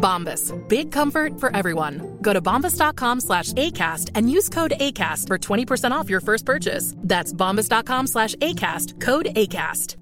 Bombas. 0.00 0.52
Big 0.68 0.92
comfort 0.92 1.40
for 1.40 1.54
everyone. 1.56 2.18
Go 2.22 2.32
to 2.32 2.40
bombas.com 2.40 3.20
slash 3.20 3.52
ACAST 3.54 4.10
and 4.14 4.30
use 4.30 4.48
code 4.48 4.74
ACAST 4.78 5.26
for 5.26 5.38
20% 5.38 5.90
off 5.90 6.10
your 6.10 6.20
first 6.20 6.44
purchase. 6.44 6.94
That's 6.98 7.32
bombas.com 7.32 8.06
slash 8.06 8.34
ACAST. 8.36 9.00
Code 9.00 9.26
ACAST. 9.26 9.96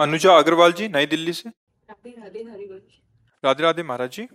Anuja 0.00 0.32
Agarwal 0.38 0.72
जी 0.78 0.88
नई 0.88 1.06
दिल्ली 1.06 1.32
से 1.32 1.50
राधे 3.44 3.62
राधे 3.62 3.82
महाराज 3.82 4.10
जी 4.16 4.26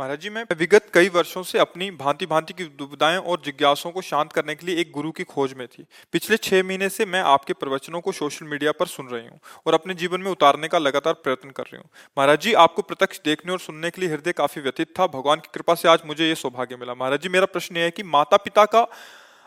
महाराज 0.00 0.20
जी, 0.20 0.30
मैं 0.30 0.44
विगत 0.58 0.86
कई 0.94 1.08
वर्षों 1.08 1.42
से 1.42 1.58
अपनी 1.58 1.90
भांति 1.90 2.26
भांति 2.26 2.52
की 2.52 2.64
दुविधाएँ 2.64 3.16
और 3.16 3.40
जिज्ञासों 3.44 3.90
को 3.90 4.02
शांत 4.02 4.32
करने 4.32 4.54
के 4.54 4.66
लिए 4.66 4.76
एक 4.76 4.92
गुरु 4.92 5.10
की 5.10 5.24
खोज 5.24 5.52
में 5.52 5.66
थी। 5.66 5.84
पिछले 6.12 6.36
छह 6.36 6.62
महीने 6.62 6.88
से 6.88 7.06
मैं 7.06 7.20
आपके 7.22 7.52
प्रवचनों 7.52 8.00
को 8.00 8.12
सोशल 8.12 8.46
मीडिया 8.46 8.72
पर 8.72 8.86
सुन 8.86 9.08
रही 9.08 9.26
हूँ 9.26 9.38
और 9.66 9.74
अपने 9.74 9.94
जीवन 9.94 10.20
में 10.20 10.30
उतारने 10.30 10.68
का 10.68 10.78
लगातार 10.78 11.14
प्रयत्न 11.14 11.50
कर 11.50 11.62
रही 11.62 11.76
हूँ। 11.76 11.88
महाराज 12.18 12.40
जी, 12.40 12.52
आपको 12.54 12.82
प्रत्यक्ष 12.82 13.20
देखने 13.24 13.52
और 13.52 13.58
सुनने 13.58 13.90
के 13.90 14.00
लिए 14.00 14.10
हृदय 14.10 14.32
काफ़ी 14.32 14.62
व्यतीत 14.62 14.98
था। 15.00 15.06
भगवान 15.08 15.40
की 15.40 15.50
कृपा 15.54 15.74
से 15.74 15.88
आज 15.88 16.06
मुझे 16.06 16.28
ये 16.28 16.34
सौभाग्य 16.34 16.76
मिला। 16.76 16.94
महाराज 16.94 17.20
जी, 17.20 17.28
मेरा 17.28 17.46
प्रश्न 17.46 17.76
यह 17.76 17.84
है 17.84 17.90
कि 17.90 18.02
माता 18.02 18.36
पिता 18.38 18.64
का 18.64 18.86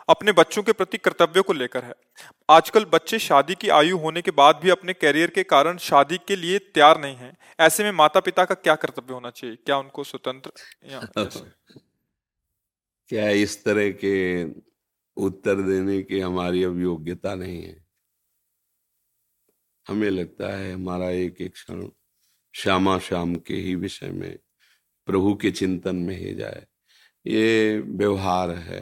अपने 0.08 0.32
बच्चों 0.32 0.62
के 0.62 0.72
प्रति 0.72 0.98
कर्तव्य 0.98 1.42
को 1.42 1.52
लेकर 1.52 1.84
है। 1.84 1.94
आजकल 2.50 2.84
बच्चे 2.84 3.18
शादी 3.18 3.54
की 3.54 3.68
आयु 3.68 3.98
होने 3.98 4.22
के 4.22 4.30
बाद 4.30 4.60
भी 4.62 4.70
अपने 4.70 4.92
कैरियर 4.92 5.30
के 5.30 5.42
कारण 5.42 5.76
शादी 5.76 6.18
के 6.18 6.36
लिए 6.36 6.58
तैयार 6.58 7.00
नहीं 7.00 7.16
हैं। 7.16 7.36
ऐसे 7.60 7.84
में 7.84 7.92
माता 7.92 8.20
पिता 8.20 8.44
का 8.44 8.54
क्या 8.54 8.74
कर्तव्य 8.74 9.14
होना 9.14 9.30
चाहिए? 9.30 9.56
क्या 9.56 9.78
उनको 9.78 10.04
स्वतंत्र 10.04 10.52
क्या 13.08 13.30
इस 13.30 13.64
तरह 13.64 13.90
के 13.90 14.44
उत्तर 15.16 15.62
देने 15.62 16.02
की 16.02 16.20
हमारी 16.20 16.64
अब 16.64 16.80
योग्यता 16.80 17.34
नहीं 17.34 17.62
है? 17.62 17.84
हमें 19.88 20.10
लगता 20.10 20.56
है 20.56 20.72
हमारा 20.72 21.10
एक 21.10 21.40
एक 21.40 21.52
क्षण 21.52 21.88
श्यामा 22.54 22.98
श्याम 22.98 23.36
के 23.36 23.54
ही 23.54 23.74
विषय 23.74 24.08
में 24.08 24.38
प्रभु 25.06 25.34
के 25.34 25.50
चिंतन 25.50 25.96
में 25.96 26.16
ही 26.16 26.34
जाए। 26.34 26.66
ये 27.26 27.78
व्यवहार 27.78 28.50
है। 28.50 28.80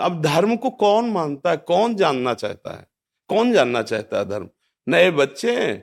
अब 0.00 0.20
धर्म 0.22 0.56
को 0.56 0.70
कौन 0.70 1.10
मानता 1.10 1.50
है? 1.50 1.56
कौन 1.56 1.94
जानना 1.94 2.34
चाहता 2.34 2.76
है? 2.78 2.86
कौन 3.28 3.52
जानना 3.52 3.82
चाहता 3.82 4.18
है 4.18 4.28
धर्म? 4.28 4.48
नए 4.86 5.10
बच्चे 5.10 5.82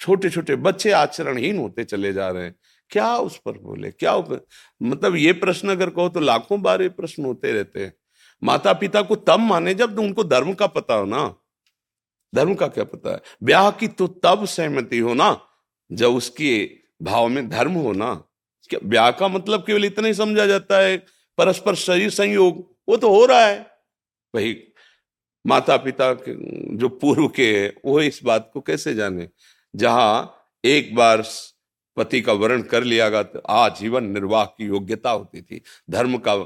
छोटे 0.00 0.30
छोटे 0.30 0.56
बच्चे 0.56 0.90
आचरणहीन 0.90 1.58
होते 1.58 1.84
चले 1.84 2.12
जा 2.12 2.28
रहे 2.28 2.44
हैं। 2.44 2.54
क्या 2.90 3.16
उस 3.16 3.36
पर 3.36 3.58
बोले? 3.58 3.90
क्या 3.90 4.14
उपर? 4.14 4.44
मतलब 4.82 5.16
ये 5.16 5.32
प्रश्न 5.32 5.68
अगर 5.68 5.90
कहो 5.90 6.08
तो 6.08 6.20
लाखों 6.20 6.60
बार 6.62 6.82
ये 6.82 6.88
प्रश्न 6.88 7.24
होते 7.24 7.52
रहते 7.52 7.84
हैं। 7.84 7.92
माता 8.42 8.72
पिता 8.72 9.02
को 9.02 9.16
तब 9.16 9.40
माने 9.40 9.74
जब 9.74 9.94
तो 9.96 10.02
उनको 10.02 10.24
धर्म 10.24 10.52
का 10.54 10.66
पता 10.66 10.94
हो 10.94 11.04
ना। 11.04 11.34
धर्म 12.32 12.54
का 12.54 12.66
क्या 12.66 12.84
पता 12.84 13.12
है? 13.12 13.20
ब्याह 13.42 13.70
की 13.70 13.88
तो 13.88 14.06
तब 14.06 14.44
सहमति 14.44 14.98
हो 14.98 15.14
ना, 15.14 15.40
जब 15.90 16.14
उसकी 16.14 16.80
भाव 17.02 17.28
में 17.28 17.48
धर्म 17.48 17.72
हो 17.72 17.92
ना। 17.92 18.12
ब्याह 18.84 19.10
का 19.10 19.28
मतलब 19.28 19.60
केवल 19.60 19.84
इतना 19.84 20.06
ही 20.06 20.14
समझा 20.14 20.46
जाता 20.46 20.78
है, 20.78 20.96
परस्पर 21.38 21.74
शरीर 21.74 22.10
संयोग, 22.10 22.76
वो 22.88 22.96
तो 22.96 23.10
हो 23.10 23.26
रहा 23.26 23.46
है। 23.46 23.66
वही 24.34 24.64
माता 25.46 25.76
पिता 25.76 26.12
के, 26.12 26.34
जो 26.76 26.88
पूर्व 26.88 27.28
के 27.28 27.58
है, 27.58 27.74
वो 27.84 28.00
इस 28.00 28.20
बात 28.24 28.50
को 28.54 28.60
कैसे 28.60 28.94
जाने? 28.94 29.28
जहाँ 29.76 30.40
एक 30.64 30.94
बार 30.94 31.24
पति 31.96 32.20
का 32.20 32.32
वर्ण 32.32 32.62
कर 32.62 32.84
लिया 32.84 33.08
गया 33.08 33.22
तो 33.22 33.38
आजीवन 33.38 34.04
निर्वाह 34.04 34.44
की 34.44 34.64
योग्यता 34.64 35.10
होती 35.10 35.42
थी। 35.42 35.62
धर्म 35.90 36.18
का, 36.18 36.36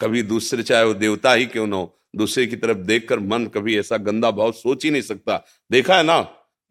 कभी 0.00 0.22
दूसरे, 0.22 0.62
चाहे 0.62 0.84
वो 0.84 0.94
देवता 0.94 1.32
ही 1.32 1.46
क्यों 1.46 1.66
ना 1.66 1.76
हो, 1.76 2.00
दूसरे 2.16 2.46
की 2.46 2.56
तरफ़ 2.56 2.78
देखकर 2.78 3.18
मन 3.18 3.46
कभी 3.46 3.78
ऐसा 3.78 3.96
गंदा 3.96 4.30
भाव 4.30 4.52
सोच 4.52 4.84
ही 4.84 4.90
नहीं 4.90 5.02
सकता। 5.02 5.46
देखा 5.72 5.96
है 5.96 6.02
ना? 6.02 6.20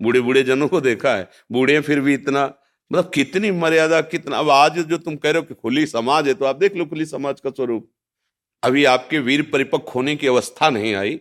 बूढ़े 0.01 0.21
बूढ़े 0.21 0.43
जनों 0.43 0.67
को 0.67 0.81
देखा 0.81 1.15
है। 1.15 1.29
बूढ़े 1.51 1.81
फिर 1.81 1.99
भी 1.99 2.13
इतना 2.13 2.58
मतलब 2.91 3.09
कितनी 3.13 3.51
मर्यादा, 3.51 4.01
कितना 4.01 4.37
अब 4.37 4.49
आज 4.49 4.79
जो 4.79 4.97
तुम 4.97 5.15
कह 5.15 5.31
रहे 5.31 5.39
हो 5.39 5.45
कि 5.45 5.53
खुली 5.53 5.85
समाज 5.87 6.27
है 6.27 6.33
तो 6.33 6.45
आप 6.45 6.55
देख 6.55 6.75
लो 6.75 6.85
खुली 6.85 7.05
समाज 7.05 7.39
का 7.41 7.49
स्वरूप। 7.49 7.89
अभी 8.63 8.85
आपके 8.85 9.19
वीर 9.19 9.41
परिपक्व 9.51 9.91
होने 9.95 10.15
की 10.15 10.27
अवस्था 10.27 10.69
नहीं 10.69 10.93
आई, 10.95 11.19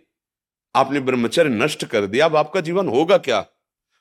आपने 0.74 1.00
ब्रह्मचर्य 1.00 1.50
नष्ट 1.50 1.84
कर 1.84 2.06
दिया, 2.06 2.24
अब 2.24 2.36
आपका 2.36 2.60
जीवन 2.60 2.88
होगा 2.88 3.18
क्या? 3.18 3.44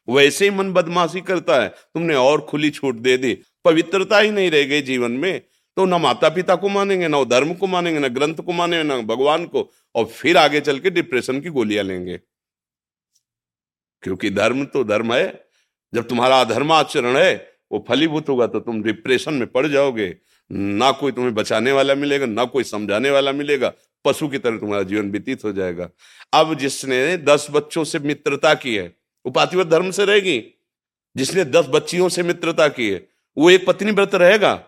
वैसे 0.08 0.46
ही 0.46 0.52
मन 0.52 0.72
बदमाशी 0.74 1.22
करता 1.22 1.62
है, 1.62 1.68
तुमने 1.70 2.16
और 2.16 2.42
खुली 2.42 2.70
छूट 2.70 2.96
दे 2.98 3.18
दी, 3.18 3.34
पवित्रता 3.66 4.20
ही 4.20 4.32
नहीं 4.32 4.52
रह 4.52 4.64
गई 4.64 4.82
जीवन 4.84 5.12
में 5.14 5.42
तो 5.78 5.86
ना 5.86 5.98
माता 5.98 6.30
पिता 6.30 6.56
को 6.56 6.70
मानेंगे, 6.70 7.08
ना 7.08 7.24
धर्म 7.26 7.54
को 7.54 7.68
मानेंगे, 7.68 8.00
ना 8.00 8.08
ग्रंथ 8.08 8.36
को 8.36 8.52
मानेंगे, 8.52 8.84
ना 8.84 8.98
भगवान 9.06 9.46
को, 9.46 9.70
और 9.96 10.06
फिर 10.06 10.38
आगे 10.38 10.62
चल 10.62 10.80
के 10.80 10.90
डिप्रेशन 10.90 11.42
की 11.42 11.50
गोलियाँ 11.50 11.84
लेंगे। 11.84 12.18
क्योंकि 14.04 14.30
धर्म 14.30 14.66
तो 14.66 14.84
धर्म 14.84 15.14
है, 15.14 15.28
जब 15.94 16.08
तुम्हारा 16.08 16.40
अधर्माचरण 16.42 17.18
है 17.18 17.57
वो 17.72 17.86
फलीभूत 17.90 18.30
होगा 18.30 18.48
तो 18.48 18.60
तुम 18.60 18.84
डिप्रेशन 18.84 19.34
में 19.34 19.48
पड़ 19.48 19.68
जाओगे। 19.68 20.18
ना 20.52 20.92
कोई 20.92 21.12
तुम्हें 21.12 21.36
बचाने 21.36 21.72
वाला 21.72 21.96
मिलेगा, 21.96 22.26
ना 22.26 22.46
कोई 22.46 22.64
समझाने 22.64 23.10
वाला 23.10 23.32
मिलेगा। 23.32 23.74
पशु 24.06 24.28
की 24.28 24.38
तरह 24.38 24.58
तुम्हारा 24.58 24.84
जीवन 24.84 25.12
व्यतीत 25.12 25.44
हो 25.44 25.54
जाएगा। 25.54 25.90
अब 26.34 26.54
जिसने 26.54 27.18
दस 27.18 27.48
बच्चों 27.52 27.84
से 27.84 28.00
मित्रता 28.00 28.54
की 28.54 28.76
है, 28.76 28.98
वो 29.26 29.64
धर्म 29.64 29.92
से 29.92 30.06
रहेगी। 30.06 30.54
जिसने 31.18 31.46
दस 31.46 31.66
बच्चियों 31.70 32.10
से 32.10 32.24
मित्रता 32.24 32.68
की 32.68 32.90
है, 32.90 33.08
वो 33.38 33.50
एक 33.50 33.66
पत्नी 33.66 33.92
व्रत 33.92 34.16
रहेगा। 34.16 34.68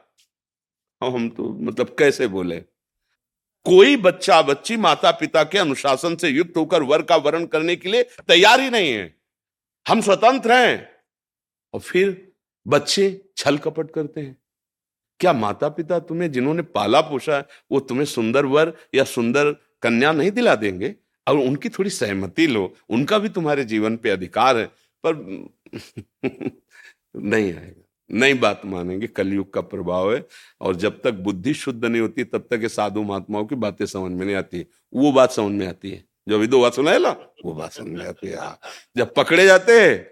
हम 1.04 1.14
हम 1.14 1.30
तो 1.30 1.50
मतलब 1.50 1.96
कैसे 2.00 2.28
बोले? 2.28 2.60
कोई 3.64 3.96
बच्चा 3.98 4.42
बच्ची 4.42 4.78
माता 4.78 5.12
पिता 5.12 5.44
के 5.44 5.58
अनुशासन 5.58 6.16
से 6.16 6.30
युक्त 6.30 6.54
होकर 6.58 6.84
वर 6.84 7.02
का 7.02 7.16
वर्ण 7.16 7.46
करने 7.46 7.76
के 7.76 7.90
लिए 7.90 8.04
तैयार 8.04 8.60
ही 8.60 8.70
नहीं 8.70 8.92
है। 8.94 9.18
हम 9.88 10.02
स्वतंत्र 10.02 10.52
हैं। 10.52 10.92
और 11.74 11.80
फिर 11.80 12.29
बच्चे 12.68 13.22
छल 13.38 13.58
कपट 13.58 13.92
करते 13.92 14.22
हैं। 14.22 14.38
क्या 15.20 15.34
माता 15.34 15.70
पिता 15.70 16.00
तुम्हें 16.00 16.32
जिन्होंने 16.32 16.62
पाला 16.62 17.02
पोषा 17.02 17.38
है, 17.38 17.46
वो 17.72 17.80
तुम्हें 17.80 18.06
सुंदर 18.06 18.46
वर 18.46 18.74
या 18.96 19.04
सुंदर 19.04 19.52
कन्या 19.82 20.12
नहीं 20.12 20.32
दिला 20.32 20.56
देंगे? 20.56 20.96
और 21.28 21.38
उनकी 21.38 21.70
थोड़ी 21.70 21.90
सहमति 21.90 22.48
लो, 22.48 22.74
उनका 22.90 23.20
भी 23.20 23.30
तुम्हारे 23.30 23.64
जीवन 23.66 23.98
पे 23.98 24.10
अधिकार 24.10 24.58
है, 24.58 24.66
पर 25.06 25.16
नहीं 27.16 27.54
आएगा। 27.54 27.84
नई 28.12 28.34
बात 28.34 28.62
मानेंगे, 28.66 29.08
कलयुग 29.08 29.54
का 29.54 29.62
प्रभाव 29.62 30.16
है, 30.16 30.28
और 30.62 30.76
जब 30.76 31.02
तक 31.02 31.12
बुद्धि 31.12 31.54
शुद्ध 31.54 31.86
नहीं 31.86 32.02
होती, 32.02 32.24
तब 32.24 32.48
तक 32.52 32.60
ये 32.62 32.70
साधु 32.70 33.04
महात्माओं 33.04 33.46
की 33.46 33.56
बातें 33.56 33.86
समझ 33.86 34.12
में 34.12 34.26
नहीं 34.26 34.36
आती 34.36 34.66
वो 34.94 35.12
बात 35.12 35.32
समझ 35.32 35.52
में 35.52 35.68
आती 35.68 35.92
है। 35.92 36.04
जो 36.30 36.36
अभी 36.36 36.48
दो 36.48 36.62
बात 36.62 36.74
सुना 36.74 36.92
है 36.92 37.00
ना 37.00 37.10
वो 37.46 37.54
बात 37.54 37.72
समझ 37.72 37.88
में 37.88 38.06
आती 38.06 38.28
है 38.28 38.38
हाँ। 38.38 38.60
जब 38.98 39.14
पकड़े 39.14 39.46
जाते 39.46 39.82
हैं, 39.82 40.12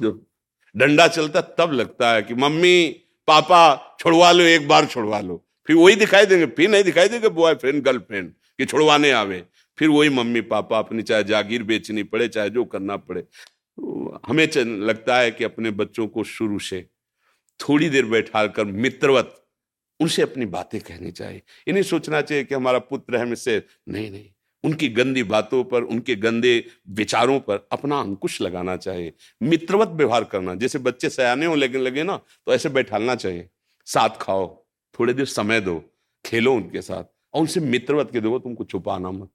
जो 0.00 0.27
डंडा 0.76 1.08
चलता 1.08 1.40
तब 1.40 1.72
लगता 1.72 2.12
है 2.12 2.22
कि 2.22 2.34
मम्मी, 2.34 2.88
पापा, 3.28 3.96
छुड़वा 4.00 4.32
लो, 4.32 4.44
एक 4.44 4.68
बार 4.68 4.86
छुड़वा 4.86 5.20
लो। 5.20 5.44
फिर 5.66 5.76
वही 5.76 5.96
दिखाई 5.96 6.26
देंगे, 6.26 6.46
फिर 6.46 6.68
नहीं 6.70 6.84
दिखाई 6.84 7.08
देंगे 7.08 7.28
बॉयफ्रेंड 7.28 7.82
गर्लफ्रेंड 7.82 8.32
कि 8.58 8.64
छुड़वाने 8.64 9.10
आवे। 9.10 9.44
फिर 9.78 9.88
वही 9.88 10.08
मम्मी, 10.08 10.40
पापा 10.40 10.78
अपनी, 10.78 11.02
चाहे 11.02 11.24
जागीर 11.24 11.62
बेचनी 11.62 12.02
पड़े, 12.02 12.28
चाहे 12.28 12.50
जो 12.50 12.64
करना 12.64 12.96
पड़े। 12.96 13.24
हमें 14.26 14.48
लगता 14.56 15.18
है 15.18 15.30
कि 15.30 15.44
अपने 15.44 15.70
बच्चों 15.70 16.06
को 16.08 16.24
शुरू 16.24 16.58
से 16.58 16.86
थोड़ी 17.60 17.88
देर 17.88 18.04
बैठा 18.04 18.46
कर 18.46 18.64
मित्रवत, 18.64 19.34
उनसे 20.00 20.22
अपनी 20.22 20.46
बातें 20.46 20.80
कहनी 20.80 21.10
चाहिए। 21.10 21.42
इन्हें 21.66 21.82
सोचना 21.82 22.20
चाहिए 22.20 22.44
कि 22.44 22.54
हमारा 22.54 22.78
पुत्र 22.78 23.16
है 23.16 23.26
मुझसे 23.26 23.62
नहीं 23.88 24.10
नहीं 24.10 24.28
उनकी 24.64 24.88
गंदी 24.88 25.22
बातों 25.24 25.62
पर, 25.64 25.82
उनके 25.82 26.14
गंदे 26.16 26.64
विचारों 26.90 27.38
पर 27.40 27.66
अपना 27.72 28.00
अंकुश 28.00 28.40
लगाना 28.42 28.76
चाहिए, 28.76 29.12
मित्रवत 29.40 29.88
व्यवहार 29.88 30.24
करना। 30.24 30.54
जैसे 30.54 30.78
बच्चे 30.80 31.10
सयाने 31.10 31.46
हो 31.46 31.54
लगे 31.54 31.78
लगे 31.78 32.02
ना 32.02 32.16
तो 32.16 32.54
ऐसे 32.54 32.68
बैठालना 32.68 33.14
चाहिए। 33.14 33.48
साथ 33.86 34.18
खाओ, 34.20 34.46
थोड़े 34.94 35.12
देर 35.14 35.26
समय 35.26 35.60
दो, 35.60 35.82
खेलो 36.24 36.54
उनके 36.54 36.82
साथ 36.82 37.04
और 37.34 37.40
उनसे 37.40 37.60
मित्रवत 37.60 38.10
के 38.12 38.20
दो 38.20 38.38
तुमको 38.38 38.64
छुपाना 38.64 39.10
मत। 39.10 39.30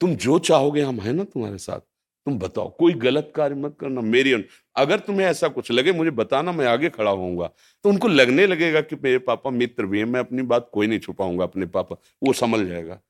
तुम 0.00 0.14
जो 0.16 0.38
चाहोगे 0.38 0.82
हम 0.82 1.00
है 1.00 1.12
ना 1.12 1.24
तुम्हारे 1.24 1.58
साथ, 1.58 1.80
तुम 2.26 2.38
बताओ, 2.38 2.68
कोई 2.70 2.94
गलत 2.94 3.32
कार्य 3.36 3.54
मत 3.54 3.76
करना, 3.80 4.00
मेरी 4.00 4.32
अगर 4.76 4.98
तुम्हें 4.98 5.26
ऐसा 5.26 5.48
कुछ 5.48 5.70
लगे, 5.70 5.92
मुझे 5.92 6.10
बताना, 6.10 6.52
मैं 6.52 6.66
आगे 6.66 6.88
खड़ा 6.88 7.10
होऊँगा। 7.10 7.50
तो 7.84 7.88
उनको 7.88 8.08
लगने 8.08 8.46
लगेगा 8.46 8.80
कि 8.80 8.96
मेरे 8.96 9.18
पापा 9.18 9.50
मित्र 9.50 9.86
भी 9.86 9.98
हैं, 9.98 10.06
मैं 10.06 10.20
अपनी 10.20 10.42
बात 10.44 10.68
कोई 10.72 10.86
नहीं 10.86 10.98
छुपाऊँगा, 10.98 11.44
अपने 11.44 11.66
पापा, 11.66 11.96
वो 12.22 12.32
समझ 12.32 12.66
जाएगा। 12.66 13.00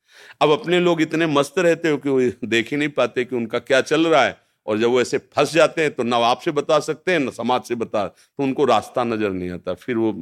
अब 0.41 0.51
अपने 0.51 0.81
लोग 0.81 1.03
इतने 1.03 1.27
मस्त 1.29 1.59
रहते 1.59 1.91
हो 1.91 1.97
कि 1.99 2.09
वो 2.09 2.21
देख 2.47 2.71
ही 2.71 2.77
नहीं 2.77 2.89
पाते 2.91 3.25
कि 3.25 3.37
उनका 3.37 3.59
क्या 3.61 3.81
चल 3.83 4.07
रहा 4.07 4.25
है। 4.25 4.37
और 4.67 4.79
जब 4.79 4.91
वो 4.91 5.01
ऐसे 5.01 5.19
फंस 5.19 5.53
जाते 5.53 5.83
हैं 5.83 5.91
तो 5.91 6.03
ना 6.03 6.17
आपसे 6.27 6.51
बता 6.53 6.79
सकते 6.81 7.13
हैं, 7.13 7.19
ना 7.21 7.31
समाज 7.33 7.63
से 7.63 7.75
बता 7.77 8.07
तो 8.07 8.43
उनको 8.43 8.65
रास्ता 8.65 9.05
नज़र 9.05 9.31
नहीं 9.31 9.51
आता। 9.51 9.75
फिर 9.77 9.97
वो 9.97 10.13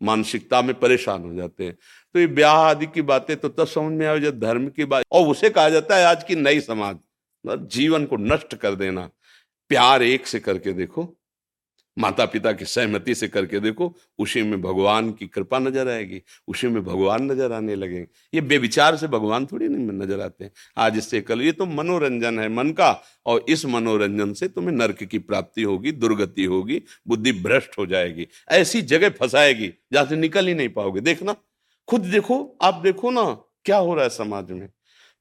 मानसिकता 0.00 0.60
में 0.62 0.74
परेशान 0.76 1.22
हो 1.22 1.34
जाते 1.34 1.64
हैं। 1.64 1.76
तो 2.14 2.20
ये 2.20 2.26
ब्याह 2.28 2.56
आदि 2.58 2.86
की 2.86 3.02
बातें 3.04 3.36
तो 3.36 3.48
तब 3.48 3.66
समझ 3.66 3.92
में 3.92 4.06
आए, 4.06 4.20
जब 4.20 4.38
धर्म 4.40 4.68
की 4.68 4.84
बात, 4.84 5.04
और 5.12 5.28
उसे 5.28 5.50
कहा 5.50 5.68
जाता 5.70 5.96
है 5.96 6.04
आज 6.04 6.24
की 6.24 6.34
नई 6.36 6.60
समाज। 6.60 6.96
जीवन 7.44 8.04
को 8.06 8.16
नष्ट 8.16 8.54
कर 8.56 8.74
देना। 8.76 9.08
प्यार 9.70 10.02
एक 10.02 10.26
से 10.26 10.40
करके 10.40 10.72
देखो। 10.72 11.04
माता 11.96 12.24
पिता 12.24 12.52
की 12.52 12.64
सहमति 12.64 13.14
से 13.14 13.28
करके 13.28 13.60
देखो, 13.60 13.94
उसी 14.18 14.42
में 14.42 14.60
भगवान 14.62 15.10
की 15.12 15.26
कृपा 15.26 15.58
नज़र 15.58 15.88
आएगी, 15.88 16.20
उसी 16.48 16.68
में 16.68 16.82
भगवान 16.84 17.30
नज़र 17.32 17.52
आने 17.52 17.74
लगेंगे। 17.74 18.06
ये 18.34 18.40
बेविचार 18.40 18.96
से 18.96 19.08
भगवान 19.08 19.46
थोड़ी 19.46 19.68
नहीं 19.68 19.98
नज़र 19.98 20.20
आते 20.20 20.44
हैं। 20.44 20.50
आज 20.76 20.98
इससे 20.98 21.20
कल, 21.20 21.42
ये 21.42 21.52
तो 21.52 21.66
मनोरंजन 21.66 22.38
है 22.38 22.48
मन 22.48 22.70
का, 22.72 22.90
और 23.26 23.44
इस 23.48 23.64
मनोरंजन 23.66 24.32
से 24.32 24.48
तुम्हें 24.48 24.74
नर्क 24.76 25.02
की 25.02 25.18
प्राप्ति 25.18 25.62
होगी, 25.62 25.92
दुर्गति 25.92 26.44
होगी, 26.44 26.82
बुद्धि 27.08 27.32
भ्रष्ट 27.32 27.78
हो 27.78 27.86
जाएगी, 27.86 28.26
ऐसी 28.50 28.82
जगह 28.82 29.10
फंसाएगी, 29.10 29.72
जहाँ 29.92 30.06
से 30.06 30.16
निकल 30.16 30.46
ही 30.46 30.54
नहीं 30.54 30.68
पाओगे। 30.68 31.00
देखना, 31.00 31.36
खुद 31.88 32.00
देखो, 32.02 32.56
आप 32.62 32.74
देखो 32.74 33.10
ना, 33.10 33.24
क्या 33.64 33.76
हो 33.76 33.94
रहा 33.94 34.04
है 34.04 34.10
समाज 34.10 34.50
में। 34.50 34.68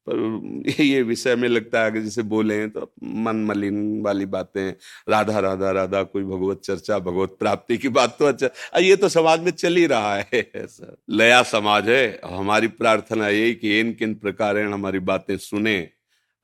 पर 0.10 0.74
ये 0.80 1.02
विषय 1.02 1.36
में 1.36 1.48
लगता 1.50 1.84
है 1.84 1.92
कि 1.92 2.02
जैसे 2.02 2.22
बोले 2.24 2.68
तो 2.68 2.92
मन 3.04 3.44
मलिन 3.46 4.02
वाली 4.02 4.26
बातें 4.26 4.72
राधा 5.10 5.40
राधा 5.40 5.72
राधा, 5.72 6.04
कोई 6.04 6.24
भगवत 6.24 6.62
चर्चा, 6.64 7.00
भगवत 7.00 7.36
प्राप्ति 7.40 7.78
की 7.78 7.90
बात 7.90 8.16
तो 8.20 8.26
अच्छा। 8.26 8.80
ये 8.80 8.96
तो 8.96 9.10
समाज 9.10 9.42
में 9.42 9.52
चल 9.52 9.76
ही 9.76 9.86
रहा 9.86 10.16
है 10.16 10.44
सर 10.58 10.96
लया 11.10 11.42
समाज 11.44 11.90
है, 11.90 12.20
हमारी 12.26 12.68
प्रार्थना 12.68 13.30
यही 13.30 13.54
कि 13.56 13.80
इन 13.80 13.94
किन 13.94 14.16
प्रकार 14.16 14.58
हमारी 14.58 15.00
बातें 15.00 15.38
सुने, 15.38 15.80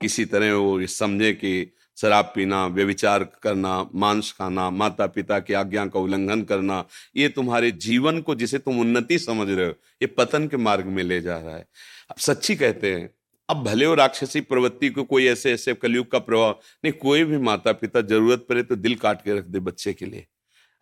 किसी 0.02 0.26
तरह 0.26 0.54
वो 0.54 0.86
समझे 0.88 1.34
कि 1.34 1.72
शराब 1.98 2.32
पीना 2.36 2.66
व्यविचार 2.68 3.24
करना, 3.44 3.90
मांस 3.96 4.32
खाना 4.40 4.70
माता 4.70 5.08
पिता 5.08 5.40
की 5.40 5.54
आज्ञा 5.54 5.86
का 5.86 6.00
उल्लंघन 6.00 6.42
करना, 6.42 6.84
ये 7.16 7.30
तुम्हारे 7.30 7.72
जीवन 7.72 8.22
को 8.22 8.36
जिसे 8.36 8.58
तुम 8.60 8.80
उन्नति 8.80 9.20
समझ 9.20 9.50
रहे 9.50 9.66
हो, 9.66 9.74
ये 10.02 10.08
पतन 10.08 10.48
के 10.48 10.58
मार्ग 10.58 10.86
में 10.86 11.04
ले 11.04 11.22
जा 11.22 11.38
रहा 11.38 11.56
है। 11.56 11.66
अब 12.10 12.18
सच्ची 12.18 12.56
कहते 12.56 12.94
हैं 12.96 13.10
अब 13.50 13.64
भले 13.64 13.86
हो 13.86 13.94
राक्षसी 13.96 14.42
प्रवृत्ति 14.42 14.90
को 14.90 15.04
कोई 15.04 15.26
ऐसे 15.28 15.52
ऐसे 15.52 15.74
कलयुग 15.76 16.10
का 16.12 16.20
प्रभाव, 16.20 16.60
नहीं, 16.84 16.94
कोई 16.94 17.24
भी 17.24 17.38
माता 17.40 17.72
पिता 17.74 18.02
ज़रूरत 18.04 18.46
पड़े 18.50 18.64
तो 18.64 18.76
दिल 18.78 18.96
काट 18.98 19.22
के 19.22 19.38
रख 19.38 19.46
दे 19.46 19.60
बच्चे 19.62 19.94
के 19.94 20.06
लिए। 20.06 20.26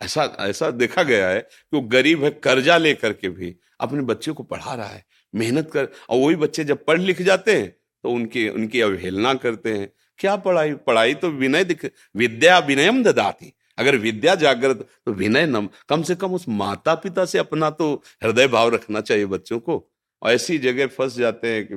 ऐसा 0.01 0.23
ऐसा 0.41 0.69
देखा 0.71 1.03
गया 1.03 1.27
है 1.29 1.39
कि 1.39 1.77
वो 1.77 1.81
गरीब 1.89 2.23
है, 2.23 2.29
कर्जा 2.31 2.77
लेकर 2.77 3.13
के 3.13 3.29
भी 3.29 3.55
अपने 3.81 4.01
बच्चे 4.03 4.31
को 4.31 4.43
पढ़ा 4.45 4.73
रहा 4.73 4.87
है, 4.87 5.03
मेहनत 5.33 5.69
कर, 5.71 5.87
और 6.09 6.19
वही 6.19 6.35
बच्चे 6.37 6.63
जब 6.63 6.83
पढ़ 6.85 6.99
लिख 7.01 7.21
जाते 7.21 7.55
हैं 7.55 7.69
तो 8.03 8.11
उनकी 8.11 8.47
उनकी 8.49 8.81
अवहेलना 8.81 9.33
करते 9.35 9.73
हैं। 9.73 9.89
क्या 10.19 10.35
पढ़ाई 10.37 10.73
पढ़ाई 10.85 11.13
तो 11.15 11.29
विनय 11.31 11.63
दिख, 11.65 11.85
विद्या 12.15 12.57
विनयम 12.59 13.03
ददाती। 13.03 13.53
अगर 13.77 13.95
विद्या 13.97 14.33
जागृत 14.35 14.87
तो 15.05 15.13
विनय 15.13 15.45
नम, 15.45 15.69
कम 15.89 16.03
से 16.03 16.15
कम 16.15 16.33
उस 16.33 16.45
माता 16.49 16.95
पिता 16.97 17.25
से 17.25 17.37
अपना 17.39 17.69
तो 17.71 17.93
हृदय 18.23 18.47
भाव 18.47 18.73
रखना 18.75 19.01
चाहिए 19.01 19.25
बच्चों 19.27 19.59
को। 19.59 19.87
और 20.21 20.31
ऐसी 20.31 20.57
जगह 20.59 20.87
फंस 20.89 21.17
जाते 21.17 21.47
हैं 21.47 21.65
कि 21.67 21.75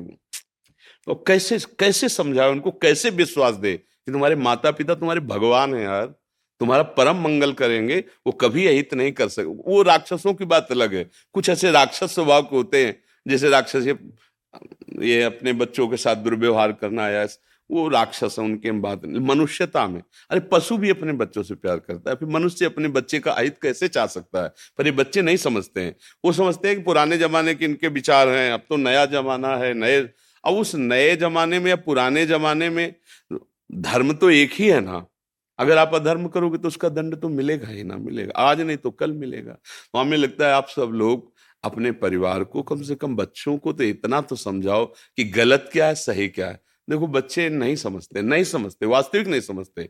तो 1.11 1.15
कैसे 1.27 1.59
कैसे 1.79 2.09
समझाए 2.09 2.51
उनको? 2.51 2.71
कैसे 2.73 3.11
विश्वास 3.11 3.55
दे 3.55 3.73
कि 3.77 4.13
तुम्हारे 4.13 4.35
माता 4.37 4.71
पिता 4.71 4.95
तुम्हारे 4.95 5.21
भगवान 5.21 5.75
है 5.75 5.83
यार? 5.83 6.07
तुम्हारा 6.61 6.83
परम 6.97 7.17
मंगल 7.17 7.53
करेंगे 7.53 7.99
वो 8.27 8.33
कभी 8.33 8.67
अहित 8.67 8.95
नहीं 8.95 9.13
कर 9.13 9.29
सके 9.29 9.45
वो 9.45 9.83
राक्षसों 9.83 10.35
की 10.35 10.45
बात 10.45 10.69
अलग 10.71 10.95
है। 10.95 11.09
कुछ 11.33 11.49
ऐसे 11.49 11.71
राक्षस 11.71 12.15
स्वभाव 12.15 12.43
के 12.43 12.57
होते 12.57 12.85
हैं 12.87 12.95
जैसे 13.27 13.49
राक्षस 13.49 13.87
ये, 13.87 13.97
ये 15.09 15.23
अपने 15.23 15.53
बच्चों 15.53 15.89
के 15.89 15.97
साथ 15.97 16.17
दुर्व्यवहार 16.17 16.73
करना 16.73 17.09
या 17.09 17.27
वो 17.71 17.89
राक्षस 17.89 18.37
है 18.39 18.45
उनके 18.45 18.71
बात 18.81 19.03
मनुष्यता 19.07 19.87
में। 19.87 20.03
अरे 20.31 20.41
पशु 20.53 20.77
भी 20.77 20.91
अपने 20.91 21.13
बच्चों 21.13 21.43
से 21.43 21.55
प्यार 21.55 21.79
करता 21.79 22.11
है 22.11 22.17
फिर 22.17 22.29
मनुष्य 22.29 22.67
अपने 22.67 22.89
बच्चे 22.89 23.19
का 23.19 23.33
अहित 23.33 23.59
कैसे 23.63 23.89
चाह 23.89 24.07
सकता 24.07 24.43
है? 24.43 24.49
पर 24.79 24.87
ये 24.87 24.93
बच्चे 24.93 25.23
नहीं 25.23 25.37
समझते 25.37 25.81
हैं। 25.81 25.95
वो 26.25 26.33
समझते 26.33 26.69
हैं 26.69 26.77
कि 26.77 26.83
पुराने 26.83 27.19
जमाने 27.19 27.55
के 27.55 27.65
इनके 27.65 27.89
विचार 27.91 28.29
हैं 28.29 28.51
अब 28.53 28.63
तो 28.69 28.77
नया 28.77 29.07
जमाना 29.07 29.57
है 29.57 29.75
नए 29.75 30.01
अब 30.45 30.55
उस 30.55 30.75
नए 30.75 31.15
जमाने 31.17 31.59
में 31.59 31.69
या 31.71 31.77
पुराने 31.79 32.25
जमाने 32.27 32.69
में 32.71 32.95
धर्म 33.73 34.13
तो 34.13 34.31
एक 34.31 34.53
ही 34.53 34.69
है 34.69 34.81
ना। 34.81 35.05
अगर 35.59 35.79
आप 35.79 35.95
अधर्म 35.95 36.27
करोगे 36.29 36.59
तो 36.59 36.69
उसका 36.69 36.89
दंड 36.89 37.17
तो 37.17 37.29
मिलेगा 37.29 37.69
ही 37.69 37.83
ना, 37.85 37.97
मिलेगा। 37.97 38.33
आज 38.35 38.61
नहीं 38.61 38.77
तो 38.77 38.91
कल 38.91 39.13
मिलेगा। 39.13 39.53
तो 39.53 39.99
हमें 39.99 40.17
लगता 40.17 40.47
है 40.47 40.53
आप 40.53 40.69
सब 40.69 40.91
लोग 40.95 41.33
अपने 41.65 41.93
परिवार 41.95 42.45
को 42.45 42.63
कम 42.63 42.83
से 42.83 42.95
कम 42.95 43.17
बच्चों 43.17 43.57
को 43.59 43.73
तो 43.73 43.85
इतना 43.85 44.21
तो 44.21 44.37
समझाओ 44.37 44.85
कि 44.87 45.25
गलत 45.27 45.69
क्या 45.73 45.87
है, 45.87 45.95
सही 45.95 46.29
क्या 46.29 46.47
है। 46.47 46.61
देखो, 46.89 47.07
बच्चे 47.09 47.49
नहीं 47.49 47.77
समझते 47.77 48.23
नहीं 48.23 48.45
समझते, 48.45 48.87
वास्तविक 48.87 49.27
नहीं 49.29 49.41
समझते। 49.41 49.89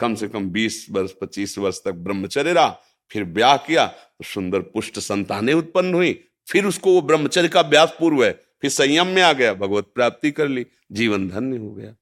कम 0.00 0.14
से 0.14 0.28
कम 0.28 0.48
बीस 0.50 0.86
वर्ष, 0.90 1.12
पच्चीस 1.20 1.58
वर्ष 1.58 1.78
तक 1.84 1.92
ब्रह्मचर्य 1.94 2.52
रहा, 2.52 2.68
फिर 3.10 3.24
ब्याह 3.26 3.56
किया 3.58 3.86
तो 3.86 4.24
सुंदर 4.24 4.60
पुष्ट 4.68 4.98
संतानें 4.98 5.52
उत्पन्न 5.54 5.94
हुई, 5.94 6.12
फिर 6.48 6.66
उसको 6.66 6.92
वो 6.92 7.02
ब्रह्मचर्य 7.02 7.48
का 7.48 7.62
ब्यास 7.64 7.96
पूर्व 8.00 8.24
है। 8.24 8.32
फिर 8.62 8.70
संयम 8.70 9.06
में 9.06 9.22
आ 9.22 9.32
गया 9.32 9.54
भगवत 9.54 9.86
प्राप्ति 9.94 10.30
कर 10.30 10.48
ली 10.48 10.66
जीवन 10.92 11.28
धन्य 11.28 11.56
हो 11.56 11.70
गया। 11.70 11.94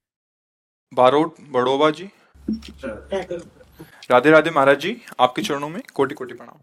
बारोट 0.95 1.35
बड़ोबा 1.41 1.91
जी। 1.91 2.11
राधे 4.11 4.31
राधे 4.31 4.51
महाराज 4.51 4.81
जी 4.81 4.97
आपके 5.21 5.43
चरणों 5.43 5.69
में 5.69 5.81
कोटि 5.95 6.15
कोटि 6.15 6.35
प्रणाम। 6.35 6.59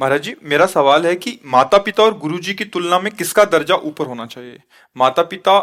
महाराज 0.00 0.22
जी 0.22 0.34
मेरा 0.42 0.66
सवाल 0.66 1.06
है 1.06 1.14
कि 1.16 1.38
माता 1.44 1.78
पिता 1.78 2.02
और 2.02 2.18
गुरु 2.18 2.38
जी 2.38 2.54
की 2.54 2.64
तुलना 2.64 2.98
में 2.98 3.12
किसका 3.12 3.44
दर्जा 3.44 3.74
ऊपर 3.74 4.06
होना 4.06 4.26
चाहिए? 4.26 4.62
माता 4.96 5.22
पिता 5.22 5.54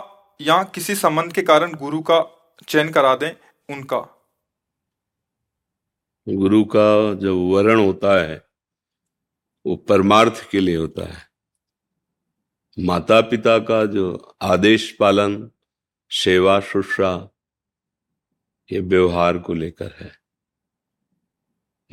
या 0.42 0.64
किसी 0.64 0.96
संबंध 0.96 1.34
के 1.34 1.42
कारण 1.42 1.74
गुरु 1.74 2.02
का 2.02 2.22
चयन 2.68 2.90
करा 2.90 3.16
दें 3.16 3.32
उनका? 3.70 4.00
गुरु 6.30 6.64
का 6.64 7.14
जो 7.14 7.38
वर्ण 7.48 7.86
होता 7.86 8.22
है 8.24 8.46
वो 9.66 9.76
परमार्थ 9.76 10.50
के 10.52 10.60
लिए 10.60 10.76
होता 10.76 11.14
है। 11.14 11.33
माता 12.80 13.22
पिता 13.22 13.60
का 13.60 13.86
जो 13.86 14.36
आदेश 14.42 14.98
पालन, 15.00 15.52
सेवा 16.12 16.60
शुश्रा, 16.60 17.30
ये 18.72 18.80
व्यवहार 18.80 19.38
को 19.38 19.54
लेकर 19.54 19.96
है। 20.00 20.12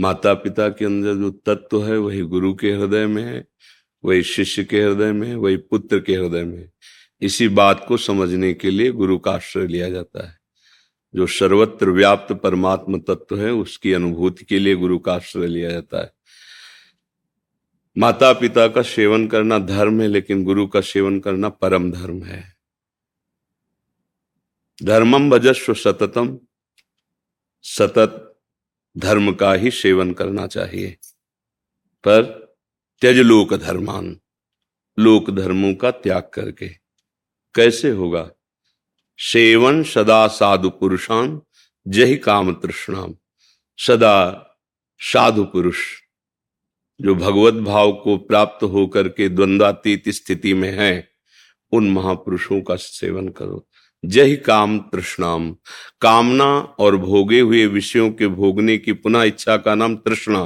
माता 0.01 0.35
पिता 0.35 0.69
के 0.69 0.85
अंदर 0.85 1.15
जो 1.15 1.31
तत्व 1.31 1.87
है, 1.87 1.99
वही 1.99 2.21
गुरु 2.21 2.55
के 2.55 2.71
हृदय 2.71 3.07
में 3.07 3.23
है, 3.23 3.47
वही 4.05 4.23
शिष्य 4.23 4.65
के 4.65 4.83
हृदय 4.83 5.13
में 5.13 5.35
वही 5.35 5.57
पुत्र 5.57 6.01
के 6.01 6.15
हृदय 6.15 6.45
में 6.45 6.71
इसी 7.21 7.49
बात 7.49 7.85
को 7.89 7.97
समझने 7.97 8.55
के 8.55 8.71
लिए 8.71 8.93
गुरु 8.93 9.19
का 9.19 9.31
आश्रय 9.31 9.67
लिया 9.67 9.91
जाता 9.91 10.29
है। 10.29 10.41
जो 11.15 11.27
सर्वत्र 11.27 11.91
व्याप्त 11.91 12.33
परमात्म 12.33 13.01
तत्व 13.01 13.41
है, 13.41 13.53
उसकी 13.53 13.93
अनुभूति 13.93 14.45
के 14.45 14.59
लिए 14.59 14.75
गुरु 14.75 14.99
का 14.99 15.15
आश्रय 15.15 15.47
लिया 15.47 15.71
जाता 15.71 16.01
है। 16.01 16.20
माता 17.99 18.33
पिता 18.33 18.69
का 18.69 18.83
सेवन 18.83 19.29
करना 19.29 19.59
धर्म 19.59 20.01
है, 20.01 20.09
लेकिन 20.09 20.45
गुरु 20.45 20.67
का 20.67 20.81
सेवन 20.81 21.21
करना 21.21 21.49
परम 21.49 21.93
धर्म 21.93 22.23
है। 22.23 22.57
धर्मम 24.83 25.31
भजस्व 25.31 25.75
सततम, 25.75 26.39
सतत 27.63 28.41
धर्म 28.99 29.33
का 29.33 29.55
ही 29.55 29.71
सेवन 29.71 30.13
करना 30.13 30.47
चाहिए। 30.47 30.91
पर 32.05 32.23
त्यज 33.01 33.17
लोक 33.17 33.55
धर्मान, 33.55 34.21
लोक 34.99 35.31
धर्मों 35.31 35.75
का 35.75 35.91
त्याग 35.91 36.31
करके। 36.35 36.69
कैसे 37.55 37.91
होगा? 37.91 38.31
सेवन 39.19 39.83
सदा 39.83 40.27
साधु 40.29 40.71
पुरुषान 40.71 41.43
जही 41.89 42.17
काम 42.17 42.53
तृष्णाम 42.53 43.15
सदा 43.79 44.47
साधु 44.99 45.45
पुरुष 45.45 45.79
जो 47.01 47.15
भगवत 47.15 47.55
भाव 47.55 47.93
को 47.93 48.17
प्राप्त 48.17 48.65
होकर 48.65 49.09
के 49.09 49.29
द्वंद्वातीत 49.29 50.09
स्थिति 50.09 50.55
में 50.55 50.71
है, 50.71 51.09
उन 51.73 51.91
महापुरुषों 51.91 52.61
का 52.61 52.77
सेवन 52.77 53.29
करो। 53.29 53.67
जय 54.05 54.37
काम 54.37 54.79
तृष्णाम। 54.79 55.51
कामना 56.01 56.53
और 56.79 56.97
भोगे 56.97 57.41
हुए 57.41 57.67
विषयों 57.67 58.11
के 58.11 58.29
भोगने 58.29 58.79
की 58.79 58.93
पुनः 58.93 59.23
इच्छा 59.23 59.57
का 59.57 59.75
नाम 59.75 59.97
तृष्णा। 59.97 60.43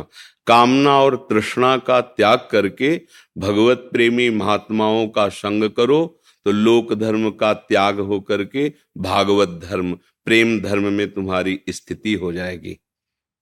कामना 0.47 0.99
और 1.01 1.17
तृष्णा 1.31 1.77
का 1.77 2.01
त्याग 2.01 2.49
करके 2.51 3.01
भगवत 3.39 3.89
प्रेमी 3.93 4.31
महात्माओं 4.31 5.07
का 5.09 5.29
संग 5.29 5.71
करो 5.71 6.21
तो 6.47 6.53
लोक 6.53 6.93
धर्म 6.95 7.31
का 7.31 7.53
त्याग 7.53 8.01
होकर 8.01 8.45
के 8.45 8.73
भागवत 8.99 9.49
धर्म, 9.65 9.93
प्रेम 10.27 10.61
धर्म 10.61 10.93
में 10.93 11.11
तुम्हारी 11.11 11.61
स्थिति 11.71 12.15
हो 12.15 12.33
जाएगी। 12.33 12.77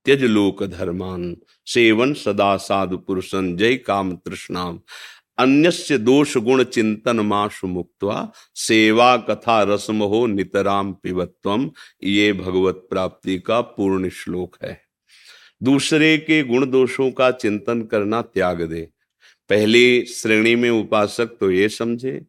त्यज 0.04 0.24
लोक 0.24 0.64
धर्मान। 0.64 1.36
सेवन 1.66 2.14
सदा 2.14 2.56
साधु 2.56 2.96
पुरुषन। 2.96 3.56
जय 3.56 3.76
काम 3.76 4.16
तृष्णाम। 4.16 4.80
अन्य 5.38 5.98
दोष 5.98 6.36
गुण 6.36 6.64
चिंतन 6.64 7.20
माशु 7.20 7.66
मुक्तवा, 7.66 8.32
सेवा 8.54 9.16
कथा 9.16 9.62
रसम 9.62 10.02
हो 10.02 10.26
नितराम 10.26 10.92
पिबत्वम। 10.92 11.70
ये 12.04 12.32
भगवत 12.32 12.86
प्राप्ति 12.90 13.38
का 13.38 13.60
पूर्ण 13.60 14.08
श्लोक 14.08 14.56
है। 14.62 14.80
दूसरे 15.62 16.18
के 16.18 16.42
गुण 16.42 16.66
दोषों 16.66 17.10
का 17.10 17.30
चिंतन 17.30 17.82
करना 17.82 18.22
त्याग 18.22 18.62
दे। 18.62 18.88
पहली 19.48 20.04
श्रेणी 20.04 20.56
में 20.56 20.70
उपासक 20.70 21.26
तो 21.26 21.50
ये 21.50 21.68
समझे 21.68 22.26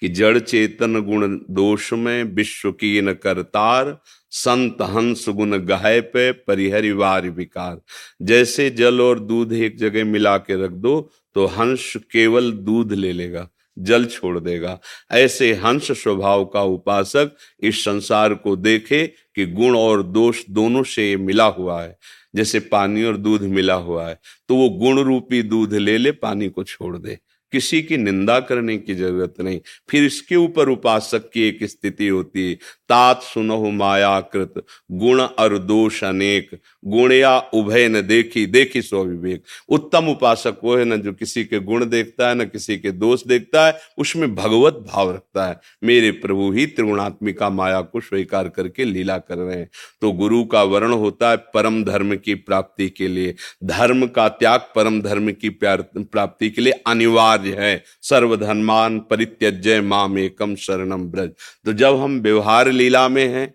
कि 0.00 0.08
जड़ 0.08 0.38
चेतन 0.38 1.00
गुण 1.00 1.38
दोष 1.50 1.92
में 1.92 2.24
विश्व 2.24 2.72
की 2.72 3.00
न 3.00 3.12
करतार 3.12 4.00
संत 4.36 4.82
हंस 4.84 5.24
गुण 5.30 5.58
गहे 5.66 6.00
पे 6.02 6.30
परिहरिवार 6.32 7.28
विकार। 7.30 7.80
जैसे 8.22 8.68
जल 8.72 9.00
और 9.00 9.20
दूध 9.20 9.52
एक 9.54 9.78
जगह 9.78 10.04
मिला 10.04 10.36
के 10.38 10.62
रख 10.64 10.70
दो 10.70 11.00
तो 11.36 11.46
हंस 11.48 11.92
केवल 12.12 12.50
दूध 12.52 12.92
ले 12.94 13.12
लेगा, 13.12 13.48
जल 13.76 14.04
छोड़ 14.06 14.38
देगा। 14.40 14.78
ऐसे 15.12 15.52
हंस 15.54 15.90
स्वभाव 15.94 16.44
का 16.46 16.62
उपासक 16.64 17.34
इस 17.60 17.84
संसार 17.84 18.34
को 18.36 18.56
देखे 18.58 19.06
कि 19.06 19.46
गुण 19.46 19.76
और 19.76 20.02
दोष 20.04 20.42
दोनों 20.50 20.82
से 20.84 21.16
मिला 21.18 21.46
हुआ 21.46 21.82
है। 21.82 21.96
जैसे 22.34 22.60
पानी 22.62 23.04
और 23.04 23.16
दूध 23.16 23.42
मिला 23.42 23.74
हुआ 23.76 24.08
है 24.08 24.18
तो 24.48 24.56
वो 24.56 24.68
गुण 24.78 25.00
रूपी 25.00 25.42
दूध 25.44 25.74
ले 25.74 25.96
ले, 25.98 26.10
पानी 26.12 26.48
को 26.48 26.64
छोड़ 26.64 26.96
दे। 26.98 27.18
किसी 27.56 27.82
की 27.82 27.96
निंदा 27.96 28.38
करने 28.40 28.76
की 28.78 28.94
ज़रूरत 28.94 29.34
नहीं। 29.40 29.60
फिर 29.90 30.04
इसके 30.04 30.36
ऊपर 30.36 30.68
उपासक 30.68 31.30
की 31.34 31.42
एक 31.42 31.64
स्थिति 31.64 32.08
होती 32.08 32.48
है 32.48 32.54
तात 32.88 33.22
सुनहु 33.22 33.70
मायाकृत, 33.72 34.54
गुण 34.92 35.20
और 35.20 35.58
दोष 35.58 36.02
अनेक 36.04 36.50
गुण 36.86 37.12
या 37.12 37.38
उभय 37.54 37.88
न 37.88 38.00
देखी 38.06 38.46
देखी 38.46 38.82
सो 38.82 39.04
विवेक 39.04 39.42
उत्तम 39.68 40.08
उपासक 40.08 40.60
वो 40.64 40.76
है 40.76 40.84
ना 40.84 40.96
जो 40.96 41.12
किसी 41.12 41.44
के 41.44 41.58
गुण 41.60 41.84
देखता 41.84 42.28
है, 42.28 42.34
ना 42.34 42.44
किसी 42.44 42.76
के 42.78 42.90
दोष 42.90 43.26
देखता 43.26 43.66
है, 43.66 43.78
उसमें 43.98 44.34
भगवत 44.34 44.74
भाव 44.86 45.14
रखता 45.14 45.46
है। 45.46 45.60
मेरे 45.84 46.10
प्रभु 46.10 46.50
ही 46.52 46.66
त्रिगुणात्मिका 46.66 47.50
माया 47.50 47.80
को 47.80 48.00
स्वीकार 48.00 48.48
करके 48.48 48.84
लीला 48.84 49.18
कर 49.18 49.38
रहे 49.38 49.58
हैं। 49.58 49.68
तो 50.00 50.12
गुरु 50.12 50.44
का 50.44 50.62
वर्ण 50.62 50.92
होता 50.92 51.30
है 51.30 51.36
परम 51.54 51.82
धर्म 51.84 52.16
की 52.16 52.34
प्राप्ति 52.34 52.88
के 52.88 53.08
लिए। 53.08 53.34
धर्म 53.64 54.06
का 54.06 54.28
त्याग 54.28 54.60
परम 54.76 55.00
धर्म 55.02 55.30
की 55.32 55.48
प्राप्ति 55.48 56.50
के 56.50 56.62
लिए 56.62 56.72
अनिवार्य 56.86 57.56
है। 57.58 57.82
सर्वधर्मान 58.02 58.98
परित्यजय 59.00 59.80
माम 59.80 60.18
एकम 60.18 60.54
शरणम 60.56 61.04
ब्रज। 61.04 61.30
तो 61.64 61.72
जब 61.72 61.96
हम 61.96 62.20
व्यवहार 62.20 62.70
लीला 62.70 63.08
में 63.08 63.26
हैं 63.26 63.54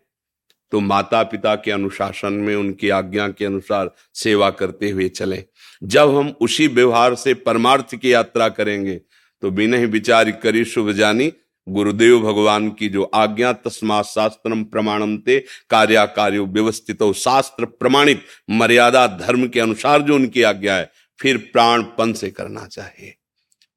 तो 0.71 0.79
माता 0.79 1.21
पिता 1.23 1.55
के 1.55 1.71
अनुशासन 1.71 2.33
में, 2.33 2.55
उनकी 2.55 2.89
आज्ञा 2.89 3.27
के 3.29 3.45
अनुसार 3.45 3.91
सेवा 4.13 4.49
करते 4.51 4.89
हुए 4.89 5.07
चले। 5.09 5.43
जब 5.83 6.15
हम 6.15 6.33
उसी 6.41 6.67
व्यवहार 6.69 7.15
से 7.15 7.33
परमार्थ 7.35 7.95
की 7.95 8.13
यात्रा 8.13 8.49
करेंगे 8.49 8.99
तो 9.43 9.49
बिना 9.51 9.77
विचार 9.87 10.31
करी 10.33 10.63
शुभ 10.65 10.91
जानी, 10.91 11.31
गुरुदेव 11.67 12.19
भगवान 12.21 12.69
की 12.69 12.89
जो 12.89 13.03
आज्ञा 13.03 13.51
तस्मा 13.55 14.01
शास्त्रम 14.01 14.63
प्रमाणम 14.63 15.15
ते 15.17 15.39
कार्या 15.69 16.05
कार्यो 16.07 16.45
व्यवस्थित 16.45 17.03
शास्त्र 17.15 17.65
प्रमाणित 17.65 18.21
मर्यादा 18.49 19.05
धर्म 19.19 19.47
के 19.47 19.59
अनुसार 19.59 20.01
जो 20.01 20.15
उनकी 20.15 20.43
आज्ञा 20.43 20.75
है, 20.75 20.89
फिर 21.19 21.37
प्राणपन 21.53 22.13
से 22.13 22.29
करना 22.29 22.65
चाहिए। 22.67 23.13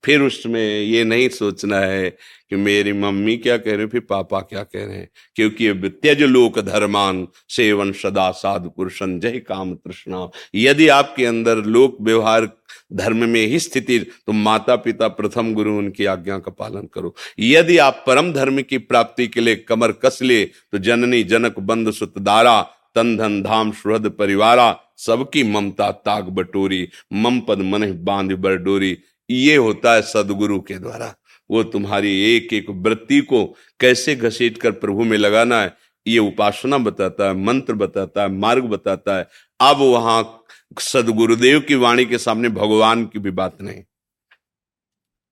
फिर 0.04 0.20
उसमें 0.20 0.80
ये 0.80 1.04
नहीं 1.04 1.28
सोचना 1.28 1.78
है 1.78 2.16
कि 2.54 2.58
मेरी 2.58 2.92
मम्मी 2.92 3.36
क्या 3.36 3.56
कह 3.58 3.76
रहे 3.76 3.86
फिर 3.86 4.00
पापा 4.00 4.40
क्या 4.40 4.62
कह 4.62 4.84
रहे 4.84 4.96
हैं? 4.96 5.08
क्योंकि 5.36 5.72
त्यज 6.02 6.22
लोक 6.22 6.58
धर्मान 6.60 7.26
सेवन 7.48 7.92
सदा 7.92 8.30
साधु 8.32 8.68
पुरुषन। 8.70 9.18
जय 9.20 9.38
काम 9.38 9.74
तृष्णा। 9.74 10.28
यदि 10.54 10.88
आपके 10.88 11.24
अंदर 11.26 11.56
लोक 11.66 11.96
व्यवहार 12.00 12.48
धर्म 12.92 13.28
में 13.28 13.40
ही 13.46 13.58
स्थिति 13.58 13.98
तो 13.98 14.32
माता 14.32 14.76
पिता 14.76 15.08
प्रथम 15.08 15.52
गुरु 15.54 15.76
उनकी 15.78 16.04
आज्ञा 16.04 16.38
का 16.38 16.50
पालन 16.50 16.88
करो। 16.94 17.14
यदि 17.38 17.78
आप 17.78 18.02
परम 18.06 18.32
धर्म 18.32 18.62
की 18.62 18.78
प्राप्ति 18.80 19.26
के 19.26 19.40
लिए 19.40 19.56
कमर 19.58 19.92
कस 19.92 20.18
ले 20.22 20.44
तो 20.44 20.78
जननी, 20.78 21.22
जनक 21.22 21.58
बंद 21.60 21.90
सुत 21.90 22.18
दारा 22.18 22.60
तन 22.94 23.16
धन 23.16 23.42
धाम, 23.42 23.72
सुहद 23.72 24.08
परिवारा, 24.08 24.78
सबकी 24.96 25.42
ममता 25.42 25.90
ताग 26.04 26.28
बटोरी, 26.30 26.88
मम 27.12 27.40
पद 27.40 27.58
मन 27.58 27.92
बाँध 28.04 28.32
बरडोरी। 28.32 28.96
ये 29.30 29.56
होता 29.56 29.94
है 29.94 30.02
सदगुरु 30.02 30.60
के 30.60 30.74
द्वारा। 30.74 31.14
वो 31.54 31.62
तुम्हारी 31.64 32.10
एक 32.26 32.52
एक 32.52 32.70
वृत्ति 32.70 33.20
को 33.22 33.44
कैसे 33.80 34.14
घसीट 34.16 34.58
कर 34.58 34.70
प्रभु 34.72 35.04
में 35.04 35.16
लगाना 35.18 35.60
है, 35.62 35.72
ये 36.06 36.18
उपासना 36.18 36.78
बताता 36.78 37.28
है, 37.28 37.34
मंत्र 37.36 37.74
बताता 37.74 38.22
है, 38.22 38.28
मार्ग 38.30 38.64
बताता 38.64 39.16
है। 39.18 39.28
अब 39.60 39.76
वहाँ 39.78 40.44
सदगुरुदेव 40.80 41.60
की 41.60 41.74
वाणी 41.74 42.04
के 42.04 42.18
सामने 42.18 42.48
भगवान 42.50 43.04
की 43.04 43.18
भी 43.18 43.30
बात 43.32 43.62
नहीं। 43.62 43.82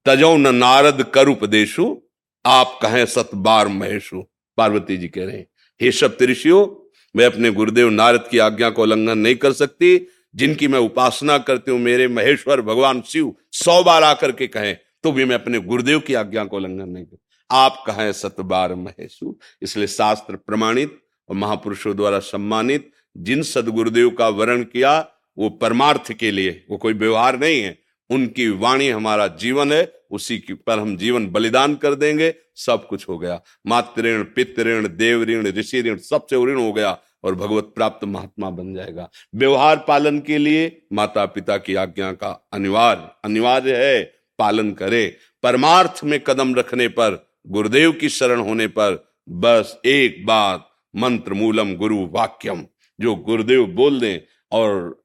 तजो 0.07 0.37
न 0.37 0.55
नारद 0.55 1.03
कर 1.15 1.29
उपदेशु, 1.29 1.97
आप 2.45 2.79
कहें 2.83 3.05
सत 3.07 3.31
बार 3.35 3.69
महेशु, 3.69 4.23
पार्वती 4.59 4.97
जी 4.97 5.09
कह 5.09 5.25
रहे 5.25 5.37
हैं। 5.37 5.47
हे 5.81 5.91
सब 5.93 6.17
ऋषियों 6.23 6.67
मैं 7.15 7.27
अपने 7.27 7.51
गुरुदेव 7.51 7.89
नारद 7.91 8.29
की 8.31 8.39
आज्ञा 8.39 8.71
को 8.71 8.83
उल्लंघन 8.83 9.19
नहीं 9.19 9.35
कर 9.37 9.53
सकती, 9.53 10.09
जिनकी 10.35 10.69
मैं 10.69 10.79
उपासना 10.79 11.37
करती 11.39 11.71
हूँ, 11.71 11.79
मेरे 11.81 12.09
महेश्वर 12.09 12.61
भगवान 12.61 13.03
शिव 13.03 13.35
सौ 13.53 13.83
बार 13.85 14.03
आकर 14.03 14.33
के 14.33 14.47
कहें 14.47 14.77
तो 15.03 15.13
भी 15.13 15.25
मैं 15.25 15.35
अपने 15.35 15.59
गुरुदेव 15.59 16.01
की 16.01 16.15
आज्ञा 16.15 16.45
को 16.45 16.57
उल्लंघन 16.57 16.89
नहीं 16.89 17.05
कर 17.05 17.17
आप 17.51 17.85
कहें 17.87 18.13
सतबार 18.13 18.75
महेशु? 18.75 19.35
इसलिए 19.63 19.87
शास्त्र 19.87 20.37
प्रमाणित 20.37 21.03
और 21.29 21.37
महापुरुषों 21.37 21.97
द्वारा 21.97 22.19
सम्मानित, 22.19 22.91
जिन 23.17 23.43
सदगुरुदेव 23.43 24.11
का 24.11 24.29
वर्ण 24.29 24.65
किया, 24.65 25.09
वो 25.39 25.51
परमार्थ 25.51 26.13
के 26.13 26.31
लिए, 26.31 26.67
वो 26.71 26.77
कोई 26.77 26.93
व्यवहार 26.93 27.39
नहीं 27.39 27.63
है। 27.63 27.79
उनकी 28.11 28.49
वाणी 28.49 28.89
हमारा 28.89 29.27
जीवन 29.27 29.73
है, 29.73 29.93
उसी 30.11 30.39
की 30.39 30.55
पर 30.55 30.79
हम 30.79 30.97
जीवन 30.97 31.27
बलिदान 31.27 31.75
कर 31.75 31.95
देंगे, 31.95 32.35
सब 32.57 32.87
कुछ 32.87 33.09
हो 33.09 33.19
गया। 33.19 33.43
मातृ 33.67 34.03
ऋण 34.03 34.23
पितृ 34.23 34.89
देव 34.89 35.23
ऋण 35.23 35.47
ऋषि 35.47 35.83
ऋण 35.83 35.97
सबसे 35.97 36.37
ऋण 36.37 36.57
हो 36.57 36.73
गया 36.73 36.99
और 37.25 37.35
भगवत 37.35 37.65
प्राप्त 37.65 38.05
महात्मा 38.05 38.51
बन 38.51 38.75
जाएगा। 38.75 39.11
व्यवहार 39.35 39.85
पालन 39.89 40.21
के 40.21 40.39
लिए 40.39 40.83
माता 40.93 41.27
पिता 41.27 41.57
की 41.57 41.75
आज्ञा 41.75 42.13
का 42.13 42.49
अनिवार्य 42.53 43.11
अनिवार्य 43.25 43.77
है। 43.77 44.22
पालन 44.43 44.73
करे, 44.73 45.07
परमार्थ 45.43 46.01
में 46.05 46.19
कदम 46.21 46.55
रखने 46.55 46.89
पर, 46.89 47.23
गुरुदेव 47.47 47.93
की 47.93 48.09
शरण 48.09 48.41
होने 48.41 48.67
पर, 48.69 49.05
बस 49.29 49.79
एक 49.85 50.25
बात 50.27 50.69
मंत्र 50.95 51.35
मूलम 51.35 51.75
गुरु 51.77 52.07
वाक्यम, 52.13 52.67
जो 52.99 53.15
गुरुदेव 53.15 53.67
बोल 53.67 54.01
दें 54.01 54.19
और 54.53 55.03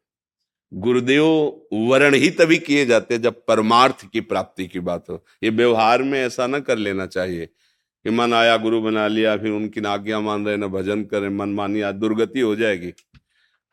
गुरुदेव 0.72 1.25
वर्ण 1.74 2.15
ही 2.15 2.29
तभी 2.29 2.58
किए 2.58 2.86
जाते 2.86 3.17
जब 3.17 3.36
परमार्थ 3.48 4.06
की 4.13 4.22
प्राप्ति 4.22 4.65
की 4.67 4.79
बात 4.79 5.10
हो। 5.10 5.24
ये 5.44 5.50
व्यवहार 5.50 6.03
में 6.03 6.20
ऐसा 6.20 6.48
ना 6.48 6.60
कर 6.60 6.77
लेना 6.77 7.06
चाहिए 7.06 7.46
कि 7.46 8.10
मन 8.10 8.34
आया 8.34 8.58
गुरु 8.58 8.82
बना 8.82 9.08
लिया, 9.08 9.36
फिर 9.38 9.51
उनकी 9.51 9.82
आज्ञा 9.82 10.20
मान 10.20 10.46
रहे, 10.46 10.58
ना 10.58 10.67
भजन 10.67 11.03
करें, 11.03 11.29
मन 11.29 11.50
मानी 11.50 11.82
आज 11.82 11.96
दुर्गति 11.96 12.39
हो 12.39 12.56
जाएगी। 12.56 12.94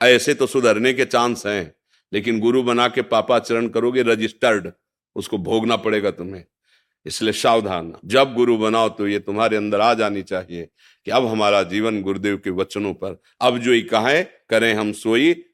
ऐसे 0.00 0.34
तो 0.34 0.46
सुधरने 0.46 0.92
के 0.92 1.04
चांस 1.04 1.46
हैं, 1.46 1.74
लेकिन 2.12 2.40
गुरु 2.40 2.62
बना 2.62 2.88
के 2.88 3.02
पापा 3.02 3.38
चरण 3.38 3.68
करोगे, 3.68 4.02
रजिस्टर्ड 4.02 4.70
उसको 5.16 5.38
भोगना 5.38 5.76
पड़ेगा 5.76 6.10
तुम्हें। 6.10 6.44
इसलिए 7.06 7.32
सावधान। 7.32 7.94
जब 8.04 8.34
गुरु 8.34 8.56
बनाओ 8.56 8.88
तो 8.88 9.08
ये 9.08 9.18
तुम्हारे 9.18 9.56
अंदर 9.56 9.80
आ 9.80 9.94
जानी 9.94 10.22
चाहिए 10.22 10.68
कि 11.04 11.10
अब 11.10 11.26
हमारा 11.26 11.62
जीवन 11.62 12.02
गुरुदेव 12.02 12.36
के 12.36 12.50
वचनों 12.50 12.94
पर। 12.94 13.22
अब 13.40 13.58
जो 13.58 13.72
ही 13.72 13.82
कहे, 13.82 14.22
करें 14.22 14.74
हम 14.74 14.92
सोई 14.92 15.44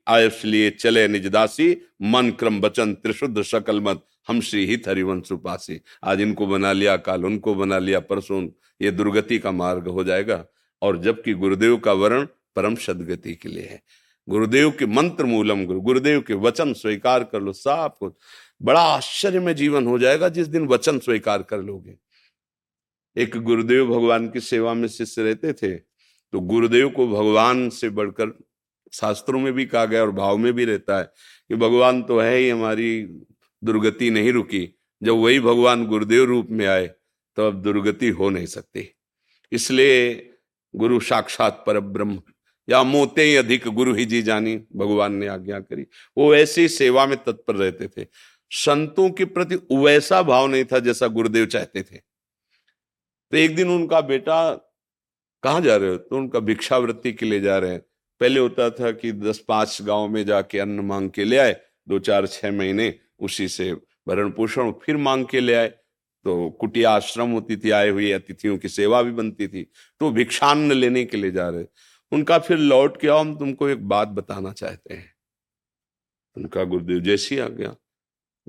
लिए 0.44 0.70
चले 0.70 1.08
निजदासी 1.08 1.76
मन 2.02 2.30
क्रम 2.30 2.60
वचन 2.60 2.94
त्रिशुद्ध 2.94 3.42
सकल 3.42 3.80
मत, 3.80 4.06
हम 4.28 4.40
श्री 4.40 4.66
हित 4.66 4.88
हरिवंश 4.88 5.32
उपासी। 5.32 5.80
आज 6.04 6.20
इनको 6.20 6.46
बना 6.46 6.72
लिया, 6.72 6.96
काल 6.96 7.24
उनको 7.24 7.54
बना 7.54 7.78
लिया, 7.78 8.00
परसों 8.00 8.48
ये 8.82 8.90
दुर्गति 8.90 9.38
का 9.38 9.50
मार्ग 9.50 9.88
हो 9.88 10.04
जाएगा। 10.04 10.46
और 10.82 11.02
जबकि 11.02 11.34
गुरुदेव 11.34 11.76
का 11.76 11.92
वर्ण 11.92 12.26
परम 12.56 12.74
सदगति 12.74 13.34
के 13.34 13.48
लिए 13.48 13.62
है। 13.62 13.82
गुरुदेव 14.28 14.70
के 14.70 14.86
मंत्र 14.86 15.24
मूलम, 15.24 15.64
गुरु, 15.66 15.80
गुरुदेव 15.80 16.20
के 16.20 16.34
वचन 16.34 16.72
स्वीकार 16.72 17.24
कर 17.24 17.40
लो, 17.40 17.52
सब 17.52 17.94
कुछ। 18.00 18.12
बड़ा 18.60 18.80
आश्चर्य 18.80 19.40
में 19.40 19.54
जीवन 19.56 19.86
हो 19.86 19.98
जाएगा 19.98 20.28
जिस 20.28 20.46
दिन 20.46 20.66
वचन 20.66 20.98
स्वीकार 20.98 21.42
कर 21.42 21.58
लोगे। 21.58 21.96
एक 23.16 23.36
गुरुदेव 23.36 23.86
भगवान 23.88 24.28
की 24.28 24.40
सेवा 24.40 24.74
में 24.74 24.88
शिष्य 24.88 25.22
रहते 25.22 25.52
थे 25.52 25.74
तो 25.76 26.40
गुरुदेव 26.40 26.90
को 26.90 27.06
भगवान 27.08 27.68
से 27.70 27.88
बढ़कर 27.90 28.32
शास्त्रों 28.92 29.40
में 29.40 29.52
भी 29.52 29.64
कहा 29.66 29.84
गया 29.84 30.02
और 30.02 30.10
भाव 30.10 30.36
में 30.36 30.52
भी 30.52 30.64
रहता 30.64 30.98
है 30.98 31.04
कि 31.50 31.56
भगवान 31.56 32.02
तो 32.02 32.18
है 32.18 32.36
ही, 32.36 32.48
हमारी 32.48 33.02
दुर्गति 33.62 34.10
नहीं 34.10 34.32
रुकी। 34.32 34.68
जब 35.02 35.14
वही 35.14 35.40
भगवान 35.40 35.86
गुरुदेव 35.86 36.24
रूप 36.24 36.48
में 36.50 36.66
आए 36.66 36.86
तो 37.36 37.46
अब 37.46 37.62
दुर्गति 37.62 38.08
हो 38.08 38.30
नहीं 38.30 38.46
सकती। 38.46 38.88
इसलिए 39.52 40.30
गुरु 40.74 41.00
साक्षात 41.00 41.62
पर 41.66 41.80
ब्रह्म 41.80 42.20
या 42.68 42.82
मोते 42.82 43.22
ही 43.22 43.36
अधिक 43.36 43.66
गुरु 43.68 43.94
ही 43.94 44.04
जी 44.04 44.22
जानी, 44.22 44.56
भगवान 44.76 45.14
ने 45.14 45.26
आज्ञा 45.26 45.60
करी। 45.60 45.86
वो 46.16 46.34
ऐसी 46.34 46.68
सेवा 46.68 47.06
में 47.06 47.16
तत्पर 47.16 47.56
रहते 47.56 47.88
थे। 47.88 48.06
संतों 48.50 49.08
के 49.10 49.24
प्रति 49.26 49.56
वैसा 49.72 50.22
भाव 50.22 50.46
नहीं 50.46 50.64
था 50.64 50.78
जैसा 50.78 51.06
गुरुदेव 51.08 51.46
चाहते 51.46 51.82
थे। 51.82 51.96
तो 51.96 53.36
एक 53.36 53.54
दिन 53.56 53.68
उनका 53.70 54.00
बेटा 54.00 54.52
कहाँ 55.42 55.60
जा 55.60 55.76
रहे 55.76 55.90
हो? 55.90 55.96
तो 55.96 56.16
उनका 56.16 56.40
भिक्षावृत्ति 56.40 57.12
के 57.12 57.26
लिए 57.26 57.40
जा 57.40 57.58
रहे 57.58 57.70
हैं। 57.70 57.80
पहले 58.20 58.40
होता 58.40 58.68
था 58.70 58.90
कि 58.92 59.12
दस 59.12 59.38
पाँच 59.48 59.78
गाँव 59.82 60.08
में 60.08 60.24
जाके 60.26 60.58
अन्न 60.58 60.80
मांग 60.80 61.10
के 61.10 61.24
ले 61.24 61.36
आए 61.38 61.56
दो 61.88 61.98
चार 61.98 62.26
छह 62.26 62.52
महीने 62.52 62.94
उसी 63.20 63.48
से 63.48 63.72
भरण 64.08 64.30
पोषण 64.30 64.72
फिर 64.82 64.96
मांग 64.96 65.24
के 65.26 65.40
ले 65.40 65.54
आए। 65.54 65.68
तो 65.68 66.50
कुटिया 66.50 66.90
आश्रम 66.90 67.30
होती 67.30 67.56
थी, 67.56 67.70
आए 67.70 67.88
हुए 67.88 68.10
अतिथियों 68.12 68.56
की 68.58 68.68
सेवा 68.68 69.02
भी 69.02 69.10
बनती 69.12 69.46
थी 69.48 69.62
तो 70.00 70.10
भिक्षान्न 70.10 70.72
लेने 70.72 71.04
के 71.04 71.16
लिए 71.16 71.30
जा 71.30 71.48
रहे। 71.48 71.64
उनका 72.12 72.38
फिर 72.38 72.58
लौट 72.58 73.00
के 73.00 73.08
आओ, 73.08 73.18
हम 73.18 73.36
तुमको 73.38 73.68
एक 73.68 73.88
बात 73.88 74.08
बताना 74.08 74.52
चाहते 74.52 74.94
हैं। 74.94 75.12
उनका 76.36 76.64
गुरुदेव 76.64 77.00
जैसी 77.00 77.38
आ 77.38 77.48
गया। 77.48 77.74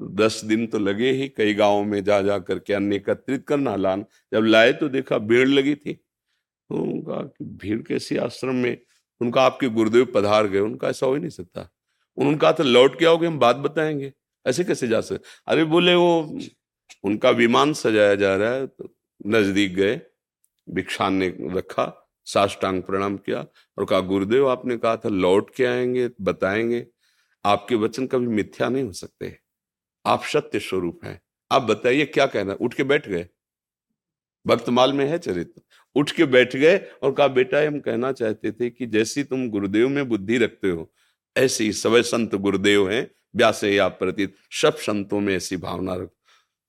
दस 0.02 0.42
दिन 0.46 0.66
तो 0.68 0.80
लगे 0.80 1.12
ही, 1.12 1.28
कई 1.28 1.54
गाँवों 1.54 1.84
में 1.84 2.04
जा 2.04 2.22
जा 2.22 2.38
करके 2.40 2.74
अन्न 2.74 2.94
एकत्रित 2.94 3.46
करना 3.48 3.76
लान। 3.76 4.06
जब 4.34 4.44
लाए 4.44 4.74
तो 4.74 4.90
देखा 4.90 5.18
भीड़ 5.18 5.48
लगी 5.50 5.76
थी। 5.76 5.94
तो 5.94 6.76
उनका 6.76 7.16
भीड़ 7.42 7.82
कैसी 7.82 8.18
आश्रम 8.18 8.56
में, 8.56 8.78
उनका 9.22 9.42
आपके 9.42 9.70
गुरुदेव 9.70 10.06
पधार 10.16 10.48
गए, 10.48 10.60
उनका 10.60 10.90
ऐसा 10.90 11.06
हो 11.06 11.14
ही 11.14 11.20
नहीं 11.20 11.30
सकता। 11.30 11.70
उन्होंने 12.18 12.38
कहा 12.38 12.54
था 12.54 12.64
लौट 12.64 13.00
के 13.00 13.06
आओगे, 13.06 13.28
हम 13.28 13.40
बात 13.40 13.56
बताएँगे। 13.56 14.14
ऐसे 14.46 14.64
कैसे 14.64 14.88
जा 14.88 15.02
सकते 15.02 15.30
अरे 15.48 15.64
बोले 15.64 15.96
वो, 15.96 16.40
उनका 17.04 17.30
विमान 17.30 17.74
सजाया 17.74 18.16
जा 18.16 18.36
रहा 18.36 18.54
है 18.54 18.68
तो 18.68 18.96
नज़दीक 19.28 19.76
गए 19.76 20.02
भिक्षान 20.68 21.14
ने 21.14 21.28
रखा, 21.42 22.10
साष्टांग 22.26 22.82
प्रणाम 22.84 23.18
किया, 23.18 23.46
और 23.78 23.86
कहा, 23.86 24.00
गुरुदेव, 24.00 24.50
आपने 24.50 24.78
कहा 24.78 24.96
था 24.98 25.10
लौट 25.10 25.56
के 25.56 25.66
आएँगे, 25.66 26.10
बताएँगे। 26.22 26.86
आपके 27.46 27.76
वचन 27.76 28.08
कभी 28.08 28.28
मिथ्या 28.28 28.70
नहीं 28.70 28.84
हो 28.84 28.92
सकते। 28.92 29.38
आप 30.06 30.24
सत्य 30.24 30.60
स्वरूप 30.60 31.00
हैं। 31.06 31.22
आप 31.52 31.62
बताइए 31.62 32.06
क्या 32.06 32.26
कहना? 32.26 32.54
उठ 32.54 32.74
के 32.74 32.84
बैठ 32.84 33.08
गए। 33.08 33.28
भक्तमाल 34.48 34.94
में 34.94 35.06
है 35.06 35.18
चरित्र। 35.18 35.62
उठ 35.96 36.12
के 36.12 36.26
बैठ 36.26 36.56
गए 36.56 36.78
और 36.78 37.12
कहा, 37.12 37.28
बेटा, 37.28 37.68
हम 37.68 37.80
कहना 37.80 38.12
चाहते 38.12 38.52
थे 38.52 38.70
कि 38.70 38.86
जैसी 38.86 39.24
तुम 39.24 39.50
गुरुदेव 39.50 39.90
में 39.90 40.10
बुद्धि 40.10 40.38
रखते 40.38 40.70
हो, 40.70 40.94
ऐसे 41.38 41.64
ही 41.64 41.74
सवय 41.74 42.04
संत 42.04 42.36
गुरुदेव 42.36 42.90
हैं, 42.90 43.12
व्यास 43.36 43.64
आप 43.64 43.98
प्रति 44.00 44.28
सब 44.52 44.76
संतों 44.76 45.20
में 45.20 45.36
ऐसी 45.36 45.58
भावना 45.58 45.96
रखो। 45.96 46.18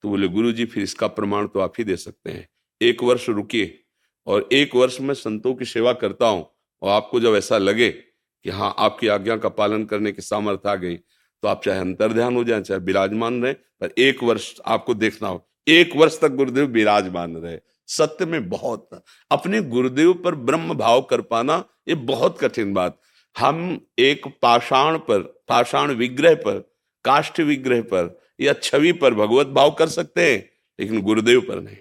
तो 0.01 0.09
बोले 0.09 0.27
गुरु 0.27 0.51
जी 0.51 0.65
फिर 0.65 0.83
इसका 0.83 1.07
प्रमाण 1.07 1.47
तो 1.47 1.59
आप 1.59 1.73
ही 1.77 1.83
दे 1.83 1.95
सकते 1.95 2.31
हैं। 2.31 2.49
एक 2.81 3.03
वर्ष 3.03 3.29
रुकिए 3.29 3.83
और 4.27 4.49
एक 4.51 4.75
वर्ष 4.75 5.01
में 5.01 5.13
संतों 5.13 5.55
की 5.55 5.65
सेवा 5.65 5.93
करता 5.93 6.27
हूँ 6.27 6.51
और 6.81 6.89
आपको 6.89 7.19
जब 7.19 7.35
ऐसा 7.35 7.57
लगे 7.57 7.91
कि 7.91 8.49
हाँ 8.49 8.75
आपकी 8.77 9.07
आज्ञा 9.07 9.37
का 9.37 9.49
पालन 9.49 9.85
करने 9.85 10.11
की 10.11 10.21
सामर्थ्य 10.21 10.69
आ 10.69 10.75
गई 10.75 10.99
तो 11.43 11.47
आप 11.47 11.63
चाहे 11.63 11.79
अंतर 11.79 12.13
ध्यान 12.13 12.35
हो 12.35 12.43
जाए, 12.43 12.61
चाहे 12.61 12.79
विराजमान 12.79 13.43
रहे, 13.43 13.53
पर 13.53 13.93
एक 13.97 14.23
वर्ष 14.23 14.53
आपको 14.65 14.93
देखना 14.93 15.27
हो, 15.27 15.45
एक 15.67 15.95
वर्ष 15.95 16.19
तक 16.21 16.31
गुरुदेव 16.31 16.65
विराजमान 16.65 17.35
रहे। 17.37 17.59
सत्य 17.87 18.25
में 18.25 18.49
बहुत 18.49 19.03
अपने 19.31 19.61
गुरुदेव 19.61 20.13
पर 20.13 20.35
ब्रह्म 20.35 20.73
भाव 20.73 21.01
कर 21.01 21.21
पाना, 21.21 21.63
ये 21.87 21.95
बहुत 21.95 22.39
कठिन 22.39 22.73
बात। 22.73 22.99
हम 23.35 23.79
एक 23.99 24.27
पाषाण 24.41 24.97
पर, 24.97 25.19
पाषाण 25.47 25.91
विग्रह 25.91 26.35
पर, 26.35 26.59
काष्ठ 27.05 27.39
विग्रह 27.39 27.81
पर 27.81 28.19
या 28.41 28.53
छवि 28.53 28.91
पर 28.91 29.13
भगवत 29.13 29.47
भाव 29.47 29.71
कर 29.71 29.87
सकते 29.87 30.31
हैं, 30.31 30.49
लेकिन 30.79 31.01
गुरुदेव 31.01 31.41
पर 31.41 31.61
नहीं। 31.61 31.77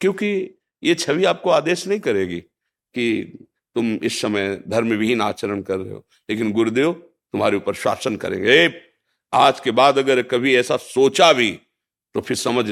क्योंकि 0.00 0.58
ये 0.82 0.94
छवि 0.94 1.24
आपको 1.24 1.50
आदेश 1.50 1.86
नहीं 1.86 2.00
करेगी 2.00 2.40
कि 2.40 3.38
तुम 3.76 3.94
इस 3.94 4.20
समय 4.20 4.56
धर्म 4.68 4.92
विहीन 4.92 5.20
आचरण 5.20 5.62
कर 5.62 5.78
रहे 5.78 5.92
हो, 5.92 6.06
लेकिन 6.30 6.52
गुरुदेव 6.52 7.05
तुम्हारे 7.34 7.56
ऊपर 7.56 7.74
शासन 7.74 8.16
करेंगे। 8.16 8.72
आज 9.32 9.60
के 9.60 9.70
बाद 9.70 9.98
अगर 9.98 10.22
कभी 10.22 10.54
ऐसा 10.56 10.76
सोचा 10.76 11.32
भी 11.32 11.50
तो 12.14 12.20
फिर 12.20 12.36
समझ 12.36 12.70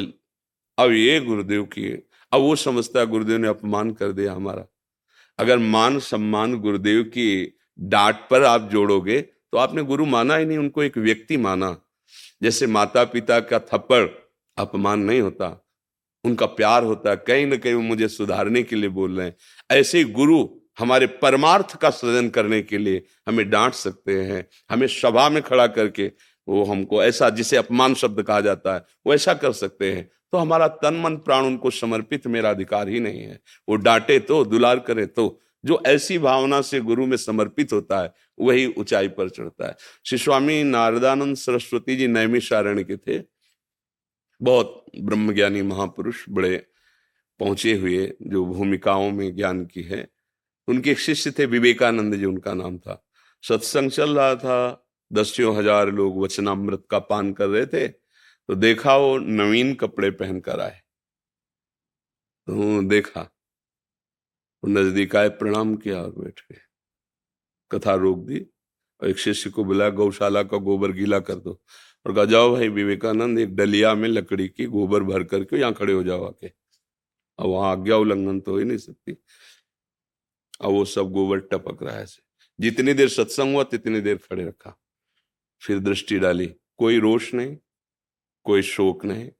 अब 0.78 0.92
ये 0.92 1.20
गुरुदेव 1.20 1.64
की 1.64 1.90
अब 2.32 2.40
वो 2.40 2.54
समझता 2.56 3.00
है, 3.00 3.06
गुरुदेव 3.06 3.38
ने 3.38 3.48
अपमान 3.48 3.90
कर 3.90 4.12
दिया 4.12 4.32
हमारा। 4.32 4.64
अगर 5.38 5.58
मान 5.58 5.98
सम्मान 5.98 6.56
गुरुदेव 6.56 7.02
की 7.04 7.58
डांट 7.78 8.16
पर 8.30 8.44
आप 8.44 8.68
जोड़ोगे 8.72 9.20
तो 9.20 9.58
आपने 9.58 9.82
गुरु 9.82 10.06
माना 10.06 10.36
ही 10.36 10.44
नहीं, 10.44 10.58
उनको 10.58 10.82
एक 10.82 10.98
व्यक्ति 10.98 11.36
माना। 11.36 11.76
जैसे 12.42 12.66
माता 12.66 13.04
पिता 13.04 13.38
का 13.40 13.58
थप्पड़ 13.58 14.06
अपमान 14.56 15.00
नहीं 15.00 15.20
होता, 15.20 15.48
उनका 16.24 16.46
प्यार 16.46 16.84
होता 16.84 17.10
है 17.10 17.16
कहीं 17.16 17.46
ना 17.46 17.56
कहीं 17.56 17.74
वो 17.74 17.82
मुझे 17.82 18.08
सुधारने 18.08 18.62
के 18.62 18.76
लिए 18.76 18.88
बोल 18.90 19.16
रहे 19.18 19.26
हैं। 19.26 19.36
ऐसे 19.70 20.04
गुरु 20.04 20.44
हमारे 20.78 21.06
परमार्थ 21.16 21.76
का 21.76 21.90
सृजन 21.90 22.28
करने 22.28 22.60
के 22.62 22.78
लिए 22.78 23.04
हमें 23.28 23.48
डांट 23.50 23.74
सकते 23.74 24.20
हैं, 24.22 24.46
हमें 24.70 24.86
सभा 24.86 25.28
में 25.28 25.42
खड़ा 25.42 25.66
करके 25.68 26.10
वो 26.48 26.64
हमको 26.64 27.02
ऐसा, 27.04 27.28
जिसे 27.30 27.56
अपमान 27.56 27.94
शब्द 27.94 28.22
कहा 28.22 28.40
जाता 28.40 28.74
है, 28.74 28.84
वो 29.06 29.14
ऐसा 29.14 29.34
कर 29.34 29.52
सकते 29.52 29.92
हैं। 29.92 30.10
तो 30.32 30.38
हमारा 30.38 30.66
तन 30.68 30.94
मन 30.94 31.16
प्राण 31.16 31.44
उनको 31.44 31.70
समर्पित 31.70 32.26
मेरा 32.26 32.50
अधिकार 32.50 32.88
ही 32.88 33.00
नहीं 33.00 33.20
है। 33.20 33.38
वो 33.68 33.76
डांटे 33.76 34.18
तो 34.20 34.44
दुलार 34.44 34.78
करे 34.78 35.06
तो 35.06 35.40
जो 35.64 35.80
ऐसी 35.86 36.18
भावना 36.18 36.60
से 36.60 36.80
गुरु 36.80 37.06
में 37.06 37.16
समर्पित 37.16 37.72
होता 37.72 38.00
है, 38.02 38.12
वही 38.38 38.66
ऊंचाई 38.78 39.08
पर 39.08 39.28
चढ़ता 39.28 39.66
है। 39.66 39.76
श्री 40.06 40.18
स्वामी 40.18 40.62
नारदानंद 40.62 41.36
सरस्वती 41.36 41.96
जी 41.96 42.06
नैमिषारण्य 42.06 42.84
के 42.84 42.96
थे। 42.96 43.22
बहुत 44.40 44.84
ब्रह्मज्ञानी 44.98 45.62
महापुरुष 45.62 46.24
बड़े 46.30 46.56
पहुँचे 47.40 47.72
हुए, 47.74 48.06
जो 48.22 48.44
भूमिकाओं 48.44 49.10
में 49.10 49.34
ज्ञान 49.36 49.64
की 49.64 49.82
है। 49.82 50.06
उनके 50.68 50.94
शिष्य 50.96 51.30
थे 51.30 51.46
विवेकानंद 51.48 52.14
जी, 52.14 52.24
उनका 52.24 52.54
नाम 52.54 52.78
था। 52.78 53.02
सत्संग 53.44 53.90
चल 53.90 54.16
रहा 54.16 54.34
था 54.36 54.86
दसियों 55.10 55.56
हज़ार 55.56 55.90
लोग 55.92 56.22
वचनामृत 56.22 56.84
का 56.90 56.98
पान 57.00 57.32
कर 57.34 57.48
रहे 57.48 57.66
थे 57.66 57.86
तो 57.88 58.54
देखा 58.56 58.96
वो 58.96 59.16
नवीन 59.18 59.74
कपड़े 59.74 60.10
पहनकर 60.12 60.60
आए। 60.60 60.80
तो 62.48 62.82
देखा, 62.84 63.20
वो 64.62 64.70
नज़दीक 64.70 65.16
आए, 65.16 65.28
प्रणाम 65.30 65.74
किया 65.76 66.00
और 66.02 66.10
बैठ 66.12 66.40
गए। 66.42 66.60
कथा 67.70 67.94
रोक 67.94 68.18
दी 68.26 68.40
और 69.02 69.08
एक 69.08 69.18
शिष्य 69.18 69.50
को 69.50 69.64
बुलाया 69.64 69.90
गौशाला 69.92 70.42
का 70.42 70.58
गोबर 70.58 70.92
गीला 70.92 71.18
कर 71.20 71.34
दो। 71.36 71.60
और 72.06 72.14
कहा, 72.14 72.24
जाओ 72.24 72.52
भाई 72.54 72.68
विवेकानंद, 72.70 73.38
एक 73.38 73.54
डलिया 73.56 73.94
में 73.94 74.08
लकड़ी 74.08 74.48
की 74.48 74.66
गोबर 74.66 75.02
भर 75.04 75.24
करके 75.24 75.58
यहाँ 75.58 75.72
खड़े 75.74 75.92
हो 75.92 76.02
जाओ 76.02 76.24
आके। 76.24 76.46
अब 76.46 77.46
वहाँ 77.46 77.70
आज्ञा 77.72 77.96
उल्लंघन 77.96 78.40
तो 78.40 78.52
हो 78.52 78.58
ही 78.58 78.64
नहीं 78.64 78.78
सकती। 78.78 79.16
अब 80.64 80.70
वो 80.70 80.84
सब 80.84 81.10
गोबर 81.12 81.38
टपक 81.40 81.82
रहा 81.82 81.96
है 81.96 82.06
जितनी 82.60 82.92
देर 82.94 83.08
सत्संग 83.08 83.54
हुआ, 83.54 83.62
तितनी 83.64 84.00
देर 84.00 84.16
खड़े 84.16 84.44
रखा। 84.44 84.76
फिर 85.62 85.78
दृष्टि 85.78 86.18
डाली, 86.18 86.46
कोई 86.76 86.98
रोष 86.98 87.34
नहीं, 87.34 87.56
कोई 88.44 88.62
शोक 88.62 89.04
नहीं, 89.04 89.30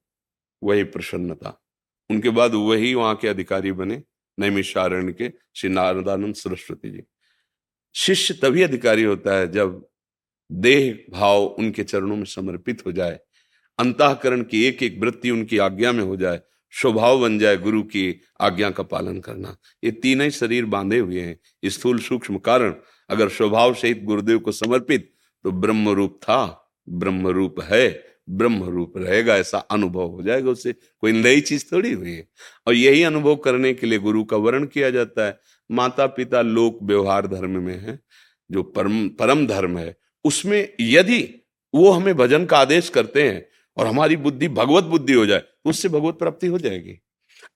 वही 0.63 0.83
प्रसन्नता। 0.83 1.61
उनके 2.09 2.29
बाद 2.29 2.53
वही 2.53 2.93
वहाँ 2.93 3.15
के 3.15 3.27
अधिकारी 3.27 3.71
बने, 3.71 4.01
नैमिषारण्य 4.37 5.13
के 5.13 5.31
श्री 5.55 5.69
नारदानंद 5.69 6.35
सरस्वती 6.35 6.89
जी। 6.89 7.03
शिष्य 7.95 8.33
तभी 8.33 8.61
अधिकारी 8.61 9.03
होता 9.03 9.35
है 9.35 9.51
जब 9.51 9.87
देह 10.51 11.05
भाव 11.09 11.43
उनके 11.43 11.83
चरणों 11.83 12.15
में 12.15 12.25
समर्पित 12.25 12.85
हो 12.85 12.91
जाए, 12.91 13.19
अंतकरण 13.79 14.43
की 14.43 14.63
एक 14.65 14.83
एक 14.83 14.99
वृत्ति 14.99 15.31
उनकी 15.31 15.57
आज्ञा 15.57 15.91
में 15.91 16.03
हो 16.03 16.15
जाए 16.15 16.41
स्वभाव 16.81 17.21
बन 17.21 17.39
जाए 17.39 17.57
गुरु 17.57 17.83
की 17.83 18.21
आज्ञा 18.41 18.69
का 18.69 18.83
पालन 18.83 19.19
करना। 19.19 19.57
ये 19.83 19.91
तीन 19.91 20.21
ही 20.21 20.31
शरीर 20.31 20.65
बांधे 20.65 20.99
हुए 20.99 21.21
हैं। 21.21 21.39
स्थूल 21.65 21.99
सूक्ष्म 21.99 22.37
कारण, 22.37 22.75
अगर 23.09 23.29
स्वभाव 23.29 23.73
सहित 23.73 24.03
गुरुदेव 24.03 24.39
को 24.39 24.51
समर्पित 24.51 25.11
तो 25.43 25.51
ब्रह्म 25.51 25.89
रूप 25.89 26.19
था 26.23 26.39
ब्रह्म 26.89 27.27
रूप 27.27 27.61
है 27.61 28.03
ब्रह्म 28.29 28.63
रूप 28.63 28.93
रहेगा, 28.97 29.35
ऐसा 29.35 29.57
अनुभव 29.57 30.07
हो 30.07 30.21
जाएगा 30.21 30.49
उससे। 30.51 30.73
कोई 30.73 31.11
नई 31.11 31.41
चीज़ 31.41 31.65
थोड़ी 31.71 31.93
हुई 31.93 32.11
है। 32.11 32.27
और 32.67 32.73
यही 32.73 33.03
अनुभव 33.03 33.35
करने 33.35 33.73
के 33.73 33.87
लिए 33.87 33.99
गुरु 33.99 34.23
का 34.23 34.37
वर्ण 34.37 34.65
किया 34.65 34.89
जाता 34.89 35.25
है। 35.25 35.39
माता 35.71 36.05
पिता 36.07 36.41
लोक 36.41 36.79
व्यवहार 36.83 37.27
धर्म 37.27 37.61
में 37.61 37.79
है, 37.79 37.99
जो 38.51 38.63
परम 38.63 39.07
परम 39.09 39.45
धर्म 39.47 39.77
है। 39.77 39.95
उसमें 40.25 40.73
यदि 40.79 41.21
वो 41.75 41.91
हमें 41.91 42.15
भजन 42.17 42.45
का 42.45 42.57
आदेश 42.57 42.89
करते 42.89 43.23
हैं 43.23 43.45
और 43.77 43.87
हमारी 43.87 44.15
बुद्धि, 44.15 44.47
भगवत 44.47 44.83
बुद्धि 44.83 45.13
हो 45.13 45.25
जाए 45.25 45.43
उससे 45.65 45.89
भगवत 45.89 46.17
प्राप्ति 46.19 46.47
हो 46.47 46.57
जाएगी। 46.59 46.99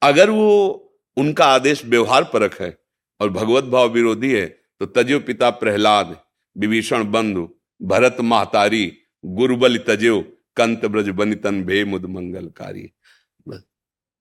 अगर 0.01 0.29
वो 0.29 0.85
उनका 1.17 1.45
आदेश 1.45 1.85
व्यवहार 1.85 2.23
परक 2.23 2.61
है 2.61 2.77
और 3.19 3.29
भगवत 3.29 3.63
भाव 3.65 3.89
विरोधी 3.89 4.31
है 4.31 4.45
तो 4.81 4.85
तजो 4.85 5.19
पिता 5.19 5.49
प्रहलाद, 5.51 6.15
विभीषण 6.55 7.03
बंधु, 7.11 7.47
भरत 7.81 8.17
महतारी, 8.21 8.91
गुरुबल 9.23 9.77
तजो, 9.87 10.21
कंत 10.57 10.85
ब्रज 10.85 11.09
बनितन 11.09 11.63
भे 11.63 11.83
मुद 11.85 12.05
मंगलकारी 12.05 12.89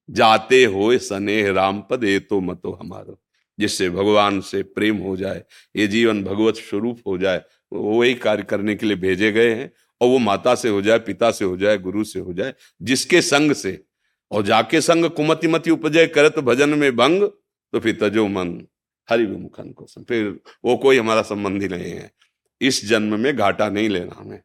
जाते 0.08 0.62
हो 0.64 0.96
स्नेह 0.98 1.50
राम 1.52 1.80
पद 1.80 2.04
ए 2.04 2.18
तो 2.20 2.40
मतो 2.40 2.72
हमारो। 2.72 3.18
जिससे 3.58 3.88
भगवान 3.90 4.40
से 4.40 4.62
प्रेम 4.64 4.96
हो 4.96 5.16
जाए, 5.16 5.42
ये 5.76 5.86
जीवन 5.86 6.22
भगवत 6.24 6.56
स्वरूप 6.56 7.00
हो 7.06 7.16
जाए, 7.18 7.42
वो 7.72 7.98
वही 7.98 8.14
कार्य 8.14 8.42
करने 8.42 8.74
के 8.74 8.86
लिए 8.86 8.96
भेजे 8.96 9.30
गए 9.32 9.54
हैं। 9.54 9.70
और 10.00 10.08
वो 10.08 10.18
माता 10.18 10.54
से 10.54 10.68
हो 10.68 10.82
जाए, 10.82 10.98
पिता 10.98 11.30
से 11.30 11.44
हो 11.44 11.56
जाए, 11.56 11.78
गुरु 11.78 12.04
से 12.04 12.20
हो 12.20 12.32
जाए, 12.32 12.54
जिसके 12.82 13.22
संग 13.22 13.52
से। 13.52 13.82
और 14.30 14.42
जाके 14.42 14.80
संग 14.80 15.04
कुमति 15.10 15.48
मति 15.48 15.70
उपजय 15.70 16.06
करत 16.06 16.38
भजन 16.38 16.68
में 16.68 16.96
भंग 16.96 17.22
तो 17.72 17.80
फिर 17.80 17.98
तजो 18.00 18.26
मन, 18.28 18.66
हरि 19.08 19.24
विमुखन 19.24 19.70
को 19.70 19.86
फिर 19.98 20.40
वो 20.64 20.76
कोई 20.76 20.98
हमारा 20.98 21.22
संबंधी 21.22 21.68
नहीं 21.68 21.92
है। 21.92 22.10
इस 22.60 22.84
जन्म 22.86 23.18
में 23.20 23.36
घाटा 23.36 23.68
नहीं 23.68 23.88
लेना 23.88 24.14
हमें। 24.18 24.40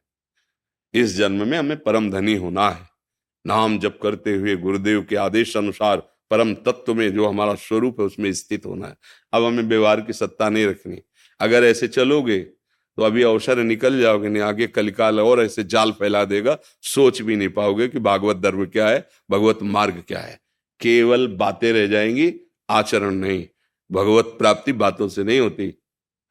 इस 0.93 1.15
जन्म 1.15 1.47
में 1.47 1.57
हमें 1.57 1.77
परम 1.77 2.09
धनी 2.11 2.35
होना 2.35 2.69
है। 2.69 2.87
नाम 3.47 3.77
जप 3.79 3.99
करते 4.03 4.35
हुए 4.35 4.55
गुरुदेव 4.55 5.03
के 5.03 5.15
आदेश 5.15 5.55
अनुसार 5.57 5.97
परम 6.31 6.53
तत्व 6.55 6.93
में 6.93 7.13
जो 7.13 7.27
हमारा 7.27 7.55
स्वरूप 7.55 7.99
है, 7.99 8.05
उसमें 8.05 8.31
स्थित 8.33 8.65
होना 8.65 8.87
है। 8.87 8.95
अब 9.33 9.43
हमें 9.43 9.63
व्यवहार 9.63 10.01
की 10.01 10.13
सत्ता 10.13 10.49
नहीं 10.49 10.65
रखनी। 10.65 11.01
अगर 11.39 11.63
ऐसे 11.63 11.87
चलोगे 11.87 12.39
तो 12.97 13.03
अभी 13.03 13.23
अवसर 13.23 13.57
निकल 13.57 13.99
जाओगे 14.01 14.29
नहीं, 14.29 14.43
आगे 14.43 14.67
कलिकाल 14.67 15.19
और 15.19 15.41
ऐसे 15.43 15.63
जाल 15.63 15.91
फैला 15.91 16.25
देगा, 16.25 16.57
सोच 16.81 17.21
भी 17.21 17.35
नहीं 17.35 17.49
पाओगे 17.49 17.87
कि 17.87 17.99
भागवत 17.99 18.37
धर्म 18.37 18.65
क्या 18.65 18.87
है, 18.87 19.07
भगवत 19.31 19.59
मार्ग 19.63 20.03
क्या 20.07 20.19
है। 20.19 20.39
केवल 20.81 21.27
बातें 21.27 21.71
रह 21.73 21.87
जाएँगी, 21.87 22.33
आचरण 22.69 23.13
नहीं, 23.13 23.45
भगवत 23.91 24.25
प्राप्ति 24.25 24.73
बातों 24.73 25.07
से 25.07 25.23
नहीं 25.23 25.39
होती। 25.39 25.73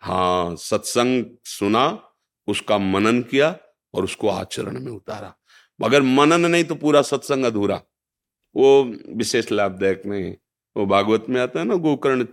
हाँ 0.03 0.57
सत्संग 0.57 1.25
सुना, 1.45 2.09
उसका 2.49 2.79
मनन 2.79 3.23
किया 3.23 3.57
और 3.95 4.05
उसको 4.05 4.29
आचरण 4.29 4.81
में 4.81 4.93
उतारा। 4.93 5.35
मगर 5.81 6.03
मनन 6.03 6.51
नहीं 6.51 6.65
तो 6.65 6.75
पूरा 6.75 7.03
सत्संग 7.03 7.45
अधूरा। 7.45 7.81
वो 8.57 8.83
विशेष 9.09 9.53
लाभदायक 9.53 10.03
नहीं 10.07 10.35
वो 10.77 10.87
भागवत 10.87 11.27
में 11.29 11.41
आता 11.41 11.61
है 11.61 11.67
ना, 11.67 11.75
गोकर्ण 11.75 12.25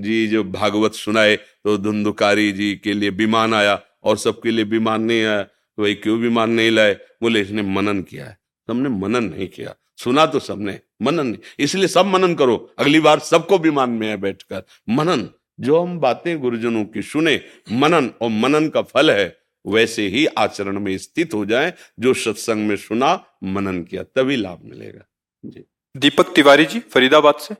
जी 0.00 0.26
जो 0.26 0.44
भागवत 0.44 0.94
सुनाए 0.94 1.36
तो 1.36 1.76
धुंधुकारी 1.78 2.52
जी 2.52 2.74
के 2.74 2.92
लिए 2.92 3.10
विमान 3.10 3.54
आया 3.54 3.80
और 4.04 4.16
सबके 4.16 4.50
लिए 4.50 4.64
विमान 4.64 5.02
नहीं 5.02 5.22
आया 5.24 5.42
तो 5.42 5.82
भाई 5.82 5.94
क्यों 5.94 6.18
विमान 6.18 6.50
नहीं 6.50 6.70
लाए? 6.70 6.94
बोले 7.22 7.40
इसने 7.40 7.62
मनन 7.62 8.02
किया 8.02 8.26
है। 8.26 8.38
सबने 8.68 8.88
मनन 8.88 9.24
नहीं 9.24 9.48
किया। 9.48 9.74
सुना 9.96 10.26
तो 10.26 10.38
सबने 10.38 10.78
मनन 11.02 11.26
नहीं। 11.26 11.38
इसलिए 11.58 11.86
सब 11.86 12.06
मनन 12.06 12.34
करो। 12.34 12.56
अगली 12.78 13.00
बार 13.00 13.18
सबको 13.18 13.58
विमान 13.58 13.90
में 13.90 14.08
है 14.08 14.16
बैठकर। 14.16 14.62
मनन 14.88 15.28
जो 15.60 15.80
हम 15.80 15.98
बातें 16.00 16.38
गुरुजनों 16.40 16.84
की 16.84 17.02
सुने 17.02 17.40
मनन 17.72 18.10
और 18.22 18.30
मनन 18.30 18.68
का 18.68 18.82
फल 18.82 19.10
है 19.10 19.36
वैसे 19.66 20.06
ही 20.08 20.26
आचरण 20.26 20.80
में 20.80 20.96
स्थित 20.98 21.34
हो 21.34 21.44
जाए 21.46 21.72
जो 22.00 22.14
सत्संग 22.14 22.66
में 22.68 22.76
सुना 22.76 23.24
मनन 23.44 23.82
किया 23.82 24.02
तभी 24.02 24.36
लाभ 24.36 24.60
मिलेगा। 24.64 25.06
जी। 25.44 25.64
दीपक 25.96 26.34
तिवारी 26.34 26.64
जी 26.64 26.80
फरीदाबाद 26.80 27.34
से। 27.34 27.54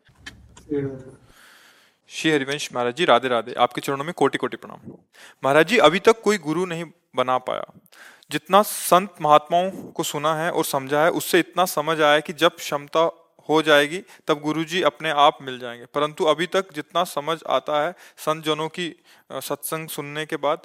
श्री 2.14 2.30
हरिवंश 2.30 2.68
महाराज 2.72 2.96
जी, 2.96 3.04
राधे 3.04 3.28
राधे। 3.28 3.52
आपके 3.52 3.80
चरणों 3.80 4.04
में 4.04 4.14
कोटि 4.14 4.38
कोटि 4.38 4.56
प्रणाम। 4.56 4.92
महाराज 5.44 5.66
जी, 5.66 5.78
अभी 5.78 5.98
तक 5.98 6.20
कोई 6.22 6.38
गुरु 6.38 6.66
नहीं 6.66 6.84
बना 7.16 7.38
पाया। 7.38 7.80
जितना 8.30 8.62
संत 8.62 9.14
महात्माओं 9.20 9.70
को 9.70 10.02
सुना 10.02 10.34
है 10.34 10.50
और 10.50 10.64
समझा 10.64 11.04
है, 11.04 11.10
उससे 11.10 11.38
इतना 11.38 11.64
समझ 11.64 12.00
आया 12.00 12.20
कि 12.20 12.32
जब 12.32 12.56
क्षमता 12.56 13.30
हो 13.48 13.62
जाएगी, 13.62 13.98
तब 13.98 14.40
गुरु 14.40 14.64
जी 14.64 14.82
अपने 14.82 15.10
आप 15.10 15.38
मिल 15.42 15.58
जाएँगे। 15.58 15.84
परंतु 15.84 16.24
अभी 16.24 16.46
तक 16.46 16.72
जितना 16.72 17.04
समझ 17.04 17.38
आता 17.48 17.86
है 17.86 17.94
संत 18.16 18.44
जनों 18.44 18.68
की 18.68 19.02
सत्संग 19.32 19.88
सुनने 19.88 20.26
के 20.26 20.36
बाद 20.36 20.58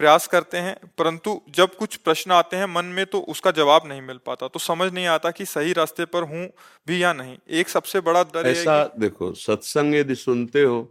प्रयास 0.00 0.26
करते 0.26 0.58
हैं 0.58 0.76
परंतु 0.98 1.40
जब 1.50 1.74
कुछ 1.74 1.96
प्रश्न 1.96 2.32
आते 2.32 2.56
हैं 2.56 2.66
मन 2.66 2.84
में 2.86 3.04
तो 3.06 3.20
उसका 3.28 3.50
जवाब 3.50 3.86
नहीं 3.86 4.00
मिल 4.02 4.18
पाता। 4.26 4.48
तो 4.48 4.58
समझ 4.58 4.92
नहीं 4.92 5.06
आता 5.06 5.30
कि 5.30 5.44
सही 5.44 5.72
रास्ते 5.72 6.04
पर 6.04 6.22
हूँ 6.22 6.46
भी 6.86 7.02
या 7.02 7.12
नहीं। 7.12 7.36
एक 7.50 7.68
सबसे 7.68 8.00
बड़ा 8.00 8.22
डर 8.24 8.46
ऐसा 8.46 8.82
कि... 8.84 9.00
देखो 9.00 9.32
सत्संग 9.34 9.94
यदि 9.94 10.14
सुनते 10.14 10.62
हो 10.62 10.82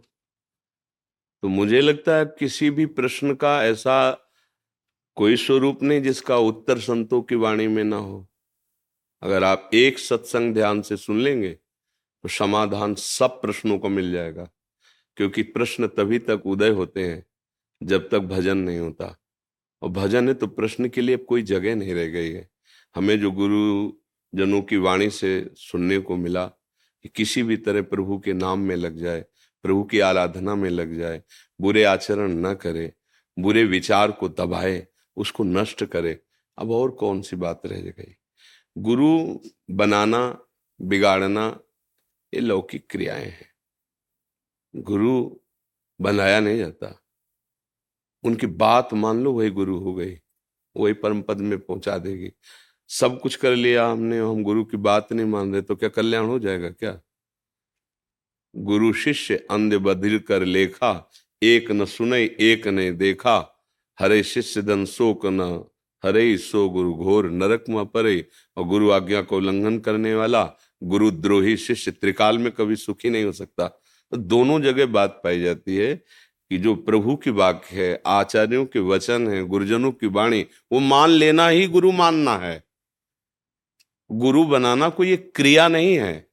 तो 1.42 1.48
मुझे 1.48 1.80
लगता 1.80 2.16
है 2.16 2.24
किसी 2.38 2.70
भी 2.70 2.86
प्रश्न 2.86 3.34
का 3.34 3.62
ऐसा 3.64 3.96
कोई 5.16 5.36
स्वरूप 5.36 5.82
नहीं 5.82 6.02
जिसका 6.02 6.36
उत्तर 6.36 6.78
संतों 6.78 7.22
की 7.22 7.34
वाणी 7.34 7.66
में 7.68 7.84
ना 7.84 7.96
हो। 7.96 8.26
अगर 9.22 9.44
आप 9.44 9.70
एक 9.74 9.98
सत्संग 9.98 10.54
ध्यान 10.54 10.82
से 10.82 10.96
सुन 10.96 11.20
लेंगे 11.20 11.50
तो 11.50 12.28
समाधान 12.28 12.94
सब 12.94 13.40
प्रश्नों 13.40 13.78
को 13.78 13.88
मिल 13.88 14.12
जाएगा 14.12 14.48
क्योंकि 15.16 15.42
प्रश्न 15.42 15.86
तभी 15.88 16.18
तक 16.18 16.42
उदय 16.46 16.70
होते 16.70 17.04
हैं 17.04 17.24
जब 17.82 18.08
तक 18.08 18.18
भजन 18.18 18.58
नहीं 18.58 18.78
होता। 18.78 19.18
और 19.82 19.88
भजन 19.88 20.28
है 20.28 20.34
तो 20.34 20.46
प्रश्न 20.46 20.88
के 20.88 21.00
लिए 21.00 21.16
कोई 21.16 21.42
जगह 21.42 21.74
नहीं 21.74 21.94
रह 21.94 22.06
गई 22.06 22.32
है। 22.32 22.50
हमें 22.94 23.20
जो 23.20 23.30
गुरु 23.30 23.92
जनों 24.34 24.62
की 24.62 24.76
वाणी 24.76 25.10
से 25.10 25.50
सुनने 25.54 25.98
को 25.98 26.16
मिला 26.16 26.46
कि 27.02 27.08
किसी 27.08 27.42
भी 27.42 27.56
तरह 27.56 27.82
प्रभु 27.82 28.18
के 28.18 28.32
नाम 28.32 28.58
में 28.58 28.76
लग 28.76 28.96
जाए, 28.96 29.24
प्रभु 29.62 29.84
की 29.84 30.00
आराधना 30.00 30.54
में 30.54 30.70
लग 30.70 30.98
जाए, 30.98 31.22
बुरे 31.60 31.84
आचरण 31.84 32.32
न 32.32 32.54
करे, 32.54 32.92
बुरे 33.38 33.64
विचार 33.64 34.12
को 34.12 34.28
दबाए, 34.28 34.86
उसको 35.16 35.44
नष्ट 35.44 35.84
करे, 35.84 36.20
अब 36.58 36.70
और 36.70 36.90
कौन 36.90 37.22
सी 37.22 37.36
बात 37.36 37.62
रह 37.66 37.80
गई? 37.80 38.16
गुरु 38.78 39.38
बनाना, 39.70 40.46
बिगाड़ना 40.80 41.60
ये 42.34 42.40
लौकिक 42.40 42.86
क्रियाएँ 42.90 43.26
हैं। 43.26 43.52
गुरु 44.76 45.40
बनाया 46.00 46.40
नहीं 46.40 46.58
जाता। 46.58 47.05
उनकी 48.24 48.46
बात 48.46 48.94
मान 48.94 49.22
लो, 49.24 49.32
वही 49.32 49.50
गुरु 49.50 49.78
हो 49.78 49.94
गई, 49.94 50.14
वही 50.76 50.92
परम 50.92 51.22
पद 51.22 51.40
में 51.40 51.58
पहुँचा 51.58 51.96
देगी। 51.98 52.30
सब 52.90 53.18
कुछ 53.20 53.36
कर 53.36 53.56
लिया 53.56 53.86
हमने, 53.86 54.18
हम 54.18 54.42
गुरु 54.42 54.64
की 54.64 54.76
बात 54.76 55.12
नहीं 55.12 55.26
मान 55.26 55.52
रहे 55.52 55.62
तो 55.62 55.76
क्या 55.76 55.88
कल्याण 55.88 56.26
हो 56.26 56.38
जाएगा 56.38 56.70
क्या? 56.70 57.00
गुरु 58.54 58.92
शिष्य 58.92 59.36
अंध 59.50 59.74
बधिर 59.74 60.18
कर 60.18 60.44
लेखा, 60.44 61.10
एक 61.42 61.70
न 61.70 61.84
सुने, 61.84 62.22
एक 62.40 62.66
ने 62.66 62.90
देखा। 62.92 63.36
हरे 63.98 64.22
शिष्य 64.22 64.62
दन 64.62 64.84
शोक 64.84 65.26
न, 65.26 65.40
हरे 66.04 66.36
सो 66.38 66.68
गुरु 66.68 66.92
घोर 66.94 67.28
नरक 67.30 67.64
में 67.68 67.84
परे 67.86 68.24
और 68.56 68.64
गुरु 68.64 68.90
आज्ञा 68.90 69.22
को 69.22 69.36
उल्लंघन 69.36 69.78
करने 69.78 70.14
वाला 70.14 70.42
गुरु 70.82 71.10
द्रोही 71.10 71.56
शिष्य 71.56 71.90
त्रिकाल 71.90 72.38
में 72.38 72.50
कभी 72.52 72.76
सुखी 72.76 73.10
नहीं 73.10 73.24
हो 73.24 73.32
सकता। 73.32 73.66
तो 74.12 74.16
दोनों 74.16 74.60
जगह 74.62 74.86
बात 74.86 75.20
पाई 75.24 75.40
जाती 75.40 75.76
है 75.76 76.02
कि 76.50 76.58
जो 76.58 76.74
प्रभु 76.74 77.16
की 77.16 77.30
वाक्य 77.30 77.76
है, 77.76 78.02
आचार्यों 78.06 78.64
के 78.66 78.78
वचन 78.78 79.28
है, 79.28 79.42
गुरुजनों 79.44 79.92
की 79.92 80.06
वाणी, 80.06 80.46
वो 80.72 80.80
मान 80.80 81.10
लेना 81.10 81.48
ही 81.48 81.66
गुरु 81.66 81.92
मानना 81.92 82.36
है। 82.36 82.62
गुरु 84.10 84.44
बनाना 84.44 84.88
कोई 84.88 85.12
एक 85.12 85.32
क्रिया 85.34 85.68
नहीं 85.68 85.98
है। 85.98 86.26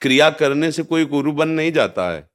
क्रिया 0.00 0.30
करने 0.30 0.72
से 0.72 0.82
कोई 0.82 1.04
गुरु 1.04 1.32
बन 1.32 1.48
नहीं 1.48 1.72
जाता 1.72 2.10
है। 2.10 2.28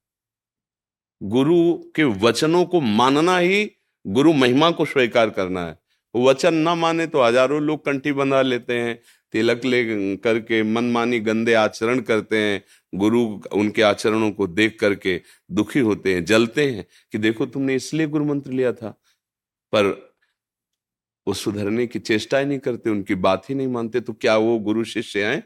गुरु 1.24 1.74
के 1.95 2.04
वचनों 2.04 2.65
को 2.65 2.82
मानना 2.82 3.38
ही 3.38 3.72
गुरु 4.06 4.34
महिमा 4.34 4.72
को 4.72 4.86
स्वीकार 4.86 5.30
करना 5.30 5.65
है। 5.67 5.78
वचन 6.15 6.54
ना 6.54 6.76
माने 6.76 7.08
तो 7.08 7.24
हज़ारों 7.24 7.62
लोग 7.62 7.86
कंठी 7.86 8.12
बंधा 8.12 8.41
लेते 8.41 8.74
हैं, 8.74 9.00
तिलक 9.34 9.65
ले 9.65 10.15
करके 10.15 10.62
मनमानी 10.63 11.19
गंदे 11.19 11.54
आचरण 11.54 12.00
करते 12.00 12.38
हैं 12.38 12.63
गुरु 12.93 13.19
उनके 13.54 13.82
आचरणों 13.82 14.32
को 14.32 14.47
देख 14.47 14.80
करके 14.80 15.21
दुखी 15.52 15.80
होते 15.80 16.13
हैं, 16.13 16.25
जलते 16.25 16.69
हैं 16.71 16.86
कि 17.12 17.17
देखो 17.17 17.45
तुमने 17.45 17.75
इसलिए 17.75 18.08
गुरु 18.08 18.25
मंत्र 18.25 18.52
लिया 18.52 18.71
था। 18.73 18.89
पर 19.73 19.86
वो 21.28 21.34
सुधरने 21.34 21.88
की 21.88 21.99
चेष्टा 21.99 22.38
ही 22.38 22.45
नहीं 22.45 22.60
करते, 22.60 22.89
उनकी 22.89 23.15
बात 23.15 23.49
ही 23.49 23.56
नहीं 23.56 23.67
मानते 23.67 23.99
तो 24.02 24.13
क्या 24.13 24.38
वो 24.38 24.58
गुरु 24.60 24.84
शिष्य 24.84 25.25
हैं? 25.25 25.43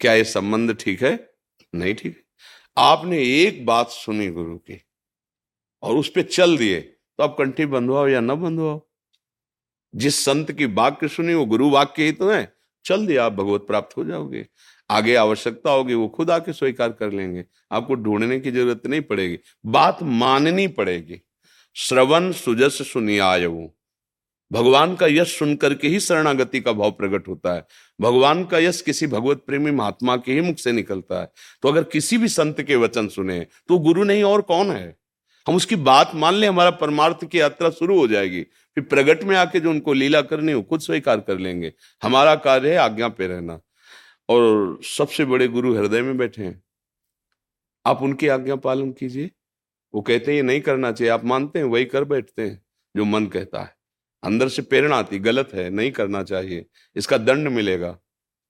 क्या 0.00 0.12
ये 0.14 0.24
संबंध 0.24 0.76
ठीक 0.76 1.02
है? 1.02 1.34
नहीं 1.74 1.94
ठीक 1.94 2.16
है। 2.16 2.22
आपने 2.78 3.22
एक 3.22 3.64
बात 3.66 3.88
सुनी 3.88 4.28
गुरु 4.28 4.56
की 4.58 4.80
और 5.82 5.96
उस 5.96 6.08
पर 6.08 6.22
चल 6.22 6.56
दिए 6.58 6.80
तो 6.80 7.24
आप 7.24 7.34
कंठी 7.38 7.66
बंधवाओ 7.66 8.08
या 8.08 8.20
न 8.20 8.34
बंधवाओ? 8.34 8.80
जिस 9.94 10.24
संत 10.24 10.52
की 10.52 10.64
वाक्य 10.64 11.08
सुनी, 11.08 11.34
वो 11.34 11.44
गुरु 11.46 11.70
वाक्य 11.70 12.04
ही 12.04 12.12
तो 12.12 12.30
है। 12.30 12.57
चल 12.84 13.06
दिया, 13.06 13.24
आप 13.24 13.32
भगवत 13.32 13.60
प्राप्त 13.60 13.96
हो 13.96 14.04
जाओगे। 14.04 14.46
आगे 14.90 15.14
आवश्यकता 15.14 15.70
होगी, 15.70 15.94
वो 15.94 16.08
खुद 16.08 16.30
आके 16.30 16.52
स्वीकार 16.52 16.92
कर 16.92 17.12
लेंगे। 17.12 17.44
आपको 17.72 17.94
ढूँढने 17.94 18.40
की 18.40 18.50
ज़रूरत 18.50 18.86
नहीं 18.86 19.00
पड़ेगी। 19.00 19.38
बात 19.66 19.98
माननी 20.02 20.66
पड़ेगी। 20.68 21.20
श्रवण 21.74 22.32
सुजस 22.32 22.92
सुनियाय 22.92 23.46
भगवान 24.52 24.94
का 24.96 25.06
यश 25.06 25.38
सुन 25.38 25.56
करके 25.56 25.88
ही 25.88 26.00
शरणागति 26.00 26.60
का 26.60 26.72
भाव 26.72 26.90
प्रकट 26.90 27.28
होता 27.28 27.54
है। 27.54 27.66
भगवान 28.00 28.44
का 28.44 28.58
यश 28.58 28.80
किसी 28.82 29.06
भगवत 29.06 29.42
प्रेमी 29.46 29.70
महात्मा 29.70 30.16
के 30.16 30.32
ही 30.32 30.40
मुख 30.40 30.56
से 30.56 30.72
निकलता 30.72 31.20
है। 31.20 31.32
तो 31.62 31.68
अगर 31.68 31.84
किसी 31.84 32.18
भी 32.18 32.28
संत 32.28 32.62
के 32.62 32.76
वचन 32.76 33.08
सुने 33.08 33.46
तो 33.68 33.78
गुरु 33.78 34.04
नहीं 34.04 34.22
और 34.22 34.42
कौन 34.42 34.70
है? 34.70 34.97
हम 35.48 35.56
उसकी 35.56 35.76
बात 35.76 36.12
मान 36.14 36.34
ले, 36.34 36.46
हमारा 36.46 36.70
परमार्थ 36.70 37.24
की 37.24 37.40
यात्रा 37.40 37.70
शुरू 37.70 37.98
हो 37.98 38.08
जाएगी। 38.08 38.42
फिर 38.42 38.84
प्रगट 38.84 39.24
में 39.24 39.36
आके 39.36 39.60
जो 39.60 39.70
उनको 39.70 39.92
लीला 39.92 40.22
करनी 40.22 40.52
हो, 40.52 40.62
खुद 40.62 40.80
स्वीकार 40.80 41.20
कर 41.20 41.38
लेंगे। 41.38 41.72
हमारा 42.02 42.34
कार्य 42.34 42.70
है 42.70 42.76
आज्ञा 42.76 43.08
पे 43.08 43.26
रहना। 43.26 43.60
और 44.28 44.78
सबसे 44.82 45.24
बड़े 45.24 45.48
गुरु 45.48 45.74
हृदय 45.74 46.02
में 46.02 46.18
बैठे 46.18 46.44
हैं। 46.44 46.62
आप 47.86 48.02
उनकी 48.02 48.28
आज्ञा 48.28 48.56
पालन 48.56 48.92
कीजिए। 48.92 49.30
वो 49.94 50.00
कहते 50.00 50.30
हैं, 50.30 50.36
ये 50.36 50.42
नहीं 50.42 50.60
करना 50.60 50.92
चाहिए। 50.92 51.10
आप 51.10 51.24
मानते 51.24 51.58
हैं, 51.58 51.66
वही 51.66 51.84
कर 51.84 52.04
बैठते 52.04 52.42
हैं, 52.42 52.66
जो 52.96 53.04
मन 53.04 53.26
कहता 53.26 53.62
है। 53.62 53.76
अंदर 54.24 54.48
से 54.48 54.62
प्रेरणा 54.62 54.96
आती, 54.96 55.18
गलत 55.18 55.50
है, 55.54 55.70
नहीं 55.70 55.92
करना 55.92 56.22
चाहिए। 56.22 56.66
इसका 56.96 57.18
दंड 57.18 57.48
मिलेगा। 57.48 57.98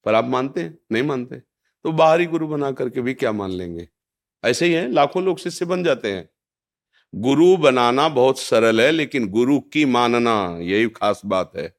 पर 0.05 0.15
आप 0.15 0.25
मानते 0.25 0.61
हैं? 0.61 0.79
नहीं 0.93 1.03
मानते? 1.03 1.37
तो 1.85 1.93
बाहरी 1.93 2.27
गुरु 2.27 2.49
बना 2.49 2.73
करके 2.73 3.01
भी 3.01 3.15
क्या 3.15 3.33
मान 3.33 3.51
लेंगे? 3.51 3.89
ऐसे 4.45 4.67
ही 4.67 4.73
है, 4.73 4.93
लाखों 4.93 5.23
लोग 5.23 5.39
शिष्य 5.39 5.65
बन 5.65 5.85
जाते 5.85 6.13
हैं। 6.13 6.31
गुरु 7.15 7.57
बनाना 7.57 8.09
बहुत 8.09 8.39
सरल 8.39 8.81
है, 8.81 8.91
लेकिन 8.91 9.29
गुरु 9.29 9.59
की 9.73 9.85
मानना 9.87 10.35
यही 10.61 10.89
खास 10.89 11.23
बात 11.27 11.53
है। 11.57 11.73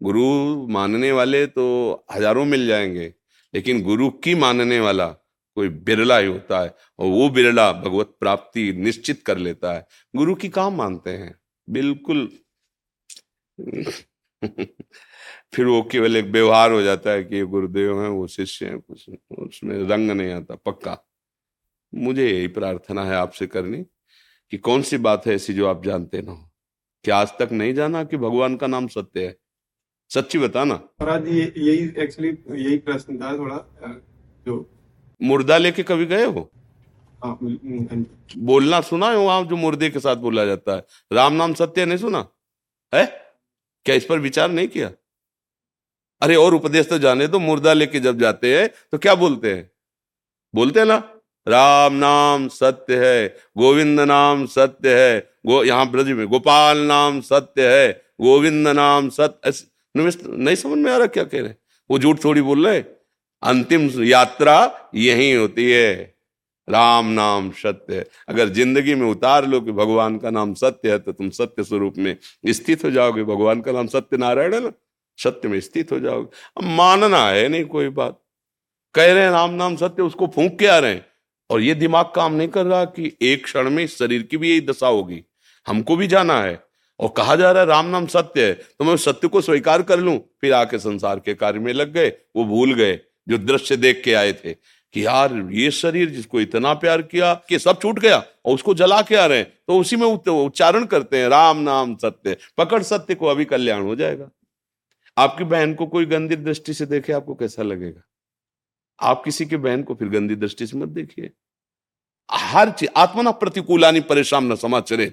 गुरु 0.00 0.24
मानने 0.68 1.12
वाले 1.12 1.46
तो 1.48 1.66
हज़ारों 2.12 2.44
मिल 2.44 2.66
जाएँगे, 2.66 3.12
लेकिन 3.54 3.82
गुरु 3.82 4.10
की 4.24 4.34
मानने 4.34 4.80
वाला 4.80 5.06
कोई 5.56 5.68
बिरला 5.84 6.18
ही 6.18 6.26
होता 6.28 6.60
है, 6.62 6.74
और 6.98 7.06
वो 7.08 7.28
बिरला 7.30 7.72
भगवत 7.72 8.14
प्राप्ति 8.20 8.72
निश्चित 8.78 9.22
कर 9.26 9.38
लेता 9.38 9.72
है। 9.74 9.86
गुरु 10.14 10.34
की 10.34 10.48
काम 10.50 10.76
मानते 10.76 11.10
हैं? 11.10 11.34
बिल्कुल 11.68 12.28
फिर 15.54 15.66
वो 15.66 15.82
केवल 15.82 16.16
एक 16.16 16.24
व्यवहार 16.26 16.72
हो 16.72 16.82
जाता 16.82 17.10
है 17.10 17.24
कि 17.24 17.36
ये 17.36 17.44
गुरुदेव 17.46 18.02
हैं, 18.02 18.08
वो 18.08 18.26
शिष्य 18.26 18.66
हैं 18.66 18.76
उसमें 19.38 19.76
रंग 19.88 20.10
नहीं 20.10 20.32
आता, 20.32 20.54
पक्का। 20.56 20.98
मुझे 21.92 22.28
यही 22.28 22.48
प्रार्थना 22.48 23.04
है 23.04 23.16
आपसे 23.16 23.46
करनी। 23.46 23.84
कि 24.54 24.58
कौन 24.58 24.82
सी 24.82 24.96
बात 24.96 25.26
है 25.26 25.34
ऐसी 25.34 25.54
जो 25.54 25.66
आप 25.66 25.84
जानते 25.84 26.20
ना 26.22 26.32
हो? 26.32 26.50
क्या 27.04 27.16
आज 27.16 27.28
तक 27.38 27.52
नहीं 27.52 27.74
जाना 27.74 28.02
कि 28.04 28.16
भगवान 28.16 28.56
का 28.56 28.66
नाम 28.66 28.86
सत्य 28.86 29.26
है? 29.26 29.36
सच्ची 30.10 30.38
बताना। 30.38 30.74
महाराज 30.74 31.28
ये 31.28 31.52
यही 31.56 32.02
एक्चुअली 32.02 32.28
यही 32.64 32.76
प्रश्न 32.78 33.16
था 33.16 33.32
थोड़ा 33.38 33.56
जो 34.46 34.70
मुर्दा 35.22 35.58
लेके 35.58 35.82
कभी 35.82 36.06
गए 36.06 36.24
हो? 36.24 36.50
हाँ, 37.24 37.38
बोलना 38.38 38.80
सुना 38.80 39.10
है 39.10 39.16
वहाँ 39.16 39.42
जो 39.44 39.56
मुर्दे 39.56 39.90
के 39.90 40.00
साथ 40.00 40.16
बोला 40.16 40.44
जाता 40.44 40.76
है। 40.76 40.86
राम 41.12 41.32
नाम 41.32 41.54
सत्य 41.54 41.84
नहीं 41.84 41.98
सुना? 41.98 42.26
है? 42.92 43.06
क्या 43.84 43.94
इस 43.94 44.04
पर 44.04 44.18
विचार 44.18 44.50
नहीं 44.50 44.68
किया? 44.68 44.92
अरे 46.22 46.36
और 46.36 46.54
उपदेश 46.54 46.88
तो 46.88 46.98
जाने 46.98 47.28
तो 47.28 47.38
मुर्दा 47.38 47.72
लेके 47.72 48.00
जब 48.00 48.18
जाते 48.18 48.58
हैं 48.58 48.68
तो 48.92 48.98
क्या 48.98 49.14
बोलते 49.14 49.54
हैं? 49.54 49.70
बोलते 50.54 50.80
हैं 50.80 50.86
ना? 50.86 51.13
राम 51.46 51.94
नाम 51.94 52.46
सत्य 52.50 52.96
है, 52.98 53.26
गोविंद 53.58 54.00
नाम 54.00 54.46
सत्य 54.46 54.94
है, 54.94 55.18
गो, 55.46 55.62
यहाँ 55.64 55.90
ब्रज 55.90 56.08
में, 56.08 56.26
गोपाल 56.26 56.78
नाम 56.78 57.20
सत्य 57.22 57.68
है, 57.68 57.92
गोविंद 58.20 58.68
नाम 58.68 59.08
सत्य 59.10 59.52
नहीं 59.94 60.54
समझ 60.56 60.78
में 60.78 60.90
आ 60.92 60.96
रहा 60.96 61.06
क्या 61.08 61.24
कह 61.24 61.40
रहे 61.40 61.54
वो 61.90 61.98
झूठ 61.98 62.24
थोड़ी 62.24 62.40
बोल 62.42 62.66
रहे 62.66 62.80
अंतिम 63.42 63.88
यात्रा 64.02 64.56
यही 64.94 65.32
होती 65.32 65.70
है। 65.70 66.14
राम 66.68 67.06
नाम 67.08 67.50
सत्य 67.52 67.94
है। 67.94 68.04
अगर 68.28 68.48
ज़िंदगी 68.48 68.94
में 68.94 69.06
उतार 69.06 69.46
लो 69.46 69.60
कि 69.60 69.72
भगवान 69.72 70.16
का 70.18 70.30
नाम 70.30 70.54
सत्य 70.54 70.90
है 70.90 70.98
तो 70.98 71.12
तुम 71.12 71.30
सत्य 71.30 71.64
स्वरूप 71.64 71.94
में 71.98 72.16
स्थित 72.48 72.84
हो 72.84 72.90
जाओगे। 72.90 73.24
भगवान 73.24 73.60
का 73.60 73.72
नाम 73.72 73.86
सत्य 73.86 74.16
नारायण 74.16 74.54
है 74.54 74.60
ना? 74.60 74.72
सत्य 75.18 75.48
में 75.48 75.58
स्थित 75.60 75.92
हो 75.92 75.98
जाओगे। 76.00 76.28
अब 76.56 76.64
मानना 76.76 77.26
है 77.28 77.48
नहीं 77.48 77.64
कोई 77.66 77.88
बात। 77.90 78.18
कह 78.94 79.12
रहे 79.12 79.24
हैं 79.24 79.30
राम 79.30 79.50
नाम 79.52 79.76
सत्य, 79.76 80.02
उसको 80.02 80.26
फूंक 80.26 80.58
के 80.58 80.66
आ 80.66 80.78
रहे 80.78 80.92
हैं। 80.92 81.06
और 81.54 81.60
ये 81.60 81.74
दिमाग 81.74 82.06
काम 82.14 82.34
नहीं 82.34 82.48
कर 82.48 82.64
रहा 82.66 82.84
कि 82.84 83.16
एक 83.22 83.44
क्षण 83.44 83.70
में 83.70 83.86
शरीर 83.86 84.22
की 84.22 84.36
भी 84.36 84.50
यही 84.50 84.60
दशा 84.60 84.86
होगी। 84.86 85.22
हमको 85.66 85.96
भी 85.96 86.06
जाना 86.06 86.40
है। 86.42 86.62
और 87.00 87.12
कहा 87.16 87.36
जा 87.36 87.50
रहा 87.52 87.62
है 87.62 87.68
राम 87.68 87.86
नाम 87.86 88.06
सत्य 88.06 88.46
है। 88.46 88.52
तो 88.52 88.84
मैं 88.84 88.96
सत्य 88.96 89.28
को 89.28 89.40
स्वीकार 89.40 89.82
कर 89.82 89.98
लूँ। 89.98 90.18
फिर 90.40 90.52
आके 90.52 90.78
संसार 90.78 91.18
के 91.18 91.34
कार्य 91.34 91.58
में 91.58 91.72
लग 91.72 91.92
गए। 91.92 92.08
वो 92.36 92.44
भूल 92.44 92.74
गए 92.74 92.98
जो 93.28 93.38
दृश्य 93.38 93.76
देख 93.76 94.02
के 94.04 94.14
आए 94.14 94.32
थे 94.32 94.52
कि 94.94 95.04
यार 95.06 95.48
ये 95.50 95.70
शरीर 95.70 96.10
जिसको 96.10 96.40
इतना 96.40 96.74
प्यार 96.74 97.02
किया 97.02 97.34
कि 97.48 97.58
सब 97.58 97.80
छूट 97.82 97.98
गया 97.98 98.16
और 98.44 98.54
उसको 98.54 98.74
जला 98.74 99.00
के 99.02 99.16
आ 99.16 99.26
रहे 99.26 99.38
हैं। 99.38 99.52
तो 99.68 99.78
उसी 99.80 99.96
में 99.96 100.06
उच्चारण 100.06 100.84
करते 100.84 101.18
हैं, 101.18 101.28
राम 101.28 101.58
नाम 101.58 101.96
सत्य। 101.96 102.36
पकड़ 102.58 102.82
सत्य 102.82 103.14
को 103.14 103.26
अभी 103.26 103.44
कल्याण 103.44 103.82
हो 103.82 103.96
जाएगा। 103.96 104.30
आपकी 105.18 105.44
बहन 105.44 105.74
को 105.74 105.86
कोई 105.86 106.06
गंदी 106.06 106.36
दृष्टि 106.36 106.74
से 106.74 106.86
देखे 106.86 107.12
आपको 107.12 107.34
कैसा 107.34 107.62
लगेगा? 107.62 108.02
आप 109.00 109.22
किसी 109.24 109.46
के 109.46 109.56
बहन 109.56 109.82
को 109.82 109.94
फिर 109.94 110.08
गंदी 110.08 110.34
दृष्टि 110.34 110.66
से 110.66 110.76
मत 110.76 110.88
देखिए। 110.88 111.30
हर 112.28 112.70
चीज़ 112.70 112.90
आत्मना 112.96 113.30
प्रतिकूलानी 113.32 114.00
परेशान 114.02 114.52
न 114.52 114.56
समाचरे 114.56 115.06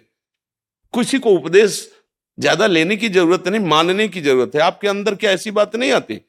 किसी 0.94 1.20
को 1.20 1.32
उपदेश 1.32 1.88
ज़्यादा 2.38 2.68
लेने 2.68 2.96
की 2.96 3.10
ज़रूरत 3.10 3.48
नहीं, 3.48 3.62
मानने 3.62 4.08
की 4.08 4.22
ज़रूरत 4.22 4.52
है। 4.56 4.62
आपके 4.62 4.88
अंदर 4.88 5.16
क्या 5.16 5.32
ऐसी 5.32 5.52
बात 5.52 5.76
नहीं 5.76 5.92
आती? 5.92 6.20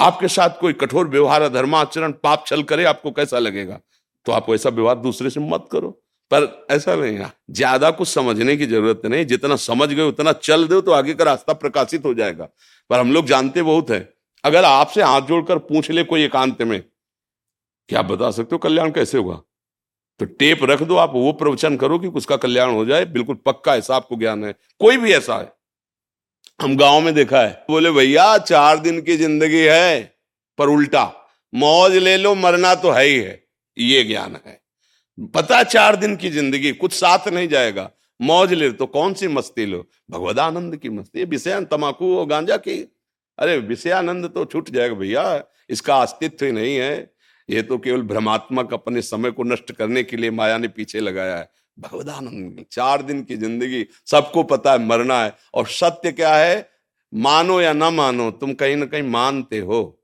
आपके 0.00 0.28
साथ 0.28 0.58
कोई 0.60 0.72
कठोर 0.74 1.08
व्यवहार 1.08 1.48
धर्माचरण 1.48 2.12
पाप 2.22 2.44
छल 2.46 2.62
करे, 2.62 2.84
आपको 2.84 3.10
कैसा 3.10 3.38
लगेगा? 3.38 3.80
तो 4.26 4.32
आप 4.32 4.50
ऐसा 4.50 4.70
व्यवहार 4.70 4.96
दूसरे 4.98 5.30
से 5.30 5.40
मत 5.42 5.68
करो। 5.72 5.90
पर 6.30 6.66
ऐसा 6.70 6.94
नहीं 6.94 7.16
है। 7.16 7.30
ज़्यादा 7.50 7.90
कुछ 7.90 8.08
समझने 8.08 8.56
की 8.56 8.66
ज़रूरत 8.66 9.00
नहीं। 9.04 9.24
जितना 9.26 9.56
समझ 9.58 9.88
गए, 9.88 10.02
उतना 10.02 10.32
चल 10.34 10.66
दो 10.68 10.80
तो 10.80 10.92
आगे 10.92 11.14
का 11.14 11.24
रास्ता 11.24 11.52
प्रकाशित 11.54 12.04
हो 12.04 12.14
जाएगा। 12.14 12.48
पर 12.90 12.98
हम 12.98 13.12
लोग 13.12 13.26
जानते 13.26 13.62
बहुत 13.62 13.90
है। 13.90 14.08
अगर 14.44 14.64
आपसे 14.64 15.02
हाथ 15.02 15.22
जोड़कर 15.22 15.58
पूछ 15.60 15.90
ले 15.90 16.04
कोई 16.04 16.22
एकांत 16.22 16.62
में, 16.62 16.82
क्या 17.88 18.02
बता 18.04 18.30
सकते 18.30 18.54
हो 18.54 18.58
कल्याण 18.58 18.90
कैसे 18.90 19.18
होगा 19.18 19.40
तो 20.20 20.24
टेप 20.24 20.58
रख 20.62 20.82
दो, 20.82 20.96
आप 20.96 21.12
वो 21.14 21.32
प्रवचन 21.32 21.76
करो 21.76 21.98
कि 21.98 22.06
उसका 22.06 22.36
कल्याण 22.36 22.70
हो 22.70 22.84
जाए। 22.84 23.04
बिल्कुल 23.04 23.36
पक्का 23.36 23.76
ऐसा 23.76 23.96
आपको 23.96 24.16
ज्ञान 24.16 24.44
है। 24.44 24.54
कोई 24.80 24.96
भी 24.96 25.12
ऐसा 25.12 25.36
है। 25.36 25.52
हम 26.60 26.76
गाँव 26.76 27.00
में 27.00 27.14
देखा 27.14 27.40
है। 27.40 27.64
बोले, 27.70 27.90
भैया, 27.90 28.38
चार 28.38 28.78
दिन 28.78 29.00
की 29.02 29.16
ज़िंदगी 29.16 29.60
है, 29.60 30.14
पर 30.58 30.68
उल्टा। 30.68 31.12
मौज 31.54 31.92
ले 31.92 32.16
लो, 32.16 32.34
मरना 32.34 32.74
तो 32.74 32.90
है 32.90 33.04
ही 33.04 33.18
है। 33.18 33.44
ये 33.78 34.04
ज्ञान 34.04 34.40
है। 34.46 34.60
पता 35.34 35.62
चार 35.62 35.96
दिन 35.96 36.16
की 36.16 36.30
ज़िंदगी 36.30 36.72
कुछ 36.72 36.92
साथ 36.92 37.28
नहीं 37.28 37.48
जाएगा। 37.48 37.90
मौज 38.20 38.52
ले 38.52 38.70
तो 38.70 38.86
कौन 38.86 39.14
सी 39.14 39.28
मस्ती 39.28 39.66
लो? 39.66 39.86
भगवदानंद 40.10 40.76
की 40.76 40.88
मस्ती 40.88 41.24
विषय 41.24 41.60
तमाकू 41.60 42.18
और 42.18 42.26
गांजा 42.26 42.56
की। 42.56 42.92
अरे, 43.38 43.58
विषयानंद 43.58 44.26
तो 44.26 44.44
छूट 44.44 44.70
जाएगा, 44.70 44.94
भैया। 44.94 45.44
इसका 45.70 45.96
अस्तित्व 45.96 46.46
ही 46.46 46.52
नहीं 46.52 46.76
है। 46.76 47.13
ये 47.48 47.62
तो 47.62 47.78
केवल 47.78 48.02
भ्रमात्मक 48.04 48.72
अपने 48.74 49.02
समय 49.02 49.30
को 49.30 49.44
नष्ट 49.44 49.72
करने 49.72 50.02
के 50.02 50.16
लिए 50.16 50.30
माया 50.32 50.58
ने 50.58 50.68
पीछे 50.68 51.00
लगाया 51.00 51.36
है। 51.36 51.50
भगवदानंद 51.78 52.64
चार 52.72 53.02
दिन 53.02 53.22
की 53.22 53.36
ज़िंदगी, 53.36 53.84
सबको 54.06 54.42
पता 54.44 54.72
है 54.72 54.78
मरना 54.78 55.22
है। 55.22 55.34
और 55.54 55.66
सत्य 55.68 56.12
क्या 56.12 56.34
है? 56.36 56.68
मानो 57.12 57.60
या 57.60 57.72
ना 57.72 57.90
मानो, 57.90 58.30
तुम 58.30 58.54
कहीं 58.54 58.76
ना 58.76 58.86
कहीं 58.86 59.02
मानते 59.02 59.58
हो। 59.60 60.00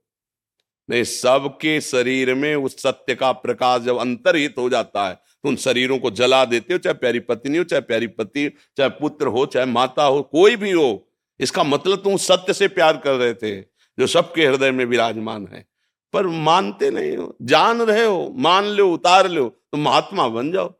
नहीं, 0.89 1.03
सबके 1.03 1.79
शरीर 1.81 2.33
में 2.35 2.55
उस 2.55 2.81
सत्य 2.81 3.15
का 3.15 3.31
प्रकाश 3.33 3.81
जब 3.81 3.97
अंतरहित 3.97 4.55
हो 4.57 4.69
जाता 4.69 5.07
है 5.07 5.13
तो 5.13 5.49
उन 5.49 5.55
शरीरों 5.55 5.97
को 5.99 6.11
जला 6.11 6.43
देते 6.45 6.73
हो, 6.73 6.77
चाहे 6.79 6.93
प्यारी 6.93 7.19
पत्नी 7.21 7.57
हो, 7.57 7.63
चाहे 7.63 7.81
प्यारी 7.81 8.07
पति, 8.09 8.47
चाहे 8.77 8.89
पुत्र 8.91 9.27
हो, 9.27 9.45
चाहे 9.45 9.65
माता 9.65 10.03
हो, 10.03 10.21
कोई 10.23 10.55
भी 10.55 10.71
हो, 10.71 11.07
इसका 11.39 11.63
मतलब 11.63 12.03
तुम 12.03 12.17
सत्य 12.19 12.53
से 12.53 12.67
प्यार 12.69 12.97
कर 12.97 13.15
रहे 13.15 13.33
थे, 13.33 13.59
जो 13.97 14.07
सबके 14.07 14.45
हृदय 14.45 14.71
में 14.71 14.85
विराजमान 14.85 15.47
है। 15.47 15.65
पर 16.13 16.27
मानते 16.27 16.89
नहीं 16.91 17.15
हो, 17.17 17.35
जान 17.41 17.81
रहे 17.81 18.05
हो, 18.05 18.33
मान 18.37 18.65
लो, 18.65 18.91
उतार 18.93 19.29
लो 19.29 19.47
तो 19.49 19.77
महात्मा 19.77 20.27
बन 20.27 20.51
जाओ। 20.51 20.73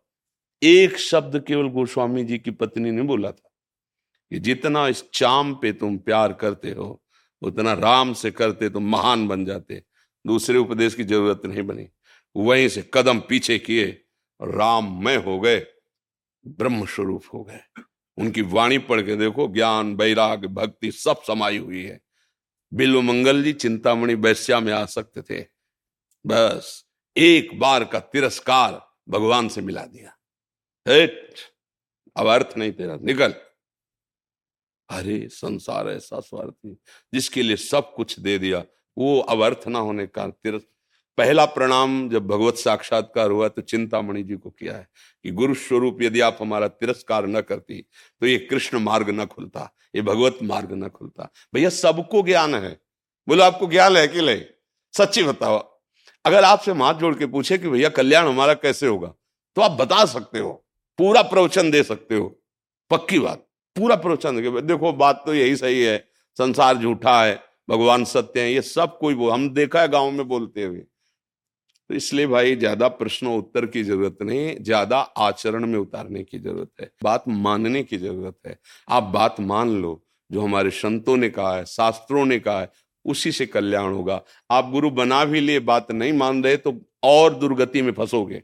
एक 0.61 0.97
शब्द 0.97 1.43
केवल 1.47 1.67
गोस्वामी 1.69 2.23
जी 2.23 2.37
की 2.37 2.51
पत्नी 2.51 2.91
ने 2.91 3.01
बोला 3.01 3.31
था 3.31 3.49
कि 4.31 4.39
जितना 4.39 4.87
इस 4.87 5.03
चाम 5.13 5.53
पे 5.55 5.71
तुम 5.73 5.97
प्यार 5.97 6.33
करते 6.33 6.71
हो, 6.71 7.01
उतना 7.41 7.73
राम 7.73 8.13
से 8.13 8.31
करते 8.31 8.69
तो 8.69 8.79
महान 8.79 9.27
बन 9.27 9.45
जाते। 9.45 9.81
दूसरे 10.25 10.57
उपदेश 10.57 10.95
की 10.95 11.03
ज़रूरत 11.03 11.41
नहीं 11.45 11.63
बनी। 11.63 11.87
वहीं 12.35 12.67
से 12.69 12.89
कदम 12.93 13.19
पीछे 13.19 13.57
किए, 13.59 13.85
राम 14.39 14.93
में 15.05 15.15
हो 15.17 15.39
गए 15.39 15.65
ब्रह्म 16.45 16.85
स्वरूप 16.85 17.23
हो 17.33 17.43
गए। 17.43 17.59
उनकी 18.17 18.41
वाणी 18.41 18.77
पढ़ 18.77 19.01
के 19.01 19.15
देखो, 19.15 19.47
ज्ञान, 19.47 19.95
वैराग, 19.95 20.45
भक्ति 20.45 20.91
सब 20.91 21.21
समाई 21.21 21.57
हुई 21.57 21.83
है। 21.83 21.99
बिल्व 22.73 23.01
मंगल 23.01 23.43
जी, 23.43 23.53
चिंतामणि 23.53 24.13
वैश्या 24.13 24.59
में 24.59 24.73
आ 24.73 24.85
सकते 24.85 25.21
थे। 25.21 25.47
बस 26.25 26.85
एक 27.17 27.59
बार 27.59 27.85
का 27.85 27.99
तिरस्कार 27.99 28.95
भगवान 29.09 29.47
से 29.47 29.61
मिला 29.61 29.85
दिया। 29.85 30.17
अब 32.15 32.27
अर्थ 32.27 32.57
नहीं 32.57 32.71
तेरा, 32.71 32.95
निकल। 32.95 33.33
अरे 34.89 35.29
संसार 35.29 35.89
ऐसा 35.89 36.19
स्वार्थी, 36.19 36.77
जिसके 37.13 37.43
लिए 37.43 37.55
सब 37.55 37.93
कुछ 37.93 38.19
दे 38.19 38.37
दिया, 38.37 38.65
वो 38.97 39.19
अवर्थ 39.19 39.67
ना 39.67 39.79
होने 39.79 40.07
का 40.07 40.27
तिरस 40.27 40.61
पहला 41.17 41.45
प्रणाम 41.45 42.09
जब 42.09 42.27
भगवत 42.27 42.55
साक्षात्कार 42.55 43.31
हुआ 43.31 43.47
तो 43.47 43.61
चिंतामणि 43.61 44.23
जी 44.23 44.35
को 44.35 44.49
किया 44.49 44.75
है 44.75 44.87
कि 45.23 45.31
गुरु 45.31 45.53
स्वरूप 45.53 46.01
यदि 46.01 46.19
आप 46.19 46.37
हमारा 46.41 46.67
तिरस्कार 46.67 47.27
न 47.27 47.41
करती 47.41 47.81
तो 48.21 48.27
ये 48.27 48.37
कृष्ण 48.39 48.79
मार्ग 48.79 49.09
न 49.09 49.25
खुलता, 49.25 49.69
ये 49.95 50.01
भगवत 50.01 50.37
मार्ग 50.43 50.71
न 50.73 50.87
खुलता। 50.87 51.29
भैया, 51.53 51.69
सबको 51.69 52.21
ज्ञान 52.21 52.55
है। 52.55 52.79
बोलो, 53.27 53.43
आपको 53.43 53.67
ज्ञान 53.67 53.97
है 53.97 54.07
कि 54.07 54.21
नहीं? 54.21 54.41
सच्ची 54.93 55.23
बताओ। 55.23 55.57
अगर 56.25 56.43
आपसे 56.43 56.71
हाथ 56.71 56.93
जोड़ 56.93 57.15
के 57.15 57.25
पूछे 57.25 57.57
कि 57.57 57.69
भैया, 57.69 57.89
कल्याण 57.89 58.27
हमारा 58.27 58.53
कैसे 58.53 58.87
होगा? 58.87 59.13
तो 59.57 59.61
आप 59.61 59.71
बता 59.71 60.05
सकते 60.05 60.39
हो। 60.39 60.51
पूरा 60.99 61.21
प्रवचन 61.21 61.71
दे 61.71 61.83
सकते 61.83 62.15
हो। 62.15 62.27
पक्की 62.89 63.19
बात। 63.19 63.47
पूरा 63.75 63.95
प्रवचन 63.95 64.41
देखो, 64.61 64.91
बात 64.93 65.23
तो 65.25 65.33
यही 65.33 65.55
सही 65.55 65.81
है। 65.81 65.97
संसार 66.37 66.77
झूठा 66.77 67.23
है, 67.23 67.39
भगवान 67.69 68.03
सत्य 68.05 68.41
है, 68.41 68.53
ये 68.53 68.61
सब 68.61 68.97
कोई 68.97 69.15
बोल 69.15 69.31
हम 69.31 69.49
देखा 69.49 69.81
है 69.81 69.87
गाँव 69.87 70.11
में 70.11 70.27
बोलते 70.27 70.63
हुए। 70.63 70.81
तो 71.91 71.95
इसलिए 71.95 72.27
भाई, 72.27 72.55
ज़्यादा 72.55 72.87
प्रश्नों 72.87 73.35
उत्तर 73.37 73.65
की 73.65 73.81
ज़रूरत 73.83 74.17
नहीं, 74.21 74.55
ज़्यादा 74.59 74.97
आचरण 74.97 75.65
में 75.65 75.77
उतारने 75.79 76.21
की 76.23 76.37
ज़रूरत 76.39 76.69
है, 76.81 76.89
बात 77.03 77.23
मानने 77.27 77.81
की 77.83 77.97
ज़रूरत 77.97 78.35
है। 78.47 78.57
आप 78.87 79.03
बात 79.13 79.39
मान 79.41 79.69
लो, 79.81 79.91
जो 80.31 80.41
हमारे 80.41 80.69
संतों 80.69 81.15
ने 81.17 81.29
कहा 81.29 81.55
है, 81.55 81.65
शास्त्रों 81.65 82.25
ने 82.25 82.37
कहा 82.39 82.61
है, 82.61 82.69
उसी 83.05 83.31
से 83.31 83.45
कल्याण 83.45 83.91
होगा। 83.93 84.21
आप 84.49 84.69
गुरु 84.71 84.89
बना 84.91 85.23
भी 85.25 85.39
लिए, 85.39 85.59
बात 85.61 85.91
नहीं 85.91 86.13
मान 86.13 86.43
रहे 86.43 86.57
तो 86.57 86.73
और 87.03 87.35
दुर्गति 87.35 87.81
में 87.81 87.91
फंसोगे। 87.91 88.41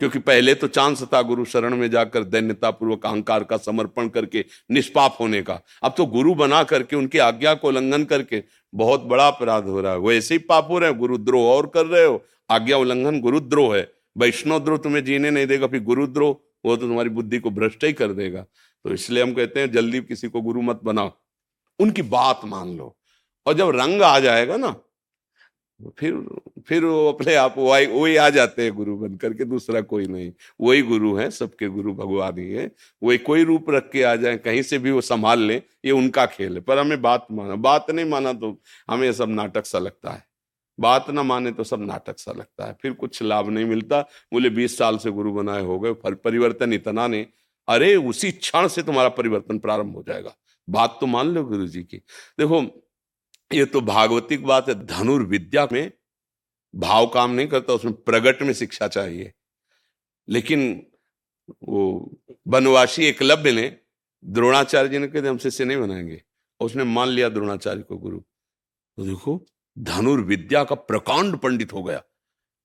क्योंकि 0.00 0.18
पहले 0.18 0.54
तो 0.54 0.66
चांस 0.68 1.02
था 1.04 1.22
गुरु 1.22 1.44
शरण 1.44 1.76
में 1.76 1.88
जाकर 1.90 2.24
दैन्यता 2.24 2.70
पूर्वक 2.72 3.06
अहंकार 3.06 3.44
का 3.44 3.56
समर्पण 3.58 4.08
करके, 4.08 4.44
निष्पाप 4.70 5.16
होने 5.20 5.42
का। 5.42 5.60
अब 5.82 5.94
तो 5.96 6.06
गुरु 6.08 6.34
बना 6.34 6.62
करके, 6.64 6.96
उनकी 6.96 7.18
आज्ञा 7.20 7.54
को 7.54 7.68
उल्लंघन 7.68 8.04
करके, 8.04 8.42
बहुत 8.72 9.04
बड़ा 9.04 9.28
अपराध 9.28 9.64
हो 9.64 9.80
रहा 9.80 9.92
है। 9.92 9.98
वो 9.98 10.12
ऐसे 10.12 10.34
ही 10.34 10.38
पाप 10.44 10.68
हो 10.70 10.78
रहे 10.78 10.90
हैं 10.90 10.98
गुरुद्रोह 10.98 11.50
और 11.50 11.66
कर 11.66 11.86
रहे 11.86 12.04
हो 12.04 12.22
आज्ञा 12.50 12.76
उल्लंघन 12.76 13.20
गुरुद्रोह 13.20 13.76
है। 13.76 13.92
वैष्णव 14.18 14.64
द्रोह 14.64 14.78
तुम्हें 14.78 15.04
जीने 15.04 15.30
नहीं 15.30 15.46
देगा, 15.46 15.66
फिर 15.66 15.82
गुरुद्रोह, 15.82 16.36
वो 16.64 16.76
तो 16.76 16.82
तुम्हारी 16.82 17.08
बुद्धि 17.08 17.38
को 17.38 17.50
भ्रष्ट 17.50 17.84
ही 17.84 17.92
कर 17.92 18.12
देगा। 18.12 18.42
तो 18.84 18.94
इसलिए 18.94 19.22
हम 19.22 19.34
कहते 19.34 19.60
हैं, 19.60 19.72
जल्दी 19.72 20.00
किसी 20.00 20.28
को 20.28 20.40
गुरु 20.40 20.62
मत 20.62 20.80
बनाओ। 20.84 21.12
उनकी 21.78 22.02
बात 22.02 22.40
मान 22.44 22.76
लो। 22.76 22.96
और 23.46 23.54
जब 23.54 23.70
रंग 23.70 24.02
आ 24.02 24.18
जाएगा 24.18 24.56
ना, 24.56 24.76
फिर 25.98 26.40
फिर 26.66 26.84
वो 26.84 27.12
अपने 27.12 27.34
आप 27.34 27.54
वही 27.58 27.86
वही 27.86 28.16
आ 28.16 28.30
जाते 28.30 28.62
हैं 28.62 28.72
गुरु 28.72 28.96
बन 28.96 29.14
करके 29.14 29.44
दूसरा 29.44 29.80
कोई 29.80 30.06
नहीं। 30.06 30.32
वही 30.60 30.82
गुरु 30.82 31.14
है, 31.14 31.30
सबके 31.30 31.68
गुरु 31.68 31.94
भगवान 31.94 32.38
ही 32.38 32.52
है। 32.52 32.72
वही 33.02 33.18
कोई 33.18 33.44
रूप 33.44 33.70
रख 33.70 33.90
के 33.90 34.02
आ 34.02 34.16
जाए, 34.16 34.36
कहीं 34.36 34.62
से 34.62 34.78
भी 34.78 34.90
वो 34.90 35.00
संभाल 35.00 35.40
ले, 35.40 35.54
ये 35.84 35.90
उनका 35.90 36.26
खेल 36.26 36.54
है। 36.54 36.60
पर 36.60 36.78
हमें 36.78 37.02
बात 37.02 37.26
माना, 37.32 37.54
बात 37.54 37.90
नहीं 37.90 38.06
माना 38.06 38.32
तो 38.32 38.60
हमें 38.90 39.12
सब 39.12 39.28
नाटक 39.28 39.66
सा 39.66 39.78
लगता 39.78 40.10
है। 40.10 40.33
बात 40.80 41.10
ना 41.10 41.22
माने 41.22 41.52
तो 41.52 41.64
सब 41.64 41.80
नाटक 41.80 42.18
सा 42.18 42.32
लगता 42.32 42.66
है। 42.66 42.76
फिर 42.82 42.92
कुछ 42.92 43.22
लाभ 43.22 43.48
नहीं 43.48 43.64
मिलता। 43.64 44.00
बोले, 44.32 44.50
बीस 44.50 44.78
साल 44.78 44.98
से 44.98 45.10
गुरु 45.10 45.32
बनाए 45.32 45.62
हो 45.62 45.80
गए, 45.80 45.92
फल 45.92 46.14
परिवर्तन 46.14 46.72
इतना 46.72 47.06
ने 47.06 47.26
अरे, 47.68 47.96
उसी 47.96 48.32
क्षण 48.32 48.68
से 48.68 48.82
तुम्हारा 48.82 49.08
परिवर्तन 49.08 49.58
प्रारंभ 49.58 49.94
हो 49.94 50.02
जाएगा। 50.02 50.36
बात 50.68 50.98
तो 51.00 51.06
मान 51.06 51.26
लो 51.26 51.44
गुरु 51.44 51.66
जी 51.66 51.82
की। 51.82 51.96
देखो, 52.40 52.88
ये 53.52 53.64
तो 53.64 53.80
भागवतिक 53.80 54.44
बात 54.44 54.68
है। 54.68 54.86
धनुर्विद्या 54.86 55.68
में 55.72 55.92
भाव 56.76 57.06
काम 57.06 57.30
नहीं 57.30 57.46
करता, 57.46 57.72
उसमें 57.72 57.94
प्रगट 57.94 58.42
में 58.42 58.52
शिक्षा 58.52 58.88
चाहिए। 58.88 59.32
लेकिन 60.28 60.86
वो 61.62 62.10
बनवासी 62.48 63.04
एकलव्य 63.04 63.52
ने, 63.52 63.76
द्रोणाचार्य 64.24 64.88
जी 64.88 64.98
ने 64.98 65.06
कहते 65.06 65.28
हम 65.28 65.38
शिष्य 65.38 65.64
नहीं 65.64 65.78
बनाएँगे। 65.78 66.22
उसने 66.60 66.84
मान 66.84 67.08
लिया, 67.08 67.28
द्रोणाचार्य 67.28 67.82
को 67.82 67.98
गुरु। 67.98 68.18
तो 68.96 69.04
देखो 69.04 69.46
धनुर्विद्या 69.78 70.64
का 70.64 70.74
प्रकांड 70.74 71.36
पंडित 71.36 71.72
हो 71.72 71.82
गया 71.82 72.02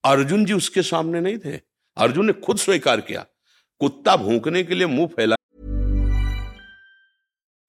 अर्जुन 0.03 0.45
जी 0.45 0.53
उसके 0.53 0.83
सामने 0.83 1.21
नहीं 1.21 1.37
थे 1.45 1.59
अर्जुन 1.97 2.25
ने 2.25 2.33
खुद 2.45 2.57
स्वीकार 2.57 3.01
किया 3.01 3.25
कुत्ता 3.79 4.15
भूखने 4.17 4.63
के 4.63 4.75
लिए 4.75 4.87
मुँह 4.87 5.07
फैला 5.07 5.35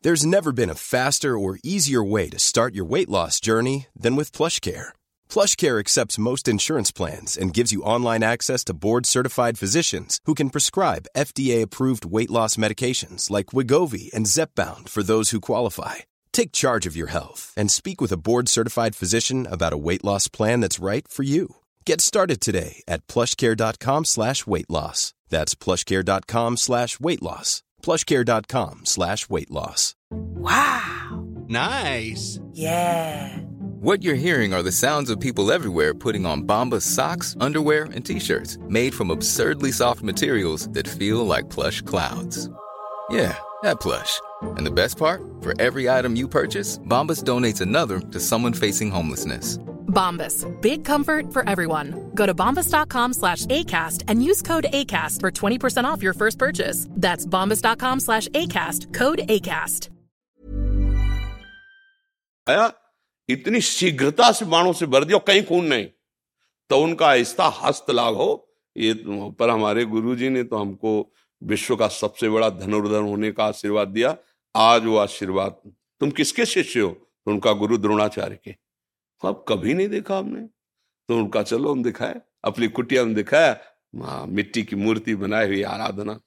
There's 0.02 0.24
never 0.24 0.50
been 0.52 0.70
a 0.70 0.74
faster 0.74 1.36
or 1.38 1.58
easier 1.62 2.02
way 2.02 2.30
to 2.30 2.38
start 2.38 2.74
your 2.74 2.86
weight 2.86 3.10
loss 3.10 3.38
journey 3.38 3.86
than 3.94 4.16
with 4.16 4.32
PlushCare. 4.32 4.86
PlushCare 5.28 5.78
accepts 5.78 6.22
most 6.28 6.48
insurance 6.48 6.90
plans 6.90 7.36
and 7.36 7.52
gives 7.52 7.70
you 7.70 7.82
online 7.82 8.22
access 8.22 8.64
to 8.64 8.78
board-certified 8.86 9.58
physicians 9.58 10.18
who 10.24 10.34
can 10.34 10.48
prescribe 10.48 11.10
FDA-approved 11.14 12.06
weight 12.06 12.30
loss 12.30 12.56
medications 12.56 13.28
like 13.30 13.52
Wigovi 13.58 14.10
and 14.14 14.24
Zepbound 14.24 14.88
for 14.88 15.02
those 15.02 15.32
who 15.32 15.40
qualify. 15.50 15.96
Take 16.32 16.52
charge 16.52 16.86
of 16.86 16.96
your 16.96 17.08
health 17.08 17.52
and 17.56 17.70
speak 17.70 18.00
with 18.00 18.12
a 18.12 18.16
board 18.16 18.48
certified 18.48 18.94
physician 18.96 19.46
about 19.50 19.72
a 19.72 19.78
weight 19.78 20.04
loss 20.04 20.28
plan 20.28 20.60
that's 20.60 20.78
right 20.78 21.06
for 21.06 21.22
you. 21.22 21.56
Get 21.84 22.00
started 22.00 22.40
today 22.40 22.82
at 22.88 23.06
plushcare.com 23.06 24.04
slash 24.04 24.46
weight 24.46 24.70
loss. 24.70 25.12
That's 25.28 25.54
plushcare.com 25.54 26.56
slash 26.56 26.98
weight 27.00 27.22
loss. 27.22 27.62
Plushcare.com 27.82 28.80
slash 28.84 29.28
weight 29.28 29.50
loss. 29.50 29.94
Wow. 30.10 31.26
Nice. 31.48 32.38
Yeah. 32.52 33.36
What 33.80 34.02
you're 34.02 34.14
hearing 34.14 34.52
are 34.52 34.62
the 34.62 34.72
sounds 34.72 35.08
of 35.08 35.18
people 35.18 35.50
everywhere 35.50 35.94
putting 35.94 36.26
on 36.26 36.42
Bombas 36.46 36.82
socks, 36.82 37.34
underwear, 37.40 37.84
and 37.84 38.04
t-shirts 38.04 38.58
made 38.68 38.94
from 38.94 39.10
absurdly 39.10 39.72
soft 39.72 40.02
materials 40.02 40.68
that 40.70 40.86
feel 40.86 41.26
like 41.26 41.48
plush 41.48 41.80
clouds. 41.82 42.50
Yeah, 43.08 43.36
that 43.62 43.80
plush. 43.80 44.20
And 44.42 44.66
the 44.66 44.70
best 44.70 44.98
part? 44.98 45.22
For 45.41 45.53
every 45.59 45.89
item 45.89 46.15
you 46.15 46.27
purchase, 46.27 46.79
Bombas 46.79 47.23
donates 47.23 47.61
another 47.61 47.99
to 48.11 48.19
someone 48.19 48.53
facing 48.53 48.91
homelessness. 48.91 49.57
Bombas. 49.87 50.45
Big 50.61 50.83
comfort 50.83 51.31
for 51.31 51.47
everyone. 51.49 52.11
Go 52.15 52.25
to 52.25 52.35
bombas.com 52.35 53.13
slash 53.13 53.45
ACAST 53.45 54.03
and 54.07 54.23
use 54.23 54.41
code 54.41 54.65
ACAST 54.73 55.21
for 55.21 55.31
20% 55.31 55.85
off 55.85 56.03
your 56.03 56.13
first 56.13 56.37
purchase. 56.37 56.87
That's 56.91 57.25
bombas.com 57.25 57.99
slash 58.01 58.27
ACAST. 58.29 58.93
Code 58.93 59.21
ACAST. 59.29 59.89
आया 62.49 62.71
इतनी 63.29 63.59
शीघ्रता 63.61 64.31
से 64.31 64.45
बाणों 64.45 64.73
से 64.79 64.85
भर 64.85 65.03
दिया 65.03 65.17
कहीं 65.27 65.43
खून 65.45 65.65
नहीं 65.65 65.85
तो 66.69 66.77
उनका 66.81 67.13
ऐसा 67.15 67.45
हस्त 67.61 67.89
लाभ 67.91 68.15
हो 68.15 68.27
ये 68.77 68.93
पर 69.39 69.49
हमारे 69.49 69.85
गुरुजी 69.93 70.29
ने 70.29 70.43
तो 70.43 70.57
हमको 70.57 70.91
विश्व 71.41 71.75
का 71.75 71.87
सबसे 71.95 72.29
बड़ा 72.29 72.49
धनुर्धन 72.61 73.07
होने 73.09 73.31
का 73.31 73.45
आशीर्वाद 73.45 73.87
दिया 73.97 74.15
आज 74.56 74.84
वो 74.84 74.96
आशीर्वाद। 74.96 75.56
तुम 76.00 76.10
किसके 76.10 76.46
शिष्य 76.46 76.80
हो? 76.80 76.90
तो 76.90 77.30
उनका 77.30 77.52
गुरु 77.52 77.78
द्रोणाचार्य 77.78 78.38
के। 78.44 78.54
अब 79.24 79.44
कभी 79.48 79.74
नहीं 79.74 79.88
देखा 79.88 80.18
हमने। 80.18 80.46
तो 81.08 81.16
उनका, 81.16 81.42
चलो 81.42 81.72
हम 81.72 81.82
दिखाए। 81.82 82.20
अपनी 82.44 82.68
कुटिया 82.68 83.04
में 83.04 83.14
दिखाया। 83.14 83.56
मिट्टी 84.26 84.62
की 84.62 84.76
मूर्ति 84.76 85.14
बनाई 85.14 85.46
हुई 85.46 85.62
आराधना। 85.62 86.20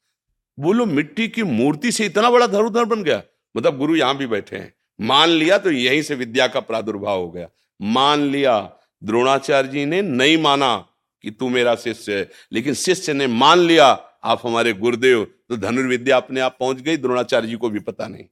बोलो, 0.60 0.86
मिट्टी 0.86 1.28
की 1.28 1.44
मूर्ति 1.44 1.92
से 1.92 2.06
इतना 2.06 2.32
बड़ा 2.32 2.48
धरोधर 2.48 2.86
बन 2.86 3.04
गया। 3.04 3.24
मतलब 3.58 3.78
गुरु 3.78 3.96
यहाँ 3.96 4.18
भी 4.18 4.28
बैठे 4.28 4.58
हैं। 4.58 4.74
मान 5.02 5.30
लिया 5.30 5.58
तो 5.58 5.72
यहीं 5.72 6.02
से 6.02 6.16
विद्या 6.16 6.48
का 6.48 6.60
प्रादुर्भाव 6.60 7.20
हो 7.20 7.32
गया। 7.32 7.50
मान 7.82 8.20
लिया। 8.20 8.74
द्रोणाचार्य 9.04 9.70
जी 9.70 9.86
ने 9.86 10.02
नहीं 10.02 10.38
माना 10.38 10.88
कि 11.22 11.32
तू 11.32 11.50
मेरा 11.50 11.76
शिष्य 11.76 12.20
है, 12.20 12.30
लेकिन 12.52 12.74
शिष्य 12.74 13.14
ने 13.14 13.28
मान 13.28 13.60
लिया। 13.60 13.88
आप 14.24 14.42
हमारे 14.44 14.74
गुरुदेव 14.74 15.34
तो 15.54 15.58
धनुर्विद्या 15.58 16.18
अपने 16.18 16.40
आप 16.40 16.58
पहुँच 16.60 16.78
गई, 16.78 16.98
द्रोणाचार्य 16.98 17.48
जी 17.48 17.56
को 17.56 17.70
भी 17.70 17.80
पता 17.80 18.08
नहीं। 18.08 18.26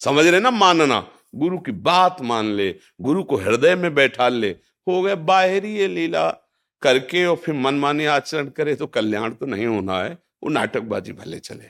समझ 0.00 0.26
रहे 0.26 0.40
ना, 0.40 0.50
मानना। 0.50 1.08
गुरु 1.34 1.58
की 1.58 1.72
बात 1.72 2.16
मान 2.22 2.44
ले, 2.44 2.74
गुरु 3.00 3.22
को 3.22 3.36
हृदय 3.36 3.74
में 3.74 3.94
बैठा 3.94 4.28
ले, 4.28 4.48
हो 4.88 5.02
गए 5.02 5.14
बाहरी 5.14 5.76
ये 5.76 5.88
लीला। 5.88 6.30
करके 6.82 7.26
और 7.26 7.36
फिर 7.36 7.54
मनमानी 7.54 8.04
आचरण 8.04 8.48
करे 8.48 8.74
तो 8.74 8.86
कल्याण 8.86 9.30
तो 9.30 9.46
नहीं 9.46 9.66
होना 9.66 9.98
है, 9.98 10.18
वो 10.42 10.48
नाटकबाजी 10.48 11.12
भले 11.12 11.38
चले। 11.38 11.64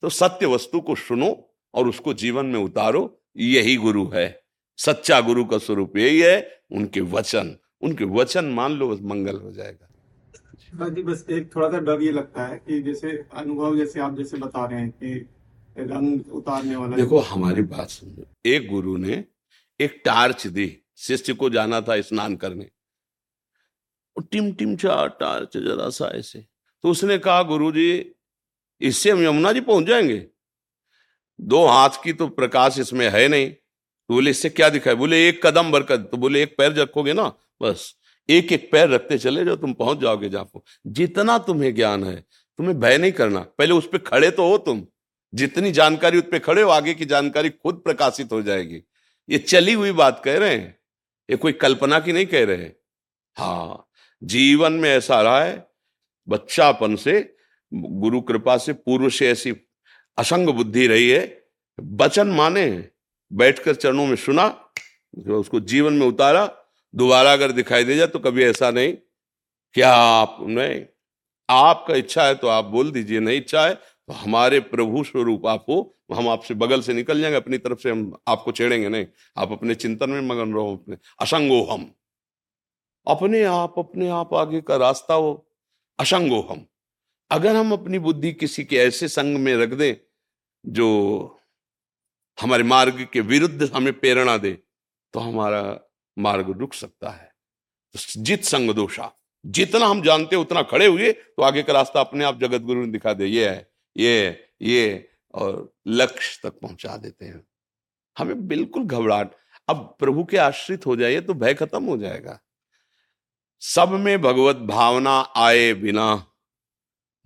तो 0.00 0.08
सत्य 0.08 0.46
वस्तु 0.46 0.80
को 0.80 0.94
सुनो 0.94 1.54
और 1.74 1.88
उसको 1.88 2.14
जीवन 2.14 2.46
में 2.46 2.60
उतारो, 2.60 3.22
यही 3.36 3.76
गुरु 3.76 4.10
है। 4.14 4.42
सच्चा 4.76 5.20
गुरु 5.20 5.44
का 5.44 5.58
स्वरूप 5.58 5.96
यही 5.96 6.20
है, 6.20 6.60
उनके 6.72 7.00
वचन। 7.00 7.56
उनके 7.82 8.04
वचन 8.04 8.44
मान 8.44 8.72
लो, 8.72 8.98
मंगल 9.02 9.36
हो 9.36 9.52
जाएगा। 9.52 9.91
बाकी 10.74 11.02
बस 11.02 11.26
एक 11.30 11.54
थोड़ा 11.56 11.70
सा 11.70 11.78
डर 11.78 12.02
ये 12.02 12.12
लगता 12.12 12.46
है 12.46 12.58
कि 12.58 12.82
जैसे 12.82 13.24
अनुभव 13.34 13.76
जैसे 13.76 14.00
आप 14.00 14.16
जैसे 14.16 14.36
बता 14.36 14.66
रहे 14.66 14.80
हैं 14.80 14.90
कि 14.90 15.28
रंग 15.78 16.32
उतारने 16.32 16.76
वाला 16.76 16.96
देखो, 16.96 17.18
हमारी 17.18 17.62
बात 17.62 17.88
सुनो। 17.88 18.24
एक 18.46 18.68
गुरु 18.68 18.96
ने 18.96 19.24
एक 19.80 20.02
टार्च 20.04 20.46
दी, 20.46 20.82
शिष्य 20.96 21.32
को 21.32 21.50
जाना 21.50 21.80
था 21.80 22.00
स्नान 22.00 22.36
करने। 22.36 22.70
टिम 24.30 24.52
टिम 24.52 24.76
चा 24.76 25.06
टार्च 25.06 25.56
जरा 25.56 25.90
सा 25.90 26.06
ऐसे। 26.06 26.46
तो 26.82 26.90
उसने 26.90 27.18
कहा, 27.18 27.42
गुरु 27.42 27.72
जी, 27.72 28.12
इससे 28.80 29.10
हम 29.10 29.22
यमुना 29.22 29.52
जी 29.52 29.60
पहुँच 29.60 29.84
जाएँगे। 29.84 30.26
दो 31.40 31.66
हाथ 31.66 31.90
की 32.04 32.12
तो 32.12 32.28
प्रकाश 32.28 32.78
इसमें 32.78 33.10
है 33.10 33.28
नहीं। 33.28 33.50
तो 33.50 34.14
बोले, 34.14 34.30
इससे 34.30 34.48
क्या 34.48 34.68
दिखाए 34.68 34.94
बोले, 34.94 35.28
एक 35.28 35.46
कदम 35.46 35.72
बरकत। 35.72 36.08
तो 36.10 36.16
बोले, 36.16 36.42
एक 36.42 36.54
पैर 36.58 36.72
रखोगे 36.72 37.12
ना, 37.12 37.32
बस। 37.62 37.94
एक 38.28 38.52
एक 38.52 38.68
पैर 38.72 38.88
रखते 38.88 39.18
चले 39.18 39.44
जाओ, 39.44 39.56
तुम 39.56 39.72
पहुँच 39.72 39.98
जाओगे 39.98 40.28
जापो 40.28 40.64
जितना 40.86 41.38
तुम्हें 41.38 41.74
ज्ञान 41.74 42.04
है, 42.04 42.16
तुम्हें 42.58 42.80
भय 42.80 42.98
नहीं 42.98 43.12
करना। 43.12 43.40
पहले 43.40 43.72
उस 43.72 43.88
पर 43.88 43.98
खड़े 43.98 44.30
तो 44.30 44.48
हो 44.48 44.58
तुम। 44.58 44.86
जितनी 45.34 45.70
जानकारी 45.72 46.18
उस 46.18 46.24
पर 46.24 46.38
खड़े 46.38 46.62
हो, 46.62 46.70
आगे 46.70 46.94
की 46.94 47.04
जानकारी 47.04 47.50
खुद 47.50 47.74
प्रकाशित 47.74 48.32
हो 48.32 48.42
जाएगी। 48.42 48.82
ये 49.30 49.38
चली 49.38 49.72
हुई 49.72 49.92
बात 49.92 50.22
कह 50.24 50.38
रहे 50.38 50.54
हैं। 50.54 50.78
ये 51.30 51.36
कोई 51.36 51.52
कल्पना 51.52 52.00
की 52.00 52.12
नहीं 52.12 52.26
कह 52.26 52.44
रहे 52.44 52.70
हाँ। 53.36 53.88
जीवन 54.24 54.72
में 54.72 54.90
ऐसा 54.90 55.20
रहा 55.22 55.44
है, 55.44 55.66
बच्चापन 56.28 56.96
से, 56.96 57.36
गुरु 57.74 58.20
कृपा 58.20 58.56
से, 58.56 58.72
पूर्व 58.72 59.08
से 59.10 59.30
ऐसी 59.30 59.54
असंग 60.18 60.48
बुद्धि 60.48 60.86
रही 60.86 61.10
है। 61.10 61.44
वचन 61.80 62.28
माने 62.28 62.88
बैठकर 63.32 63.74
चरणों 63.74 64.06
में 64.06 64.16
सुना, 64.16 64.68
उसको 65.28 65.60
जीवन 65.60 65.92
में 65.92 66.06
उतारा 66.06 66.58
दोबारा 66.94 67.32
अगर 67.32 67.52
दिखाई 67.52 67.84
दे 67.84 67.96
जाए 67.96 68.06
तो 68.06 68.18
कभी 68.18 68.44
ऐसा 68.44 68.70
नहीं 68.70 68.92
क्या 69.74 69.92
आप 69.94 70.36
नहीं 70.40 70.80
आपका 71.48 71.94
इच्छा 71.94 72.24
है 72.24 72.34
तो 72.34 72.48
आप 72.48 72.64
बोल 72.64 72.90
दीजिए, 72.90 73.20
नहीं 73.20 73.36
इच्छा 73.36 73.66
है 73.66 73.74
तो 73.74 74.12
हमारे 74.12 74.60
प्रभु 74.60 75.02
स्वरूप 75.04 75.46
आप 75.46 75.64
हो 75.68 75.98
हम 76.12 76.28
आपसे 76.28 76.54
बगल 76.54 76.80
से 76.82 76.92
निकल 76.92 77.20
जाएँगे, 77.20 77.36
अपनी 77.36 77.58
तरफ़ 77.58 77.78
से 77.78 77.90
हम 77.90 78.12
आपको 78.28 78.52
छेड़ेंगे 78.52 78.88
नहीं। 78.88 79.06
आप 79.36 79.52
अपने 79.52 79.74
चिंतन 79.74 80.10
में 80.10 80.20
मगन 80.20 80.52
रहो, 80.54 80.76
अपने 80.76 80.96
असंगो 81.20 81.62
हम। 81.64 81.90
अपने 83.06 83.42
आप 83.44 83.78
अपने 83.78 84.08
आप 84.08 84.34
आगे 84.34 84.60
का 84.60 84.76
रास्ता 84.76 85.14
हो, 85.14 85.32
असंगो 85.98 86.40
हम। 86.40 86.66
अगर 87.30 87.56
हम 87.56 87.72
अपनी 87.72 87.98
बुद्धि 87.98 88.32
किसी 88.32 88.64
के 88.64 88.76
ऐसे 88.76 89.08
संग 89.08 89.36
में 89.36 89.54
रख 89.56 89.68
दें, 89.68 89.94
जो 90.64 91.38
हमारे 92.38 92.62
मार्ग 92.64 93.06
के 93.12 93.20
विरुद्ध 93.20 93.70
हमें 93.74 93.92
प्रेरणा 94.00 94.36
दे 94.36 94.52
तो 95.14 95.20
हमारा 95.20 95.62
मार्ग 96.16 96.50
रुक 96.50 96.74
सकता 96.74 97.10
है। 97.10 97.30
तो 97.94 98.22
जित 98.22 98.44
संग 98.44 98.70
दोषा, 98.70 99.10
जितना 99.44 99.86
हम 99.86 100.02
जानते 100.02 100.36
उतना 100.36 100.62
खड़े 100.62 100.86
हुए 100.86 101.12
तो 101.12 101.42
आगे 101.42 101.62
का 101.62 101.72
रास्ता 101.72 102.00
अपने 102.00 102.24
आप 102.24 102.40
जगत 102.40 102.60
गुरु 102.60 102.80
ने 102.80 102.90
दिखा 102.92 103.12
दे 103.12 103.26
ये 103.26 103.48
है, 103.48 103.70
ये 103.96 104.44
ये, 104.62 105.08
और 105.34 105.72
लक्ष्य 105.86 106.40
तक 106.42 106.58
पहुँचा 106.60 106.96
देते 106.96 107.24
हैं। 107.24 107.42
हमें 108.16 108.46
बिल्कुल 108.48 108.84
घबराहट। 108.84 109.30
अब 109.68 109.96
प्रभु 109.98 110.24
के 110.24 110.36
आश्रित 110.36 110.86
हो 110.86 110.96
जाइए 110.96 111.20
तो 111.20 111.34
भय 111.34 111.54
खत्म 111.54 111.84
हो 111.84 111.96
जाएगा। 111.98 112.38
सब 113.62 113.90
में 113.90 114.20
भगवत 114.22 114.56
भावना 114.66 115.18
आए 115.36 115.72
बिना 115.74 116.26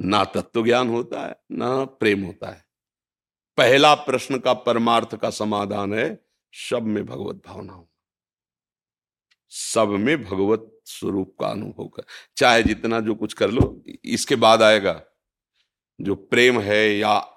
ना 0.00 0.24
तत्व 0.24 0.64
ज्ञान 0.64 0.88
होता 0.88 1.26
है, 1.26 1.34
ना 1.52 1.84
प्रेम 1.84 2.22
होता 2.22 2.50
है। 2.50 2.64
पहला 3.58 3.94
प्रश्न 3.96 4.38
का 4.38 4.52
परमार्थ 4.54 5.14
का 5.16 5.30
समाधान 5.30 5.94
है, 5.94 6.08
सब 6.52 6.82
में 6.82 7.04
भगवत 7.06 7.42
भावना 7.46 7.72
हो। 7.72 7.88
सब 9.48 9.88
में 9.88 10.24
भगवत 10.24 10.80
स्वरूप 10.84 11.36
का 11.40 11.46
अनुभव 11.46 11.88
कर। 11.88 12.02
चाहे 12.36 12.62
जितना 12.62 13.00
जो 13.00 13.14
कुछ 13.14 13.34
कर 13.34 13.50
लो, 13.50 13.84
इसके 14.04 14.36
बाद 14.36 14.62
आएगा। 14.62 15.04
जो 16.00 16.14
प्रेम 16.14 16.60
है 16.60 16.96
या 16.96 17.32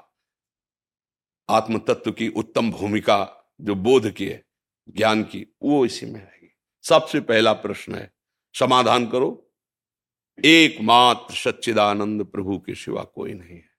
आत्म 1.50 1.80
तत्व 1.80 2.12
की 2.12 2.30
उत्तम 2.30 2.72
भूमिका, 2.72 3.52
जो 3.62 3.76
बोध 3.76 4.12
की 4.12 4.26
है, 4.26 4.46
ज्ञान 4.90 5.24
की, 5.24 5.48
वो 5.64 5.86
इसी 5.86 6.06
में 6.06 6.20
रहेगी। 6.20 6.56
सबसे 6.82 7.20
पहला 7.20 7.54
प्रश्न 7.54 7.96
है, 7.96 8.14
समाधान 8.54 9.08
करो। 9.08 9.54
एकमात्र 10.46 11.36
सच्चिदानंद 11.36 12.24
प्रभु 12.24 12.60
के 12.60 12.76
सिवा 12.76 13.04
कोई 13.04 13.34
नहीं 13.34 13.58
है। 13.58 13.70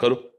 करो। 0.00 0.29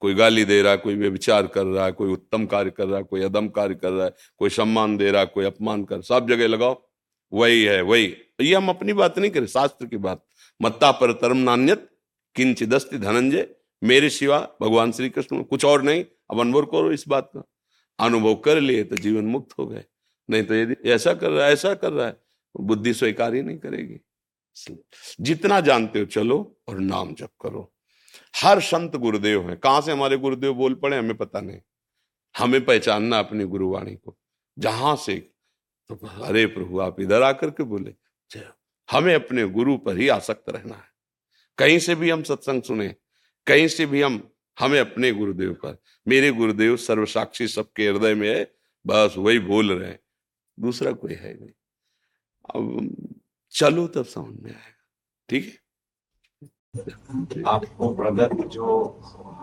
कोई 0.00 0.14
गाली 0.14 0.44
दे 0.44 0.60
रहा 0.62 0.72
है 0.72 0.78
कोई 0.78 0.94
व्यविचार 0.94 1.46
कर 1.46 1.66
रहा 1.66 1.84
है 1.84 1.92
कोई 1.92 2.12
उत्तम 2.12 2.46
कार्य 2.46 2.70
कर 2.70 2.86
रहा 2.86 2.98
है 2.98 3.04
कोई 3.04 3.22
अदम 3.22 3.48
कार्य 3.48 3.74
कर 3.74 3.90
रहा 3.90 4.04
है, 4.04 4.12
कोई 4.38 4.50
सम्मान 4.50 4.96
दे 4.96 5.10
रहा 5.10 5.20
है 5.20 5.26
कोई 5.26 5.44
अपमान 5.44 5.84
कर 5.84 6.02
सब 6.02 6.28
जगह 6.28 6.46
लगाओ। 6.46 6.88
वही 7.32 7.62
है, 7.64 7.80
वही। 7.82 8.16
ये 8.40 8.54
हम 8.54 8.68
अपनी 8.68 8.92
बात 8.92 9.18
नहीं 9.18 9.30
करें, 9.30 9.46
शास्त्र 9.46 9.86
की 9.86 9.96
बात। 9.96 10.24
मत्ता 10.62 10.90
पर 10.90 11.12
तरम 11.12 11.36
नान्यत 11.36 11.88
किंचिदस्ति 12.34 12.98
धनंजय, 12.98 13.48
मेरे 13.82 14.10
सिवा 14.10 14.38
भगवान 14.62 14.92
श्री 14.92 15.10
कृष्ण 15.10 15.42
कुछ 15.42 15.64
और 15.64 15.82
नहीं, 15.82 16.04
अब 16.30 16.40
अनुभव 16.40 16.62
करो 16.62 16.92
इस 16.92 17.04
बात 17.08 17.30
का। 17.36 17.42
अनुभव 17.98 18.34
कर 18.34 18.60
लिए 18.60 18.84
तो 18.84 18.96
जीवन 18.96 19.24
मुक्त 19.24 19.58
हो 19.58 19.66
गए। 19.66 19.84
नहीं 20.30 20.42
तो 20.42 20.54
यदि 20.54 20.90
ऐसा 20.90 21.14
कर 21.14 21.30
रहा 21.30 21.46
है, 21.46 21.52
ऐसा 21.52 21.74
कर 21.74 21.92
रहा 21.92 22.06
है, 22.06 22.16
बुद्धि 22.60 22.94
स्वीकार 22.94 23.34
ही 23.34 23.42
नहीं 23.42 23.58
करेगी। 23.58 24.00
जितना 25.20 25.60
जानते 25.60 25.98
हो 25.98 26.04
चलो 26.04 26.60
और 26.68 26.78
नाम 26.78 27.14
जप 27.14 27.30
करो। 27.40 27.72
हर 28.36 28.60
संत 28.60 28.96
गुरुदेव 28.96 29.50
है। 29.50 29.56
कहाँ 29.56 29.80
से 29.80 29.92
हमारे 29.92 30.16
गुरुदेव 30.16 30.54
बोल 30.54 30.74
पड़े, 30.74 30.98
हमें 30.98 31.16
पता 31.16 31.40
नहीं। 31.40 31.60
हमें 32.38 32.64
पहचानना 32.64 33.18
अपनी 33.18 33.44
गुरुवाणी 33.44 33.94
को। 33.96 34.18
जहाँ 34.58 34.96
से 34.96 35.30
तो 35.88 35.94
अरे 36.06 36.46
प्रभु, 36.46 36.80
आप 36.80 37.00
इधर 37.00 37.22
आकर 37.22 37.50
के 37.50 37.62
बोले 37.62 37.94
हमें 38.90 39.14
अपने 39.14 39.44
गुरु 39.44 39.76
पर 39.78 39.98
ही 39.98 40.08
आसक्त 40.08 40.50
रहना 40.50 40.74
है। 40.74 40.90
कहीं 41.58 41.78
से 41.78 41.94
भी 41.94 42.10
हम 42.10 42.22
सत्संग 42.22 42.62
सुने, 42.62 42.94
कहीं 43.46 43.68
से 43.68 43.86
भी 43.86 44.02
हम, 44.02 44.30
हमें 44.60 44.80
अपने 44.80 45.12
गुरुदेव 45.12 45.52
पर। 45.52 45.82
मेरे 46.08 46.30
गुरुदेव 46.30 46.76
सर्वसाक्षी 46.76 47.48
सबके 47.48 47.88
हृदय 47.88 48.14
में 48.14 48.36
है, 48.36 48.54
बस 48.86 49.14
वही 49.18 49.38
बोल 49.38 49.72
रहे 49.72 49.88
हैं। 49.88 50.00
दूसरा 50.60 50.92
कोई 50.92 51.14
है 51.14 51.40
नहीं। 51.40 51.50
अब 52.54 53.20
चलो 53.50 53.86
तब 53.86 54.04
समझ 54.04 54.40
में 54.40 54.50
आएगा। 54.50 54.86
ठीक 55.28 55.44
है? 55.44 55.67
आपको 57.46 57.88
ब्रदर 57.94 58.34
जो 58.48 58.66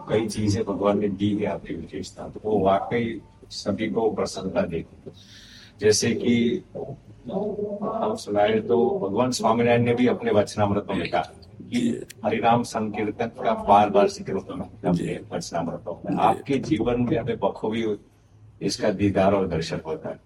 कई 0.09 0.27
चीज़ें 0.27 0.63
भगवान 0.65 0.99
ने 0.99 1.07
दी 1.09 1.35
है 1.35 1.45
आपकी 1.45 1.73
विशेषता 1.75 2.27
तो 2.29 2.39
वो 2.43 2.59
वाकई 2.65 3.21
सभी 3.51 3.89
को 3.89 4.09
प्रसन्नता 4.11 4.61
देती 4.65 5.11
जैसे 5.81 6.13
कि 6.15 6.35
हम 6.73 8.15
सुनाए 8.15 8.59
तो 8.59 8.77
भगवान 8.99 9.31
स्वामीनारायण 9.31 9.83
ने 9.83 9.93
भी 9.93 10.07
अपने 10.07 10.31
वचनामृत 10.31 10.87
में 10.89 10.97
लिखा 10.97 11.21
कि 11.61 11.79
हरिनाम 12.25 12.63
संकीर्तन 12.63 13.31
का 13.43 13.53
बार 13.63 13.89
बार 13.89 14.07
ज़िक्र 14.09 14.35
अपने 14.35 15.19
वचनामृतों 15.31 15.95
में। 16.05 16.17
आपके 16.21 16.57
जीवन 16.61 17.01
में 17.01 17.17
हमें 17.17 17.37
बखूबी 17.39 17.85
इसका 18.61 18.89
दीदार 18.91 19.33
और 19.33 19.47
दर्शन 19.47 19.79
होता 19.85 20.09
है। 20.09 20.19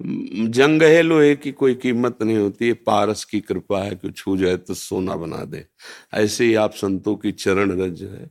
जंग 0.00 0.82
है 0.82 1.02
लोहे 1.02 1.36
की 1.36 1.52
कोई 1.52 1.74
कीमत 1.74 2.22
नहीं 2.22 2.36
होती 2.36 2.66
है 2.66 2.72
पारस 2.72 3.24
की 3.24 3.40
कृपा 3.40 3.82
है 3.82 3.90
कि 3.90 4.10
छू 4.10 4.36
जाए 4.36 4.56
तो 4.56 4.74
सोना 4.74 5.16
बना 5.16 5.44
दे। 5.44 5.66
ऐसे 6.14 6.44
ही 6.44 6.54
आप 6.54 6.72
संतों 6.72 7.16
की 7.16 7.32
चरण 7.32 7.80
रज 7.80 7.92
जो 7.92 8.08
है, 8.08 8.30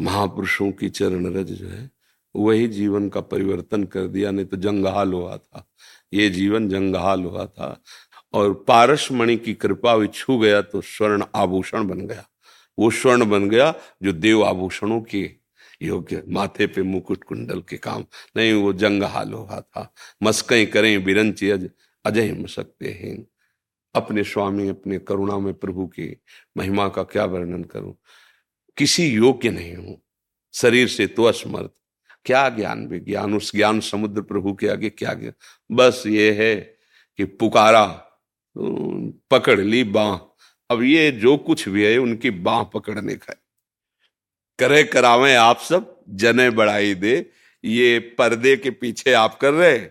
महापुरुषों 0.00 0.72
की 0.72 0.88
चरण 0.88 1.34
रज 1.34 1.52
जो 1.52 1.68
है, 1.68 1.90
वही 2.36 2.68
जीवन 2.68 3.08
का 3.08 3.20
परिवर्तन 3.20 3.84
कर 3.84 4.06
दिया, 4.06 4.30
नहीं 4.30 4.46
तो 4.46 4.56
जंगहाल 4.56 5.12
हुआ 5.12 5.36
था। 5.36 5.68
ये 6.12 6.30
जीवन 6.30 6.68
जंगहाल 6.68 7.24
हुआ 7.24 7.46
था। 7.46 7.82
और 8.32 8.64
पारस 8.68 9.08
मणि 9.12 9.36
की 9.36 9.54
कृपा 9.54 9.96
भी 9.96 10.06
छू 10.06 10.38
गया 10.38 10.62
तो 10.62 10.80
स्वर्ण 10.80 11.24
आभूषण 11.34 11.88
बन 11.88 12.06
गया। 12.06 12.24
वो 12.78 12.90
स्वर्ण 12.90 13.30
बन 13.30 13.48
गया 13.48 13.74
जो 14.02 14.12
देव 14.12 14.44
आभूषणों 14.44 15.00
के 15.00 15.30
योग्य 15.82 16.24
माथे 16.28 16.66
पे 16.66 16.82
मुकुट 16.82 17.24
कुंडल 17.24 17.60
के 17.60 17.76
काम। 17.76 18.04
नहीं, 18.36 18.52
वो 18.52 18.72
जंग 18.72 19.02
हाल 19.02 19.32
हुआ 19.32 19.60
था। 19.60 19.94
मस्कई 20.22 20.66
करें 20.66 21.04
बिरंची 21.04 21.50
अज, 21.50 21.70
अजय 22.04 22.44
सकते 22.48 22.88
हैं। 22.88 23.26
अपने 23.94 24.24
स्वामी, 24.24 24.68
अपने 24.68 24.98
करुणा 24.98 25.38
में 25.38 25.54
प्रभु 25.54 25.86
की 25.86 26.22
महिमा 26.56 26.88
का 26.88 27.02
क्या 27.02 27.24
वर्णन 27.24 27.64
करूँ? 27.64 27.94
किसी 28.76 29.06
योग्य 29.06 29.50
नहीं 29.50 29.76
हूँ। 29.76 30.02
शरीर 30.54 30.88
से 30.88 31.06
तो 31.06 31.24
असमर्थ। 31.24 31.70
क्या 32.24 32.48
ज्ञान 32.48 32.86
विज्ञान 32.86 33.34
उस 33.34 33.56
ज्ञान 33.56 33.80
समुद्र 33.80 34.22
प्रभु 34.22 34.54
के 34.54 34.68
आगे 34.68 34.90
क्या 34.90 35.14
ज्ञान? 35.14 35.32
बस 35.76 36.02
ये 36.06 36.32
है 36.32 36.76
कि 37.16 37.24
पुकारा 37.24 37.86
पकड़ 39.30 39.60
ली 39.60 39.84
बाह। 39.84 40.16
अब 40.70 40.82
ये 40.82 41.10
जो 41.10 41.36
कुछ 41.36 41.68
भी 41.68 41.84
है, 41.84 41.98
उनकी 41.98 42.30
बाह 42.30 42.64
पकड़ने 42.64 43.14
का 43.14 43.41
करे 44.62 44.84
करावे 44.84 45.34
आप 45.34 45.58
सब, 45.58 46.00
जने 46.08 46.50
बढ़ाई 46.50 46.94
दे। 46.94 47.30
ये 47.64 47.98
पर्दे 47.98 48.56
के 48.56 48.70
पीछे 48.70 49.12
आप 49.12 49.38
कर 49.38 49.52
रहे 49.52 49.86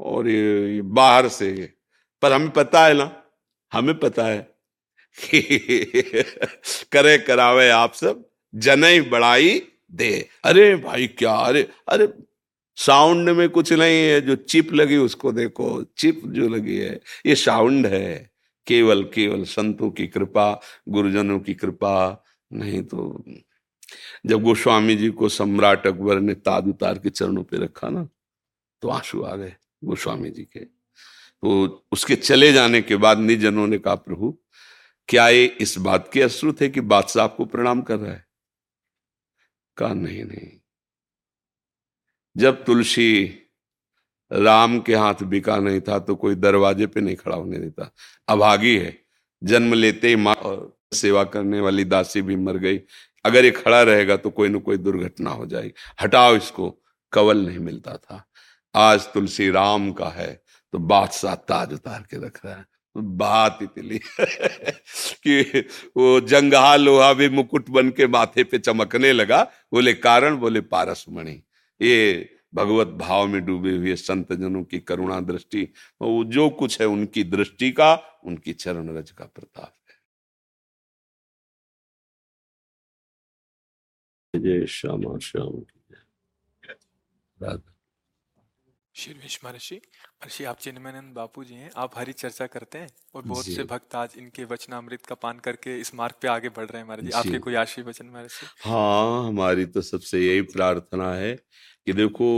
और 0.00 0.28
ये 0.28 0.74
ये 0.74 0.82
बाहर 0.82 1.28
से। 1.28 1.72
पर 2.22 2.32
हमें 2.32 2.50
पता 2.50 2.86
है 2.86 2.94
ना, 2.94 3.22
हमें 3.72 3.98
पता 3.98 4.26
है 4.26 4.54
करे 6.92 7.18
करावे 7.18 7.68
आप 7.68 7.94
सब, 7.94 8.30
जने 8.54 9.00
बढ़ाई 9.00 9.62
दे। 9.92 10.28
अरे 10.44 10.76
भाई 10.76 11.06
क्या, 11.06 11.32
अरे 11.32 11.68
अरे, 11.88 12.08
साउंड 12.76 13.30
में 13.30 13.48
कुछ 13.48 13.72
नहीं 13.72 14.02
है, 14.08 14.20
जो 14.20 14.34
चिप 14.34 14.72
लगी 14.72 14.96
उसको 14.96 15.32
देखो, 15.32 15.84
चिप 15.98 16.22
जो 16.26 16.48
लगी 16.48 16.76
है, 16.76 17.00
ये 17.26 17.34
साउंड 17.34 17.86
है। 17.86 18.30
केवल 18.66 19.02
केवल 19.02 19.44
संतों 19.44 19.90
की 19.90 20.06
कृपा, 20.06 20.60
गुरुजनों 20.88 21.40
की 21.40 21.54
कृपा, 21.54 22.24
नहीं 22.52 22.82
तो 22.82 23.24
जब 24.26 24.42
गोस्वामी 24.42 24.96
जी 24.96 25.08
को 25.10 25.28
सम्राट 25.28 25.86
अकबर 25.86 26.20
ने 26.20 26.34
ताज 26.34 26.68
उतार 26.68 26.98
के 26.98 27.10
चरणों 27.10 27.44
पे 27.44 27.56
रखा 27.56 27.88
ना 27.88 28.08
तो 28.82 28.88
आँसू 28.88 29.22
आ 29.22 29.34
गए 29.36 29.54
गोस्वामी 29.84 30.30
जी 30.30 30.42
के। 30.42 30.60
तो 30.60 31.86
उसके 31.92 32.16
चले 32.16 32.52
जाने 32.52 32.82
के 32.82 32.96
बाद 32.96 33.18
निजनों 33.18 33.66
ने 33.66 33.78
कहा, 33.78 33.94
प्रभु, 33.94 34.38
क्या 35.08 35.28
ये 35.28 35.44
इस 35.44 35.78
बात 35.78 36.10
के 36.12 36.22
अश्रु 36.22 36.52
थे 36.52 36.68
कि 36.68 36.80
बादशाह 36.80 37.24
आपको 37.24 37.44
प्रणाम 37.44 37.82
कर 37.82 37.96
रहा 37.96 38.12
है? 38.12 38.26
कहा, 39.76 39.94
नहीं 39.94 40.24
नहीं। 40.24 40.50
जब 42.36 42.64
तुलसी 42.64 43.38
राम 44.32 44.80
के 44.80 44.94
हाथ 44.94 45.22
बिका 45.22 45.56
नहीं 45.56 45.80
था 45.80 45.98
तो 45.98 46.14
कोई 46.14 46.34
दरवाजे 46.34 46.86
पे 46.86 47.00
नहीं 47.00 47.16
खड़ा 47.16 47.36
होने 47.36 47.58
देता। 47.58 47.90
अभागी 48.28 48.76
है, 48.78 48.98
जन्म 49.42 49.74
लेते 49.74 50.08
ही 50.08 50.16
माँ 50.16 50.36
सेवा 50.94 51.24
करने 51.24 51.60
वाली 51.60 51.84
दासी 51.84 52.22
भी 52.22 52.36
मर 52.36 52.56
गई 52.56 52.78
अगर 53.24 53.44
ये 53.44 53.50
खड़ा 53.50 53.82
रहेगा 53.82 54.16
तो 54.16 54.30
कोई 54.30 54.48
ना 54.48 54.58
कोई 54.58 54.76
दुर्घटना 54.76 55.30
हो 55.30 55.46
जाएगी। 55.46 55.72
हटाओ 56.02 56.36
इसको, 56.36 56.82
कवल 57.12 57.46
नहीं 57.46 57.58
मिलता 57.58 57.96
था। 57.96 58.24
आज 58.74 59.00
तुलसी 59.14 59.50
राम 59.50 59.92
का 59.92 60.08
है 60.08 60.42
तो 60.72 60.78
बादशाह 60.78 61.34
ताज 61.34 61.72
उतार 61.72 62.00
के 62.10 62.26
रख 62.26 62.40
रहा 62.46 62.54
है। 62.54 62.66
बात 62.96 63.58
इतनी 63.62 63.98
कि 65.26 65.60
वो 65.96 66.20
जंगहा 66.20 66.76
लोहा 66.76 67.12
भी 67.12 67.28
मुकुट 67.28 67.70
बन 67.70 67.90
के 67.90 68.06
माथे 68.06 68.44
पे 68.44 68.58
चमकने 68.58 69.12
लगा। 69.12 69.42
बोले, 69.72 69.94
कारण? 69.94 70.36
बोले 70.36 70.60
पारस 70.60 71.04
मणि 71.10 71.42
ये 71.82 72.28
भगवत 72.54 72.86
भाव 72.86 73.26
में 73.26 73.44
डूबे 73.46 73.70
हुए 73.70 73.96
संत 73.96 74.32
जनों 74.32 74.64
की 74.64 74.78
करुणा 74.78 75.20
दृष्टि 75.20 75.62
वो 76.02 76.24
जो 76.24 76.48
कुछ 76.50 76.80
है 76.80 76.86
उनकी 76.86 77.24
दृष्टि 77.24 77.70
का, 77.70 78.20
उनकी 78.24 78.52
चरण 78.52 78.96
रज 78.98 79.10
का 79.10 79.24
प्रताप। 79.24 79.74
जय 84.34 84.66
श्यामा 84.66 85.18
श्याम 85.18 85.60
श्री 88.94 89.14
महर्षि 89.44 89.76
महर्षि 89.76 90.44
आप 90.44 90.58
चिन्मयानंद 90.58 91.12
बापू 91.14 91.44
जी 91.44 91.54
हैं। 91.54 91.70
आप 91.76 91.98
हरी 91.98 92.12
चर्चा 92.12 92.46
करते 92.46 92.78
हैं 92.78 92.88
और 93.14 93.22
बहुत 93.22 93.44
से 93.46 93.64
भक्त 93.64 93.94
आज 93.94 94.14
इनके 94.18 94.44
वचनामृत 94.44 95.06
का 95.06 95.14
पान 95.14 95.38
करके 95.38 95.78
इस 95.80 95.94
मार्ग 95.94 96.14
पे 96.22 96.28
आगे 96.28 96.48
बढ़ 96.48 96.66
रहे 96.66 96.78
हैं 96.78 96.88
महाराज 96.88 97.04
जी। 97.04 97.10
आपके 97.10 97.38
कोई 97.38 97.54
आशीर् 97.54 97.86
वचन 97.86 98.06
महर्षि? 98.06 98.46
हाँ 98.60 99.26
हमारी 99.26 99.66
तो 99.66 99.82
सबसे 99.82 100.20
यही 100.26 100.42
प्रार्थना 100.52 101.12
है 101.14 101.34
कि 101.34 101.92
देखो 101.92 102.28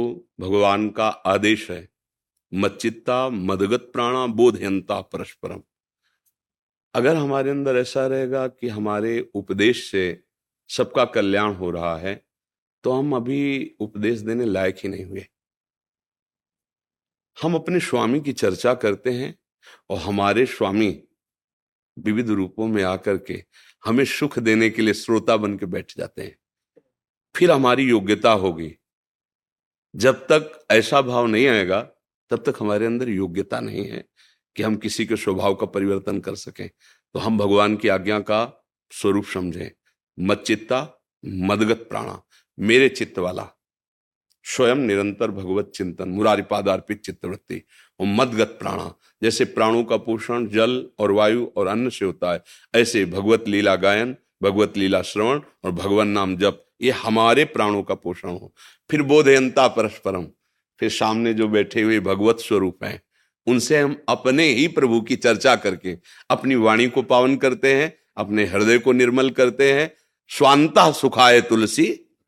भगवान 0.40 0.88
का 0.90 1.08
आदेश 1.08 1.70
है 1.70 1.88
मच्चित्ता 2.52 3.28
मदगत 3.28 3.90
प्राणा 3.92 4.26
बोधयंता 4.34 5.00
परस्परम। 5.00 5.62
अगर 6.94 7.16
हमारे 7.16 7.50
अंदर 7.50 7.76
ऐसा 7.76 8.06
रहेगा 8.06 8.46
कि 8.48 8.68
हमारे 8.68 9.18
उपदेश 9.34 9.90
से 9.90 10.04
सबका 10.68 11.04
कल्याण 11.04 11.54
हो 11.54 11.70
रहा 11.70 11.96
है 11.96 12.26
तो 12.84 12.92
हम 12.92 13.16
अभी 13.16 13.76
उपदेश 13.80 14.20
देने 14.20 14.44
लायक 14.44 14.76
ही 14.76 14.88
नहीं 14.88 15.04
हुए। 15.04 15.26
हम 17.42 17.54
अपने 17.54 17.80
स्वामी 17.80 18.20
की 18.20 18.32
चर्चा 18.32 18.74
करते 18.74 19.10
हैं 19.10 19.38
और 19.90 19.98
हमारे 19.98 20.46
स्वामी 20.46 21.08
विविध 21.98 22.30
रूपों 22.30 22.66
में 22.66 22.82
आकर 22.82 23.18
के 23.18 23.44
हमें 23.84 24.04
सुख 24.04 24.38
देने 24.38 24.70
के 24.70 24.82
लिए 24.82 24.94
श्रोता 24.94 25.36
बन 25.36 25.58
के 25.58 25.66
बैठ 25.66 25.96
जाते 25.98 26.22
हैं। 26.22 26.36
फिर 27.36 27.50
हमारी 27.50 27.88
योग्यता 27.88 28.32
होगी। 28.32 28.76
जब 29.96 30.26
तक 30.32 30.66
ऐसा 30.70 31.02
भाव 31.02 31.26
नहीं 31.26 31.46
आएगा, 31.46 31.80
तब 32.30 32.50
तक 32.50 32.54
हमारे 32.60 32.86
अंदर 32.86 33.08
योग्यता 33.08 33.60
नहीं 33.60 33.86
है 33.88 34.04
कि 34.56 34.62
हम 34.62 34.76
किसी 34.76 35.06
के 35.06 35.16
स्वभाव 35.16 35.54
का 35.54 35.66
परिवर्तन 35.66 36.20
कर 36.20 36.34
सकें। 36.34 36.70
तो 37.12 37.18
हम 37.18 37.38
भगवान 37.38 37.76
की 37.76 37.88
आज्ञा 37.88 38.20
का 38.20 38.66
स्वरूप 38.90 39.24
समझें। 39.24 39.70
मत 40.18 40.42
चित्ता, 40.46 41.02
मदगत 41.24 41.76
प्राणा। 41.76 42.22
मेरे 42.58 42.88
चित्त 42.88 43.18
वाला, 43.18 43.48
स्वयं 44.42 44.76
निरंतर 44.76 45.30
भगवत 45.30 45.72
चिंतन, 45.74 46.08
मुरारी 46.08 46.42
पादार्पित 46.42 47.00
चित्तवृत्ति 47.00 47.62
और 48.00 48.06
मदगत 48.06 48.46
प्राणा। 48.46 48.94
जैसे 49.22 49.44
प्राणों 49.44 49.84
का 49.84 49.96
पोषण 49.96 50.46
जल 50.46 50.86
और 50.98 51.10
वायु 51.10 51.46
और 51.56 51.66
अन्न 51.66 51.88
से 51.88 52.04
होता 52.04 52.32
है, 52.32 52.42
ऐसे 52.74 53.04
भगवत 53.04 53.44
लीला 53.48 53.76
गायन, 53.76 54.16
भगवत 54.42 54.76
लीला 54.76 55.02
श्रवण 55.02 55.40
और 55.64 55.70
भगवान 55.70 56.08
नाम 56.08 56.36
जप, 56.36 56.64
ये 56.82 56.90
हमारे 56.90 57.44
प्राणों 57.44 57.82
का 57.82 57.94
पोषण 57.94 58.28
हो। 58.28 58.54
फिर 58.90 59.02
बोधयंता 59.02 59.68
परस्परम, 59.68 60.26
फिर 60.80 60.90
सामने 60.90 61.34
जो 61.34 61.48
बैठे 61.48 61.82
हुए 61.82 62.00
भगवत 62.00 62.40
स्वरूप 62.40 62.84
हैं, 62.84 63.02
उनसे 63.46 63.78
हम 63.78 63.96
अपने 64.08 64.48
ही 64.48 64.68
प्रभु 64.68 65.00
की 65.00 65.16
चर्चा 65.16 65.56
करके 65.56 65.98
अपनी 66.30 66.54
वाणी 66.54 66.88
को 66.88 67.02
पावन 67.02 67.36
करते 67.36 67.74
हैं, 67.74 67.96
अपने 68.16 68.44
हृदय 68.44 68.78
को 68.78 68.92
निर्मल 68.92 69.30
करते 69.30 69.72
हैं 69.72 69.92
स्वांता 70.30 70.90
सुखाए 70.92 71.40
तुलसी, 71.40 71.86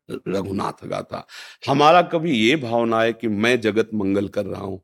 रघुनाथ 0.09 0.85
गाथा। 0.87 1.25
हमारा 1.67 2.01
कभी 2.03 2.33
ये 2.33 2.55
भावना 2.55 3.01
है 3.01 3.13
कि 3.13 3.27
मैं 3.27 3.59
जगत 3.61 3.89
मंगल 3.93 4.27
कर 4.27 4.45
रहा 4.45 4.61
हूँ, 4.61 4.81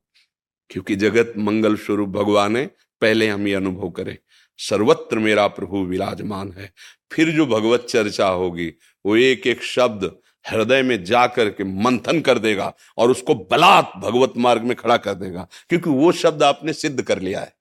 क्योंकि 0.71 0.95
जगत 0.95 1.33
मंगल 1.37 1.75
स्वरूप 1.75 2.09
भगवान 2.09 2.57
है, 2.57 2.65
पहले 3.01 3.27
हम 3.27 3.47
ये 3.47 3.53
अनुभव 3.53 3.89
करें। 3.91 4.17
सर्वत्र 4.59 5.19
मेरा 5.19 5.47
प्रभु 5.49 5.83
विराजमान 5.85 6.51
है, 6.51 6.71
फिर 7.11 7.31
जो 7.31 7.45
भगवत 7.45 7.85
चर्चा 7.89 8.27
होगी, 8.27 8.67
वो 9.05 9.15
एक 9.17 9.47
एक 9.47 9.63
शब्द 9.65 10.11
हृदय 10.45 10.81
में 10.81 11.03
जा 11.03 11.25
करके 11.27 11.63
मंथन 11.63 12.19
कर 12.21 12.39
देगा 12.39 12.73
और 12.97 13.11
उसको 13.11 13.35
बलात् 13.35 13.97
भगवत 13.97 14.33
मार्ग 14.37 14.63
में 14.63 14.75
खड़ा 14.75 14.97
कर 14.97 15.13
देगा, 15.15 15.47
क्योंकि 15.69 15.89
वो 15.89 16.11
शब्द 16.13 16.43
आपने 16.43 16.73
सिद्ध 16.73 17.01
कर 17.01 17.19
लिया 17.19 17.39
है। 17.39 17.53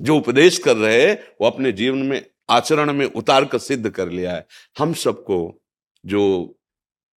जो 0.00 0.16
उपदेश 0.16 0.58
कर 0.58 0.76
रहे 0.76 1.12
वो 1.12 1.46
अपने 1.46 1.72
जीवन 1.72 1.98
में 1.98 2.24
आचरण 2.50 2.92
में 2.92 3.06
उतार 3.06 3.44
कर 3.44 3.58
सिद्ध 3.58 3.90
कर 3.90 4.10
लिया 4.10 4.32
है। 4.32 4.46
हम 4.78 4.92
सबको 4.94 5.62
जो 6.04 6.22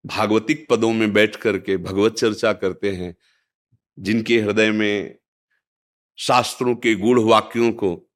भागवतिक 0.06 0.66
पदों 0.70 0.92
में 0.94 1.12
बैठ 1.14 1.36
करके 1.36 1.78
भगवत 1.78 2.14
चर्चा 2.14 2.54
करते 2.54 2.92
हैं, 2.92 3.16
जिनके 3.98 4.40
हृदय 4.40 4.72
में 4.72 5.16
शास्त्रों 6.20 6.76
के 6.76 6.96
गूढ़ 6.96 7.20
वाक्यों 7.20 7.72
को 7.72 8.10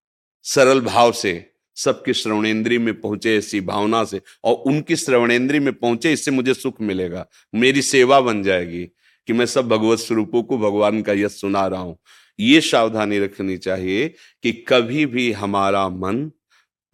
सरल 0.46 0.82
भाव 0.82 1.12
से 1.12 1.52
सबके 1.78 2.14
श्रवणेन्द्रीय 2.14 2.80
में 2.80 3.00
पहुँचे 3.02 3.36
ऐसी 3.38 3.62
भावना 3.62 4.04
से 4.04 4.22
और 4.44 4.54
उनकी 4.68 4.96
श्रवणेन्द्रीय 4.96 5.60
में 5.60 5.74
पहुँचे, 5.74 6.14
इससे 6.14 6.32
मुझे 6.32 6.54
सुख 6.54 6.82
मिलेगा। 6.82 7.26
मेरी 7.56 7.82
सेवा 7.82 8.20
बन 8.22 8.44
जाएगी 8.44 8.84
कि 9.28 9.34
मैं 9.34 9.46
सब 9.46 9.68
भगवत 9.68 10.00
स्वरूपों 10.00 10.44
को 10.44 10.58
भगवान 10.58 11.02
का 11.02 11.14
यश 11.14 11.40
सुना 11.42 11.66
रहा 11.68 11.82
हूँ। 11.82 11.98
ये 12.40 12.62
सावधानी 12.62 13.20
रखनी 13.20 13.58
चाहिए 13.58 14.08
कि 14.44 14.52
कभी 14.68 15.06
भी 15.06 15.32
हमारा 15.32 15.88
मन 15.90 16.32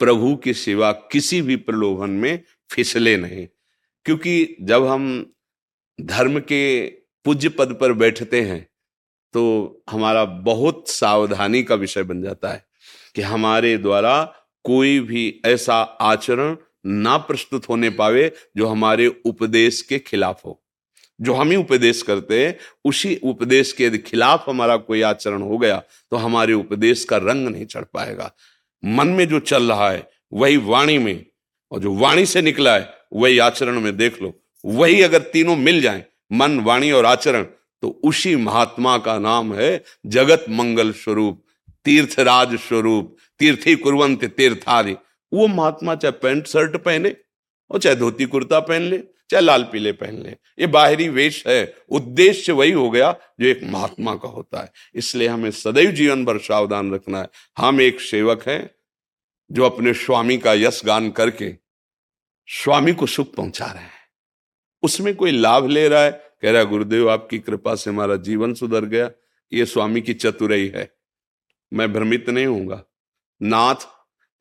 प्रभु 0.02 0.36
की 0.36 0.54
सेवा 0.54 0.92
किसी 1.12 1.42
भी 1.42 1.56
प्रलोभन 1.56 2.10
में 2.10 2.44
फिसले 2.72 3.16
नहीं। 3.18 3.48
क्योंकि 4.06 4.56
जब 4.62 4.86
हम 4.88 5.34
धर्म 6.00 6.40
के 6.40 6.64
पूज्य 7.26 7.50
पद 7.50 7.78
पर 7.82 7.94
बैठते 7.94 8.42
हैं 8.42 8.62
तो 9.34 9.42
हमारा 9.90 10.26
बहुत 10.26 10.90
सावधानी 10.90 11.64
का 11.64 11.76
विषय 11.76 12.04
बन 12.04 12.22
जाता 12.22 12.50
है 12.50 12.66
कि 13.16 13.22
हमारे 13.22 13.78
द्वारा 13.78 14.24
कोई 14.64 15.00
भी 15.00 15.42
ऐसा 15.46 15.82
आचरण 16.02 16.56
ना 16.86 17.18
प्रस्तुत 17.18 17.70
होने 17.70 17.90
पावे 17.90 18.32
जो 18.58 18.68
हमारे 18.68 19.08
उपदेश 19.26 19.82
के 19.82 20.00
खिलाफ 20.00 20.46
हो। 20.46 20.58
जो 21.22 21.34
हम 21.34 21.50
ही 21.50 21.56
उपदेश 21.56 22.02
करते 22.02 22.46
हैं, 22.46 22.58
उसी 22.86 23.16
उपदेश 23.24 23.72
के 23.74 23.98
खिलाफ 23.98 24.46
हमारा 24.50 24.78
कोई 24.78 25.02
आचरण 25.02 25.42
हो 25.42 25.58
गया 25.58 25.82
तो 26.12 26.18
हमारे 26.18 26.54
उपदेश 26.54 27.04
का 27.04 27.18
रंग 27.18 27.48
नहीं 27.48 27.66
चढ़ 27.66 27.84
पाएगा। 27.84 28.32
मन 28.84 29.08
में 29.08 29.28
जो 29.28 29.40
चल 29.40 29.72
रहा 29.72 29.90
है, 29.92 30.10
वही 30.34 30.58
वाणी 30.58 30.98
में, 30.98 31.26
और 31.72 31.80
जो 31.80 31.94
वाणी 31.94 32.26
से 32.26 32.42
निकला 32.42 32.76
है, 32.76 32.94
वही 33.14 33.38
आचरण 33.40 33.80
में 33.80 33.96
देख 33.98 34.22
लो। 34.22 34.34
वही 34.66 35.02
अगर 35.02 35.20
तीनों 35.20 35.56
मिल 35.56 35.82
जाए, 35.82 36.06
मन, 36.32 36.60
वाणी 36.60 36.92
और 36.92 37.06
आचरण 37.06 37.44
तो 37.84 37.90
उसी 38.04 38.36
महात्मा 38.36 38.98
का 38.98 39.18
नाम 39.20 39.54
है 39.54 39.84
जगत 40.06 40.46
मंगल 40.50 40.92
स्वरूप, 40.92 41.44
तीर्थराज 41.86 42.56
स्वरूप, 42.56 43.16
तीर्थी 43.40 43.76
कुरवंत 43.76 44.26
तीर्थारी 44.26 44.96
वो 45.32 45.48
महात्मा 45.48 45.96
चाहे 45.96 46.12
पैंट 46.12 46.48
शर्ट 46.48 46.76
पहने 46.78 47.16
और 47.72 47.80
चाहे 47.80 47.96
धोती 47.96 48.26
कुर्ता 48.26 48.60
पहन 48.60 48.82
ले 48.82 48.98
चाहे 49.32 49.46
लाल 49.46 49.64
पीले 49.64 49.92
पहन 49.92 50.24
ले? 50.24 50.30
ये 50.32 50.68
बाहरी 50.68 51.10
वेश 51.10 51.48
है। 51.48 51.76
उद्देश्य 51.90 52.52
वही 52.52 52.72
हो 52.72 52.90
गया 52.90 53.12
जो 53.12 53.48
एक 53.48 53.60
महात्मा 53.64 54.16
का 54.16 54.28
होता 54.28 54.64
है। 54.64 54.72
इसलिए 54.96 55.28
हमें 55.28 55.52
सदैव 55.52 55.92
जीवन 55.92 56.26
भर 56.26 56.40
सावधान 56.40 56.94
रखना 56.94 57.20
है। 57.20 57.28
हम 57.58 57.82
एक 57.82 58.02
सेवक 58.02 58.44
हैं 58.48 58.76
जो 59.52 59.64
अपने 59.64 59.94
स्वामी 59.94 60.38
का 60.38 60.54
यश 60.54 60.82
गान 60.86 61.12
करके 61.12 61.56
स्वामी 62.48 62.94
को 62.94 63.06
सुख 63.06 63.36
पहुँचा 63.36 63.66
रहे 63.66 63.84
हैं। 63.84 64.02
उसमें 64.84 65.16
कोई 65.16 65.32
लाभ 65.32 65.68
ले 65.68 65.88
रहा 65.88 66.04
है? 66.04 66.12
कह 66.42 66.52
रहा 66.52 66.64
गुरुदेव, 66.64 67.10
आपकी 67.10 67.40
कृपा 67.40 67.76
से 67.76 67.90
हमारा 67.90 68.16
जीवन 68.16 68.54
सुधर 68.54 68.86
गया। 68.86 69.12
ये 69.54 69.66
स्वामी 69.66 70.02
की 70.02 70.14
चतुराई 70.14 70.72
है। 70.76 70.92
मैं 71.74 71.94
भ्रमित 71.94 72.30
नहीं 72.30 72.46
होऊँगा। 72.46 72.84
नाथ, 73.42 73.76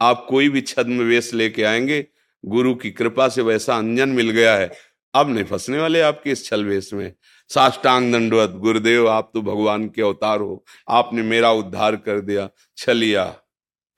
आप 0.00 0.26
कोई 0.28 0.48
भी 0.48 0.60
छद्म 0.60 1.00
वेश 1.00 1.34
लेके 1.34 1.62
आएँगे 1.62 2.06
गुरु 2.44 2.74
की 2.74 2.90
कृपा 2.90 3.28
से 3.28 3.42
वैसा 3.42 3.76
अंजन 3.76 4.08
मिल 4.08 4.30
गया 4.30 4.56
है। 4.56 4.70
अब 5.14 5.30
नहीं 5.30 5.44
फंसने 5.44 5.78
वाले 5.78 6.00
आपके 6.00 6.30
इस 6.30 6.44
छल 6.44 6.64
वेश 6.64 6.92
में। 6.94 7.12
साष्टांग 7.50 8.12
दंडवत, 8.12 8.50
गुरुदेव, 8.50 9.08
आप 9.08 9.30
तो 9.34 9.42
भगवान 9.42 9.88
के 9.88 10.02
अवतार 10.02 10.40
हो। 10.40 10.64
आपने 10.88 11.22
मेरा 11.22 11.50
उद्धार 11.52 11.96
कर 11.96 12.20
दिया। 12.20 12.48
छलिया, 12.76 13.24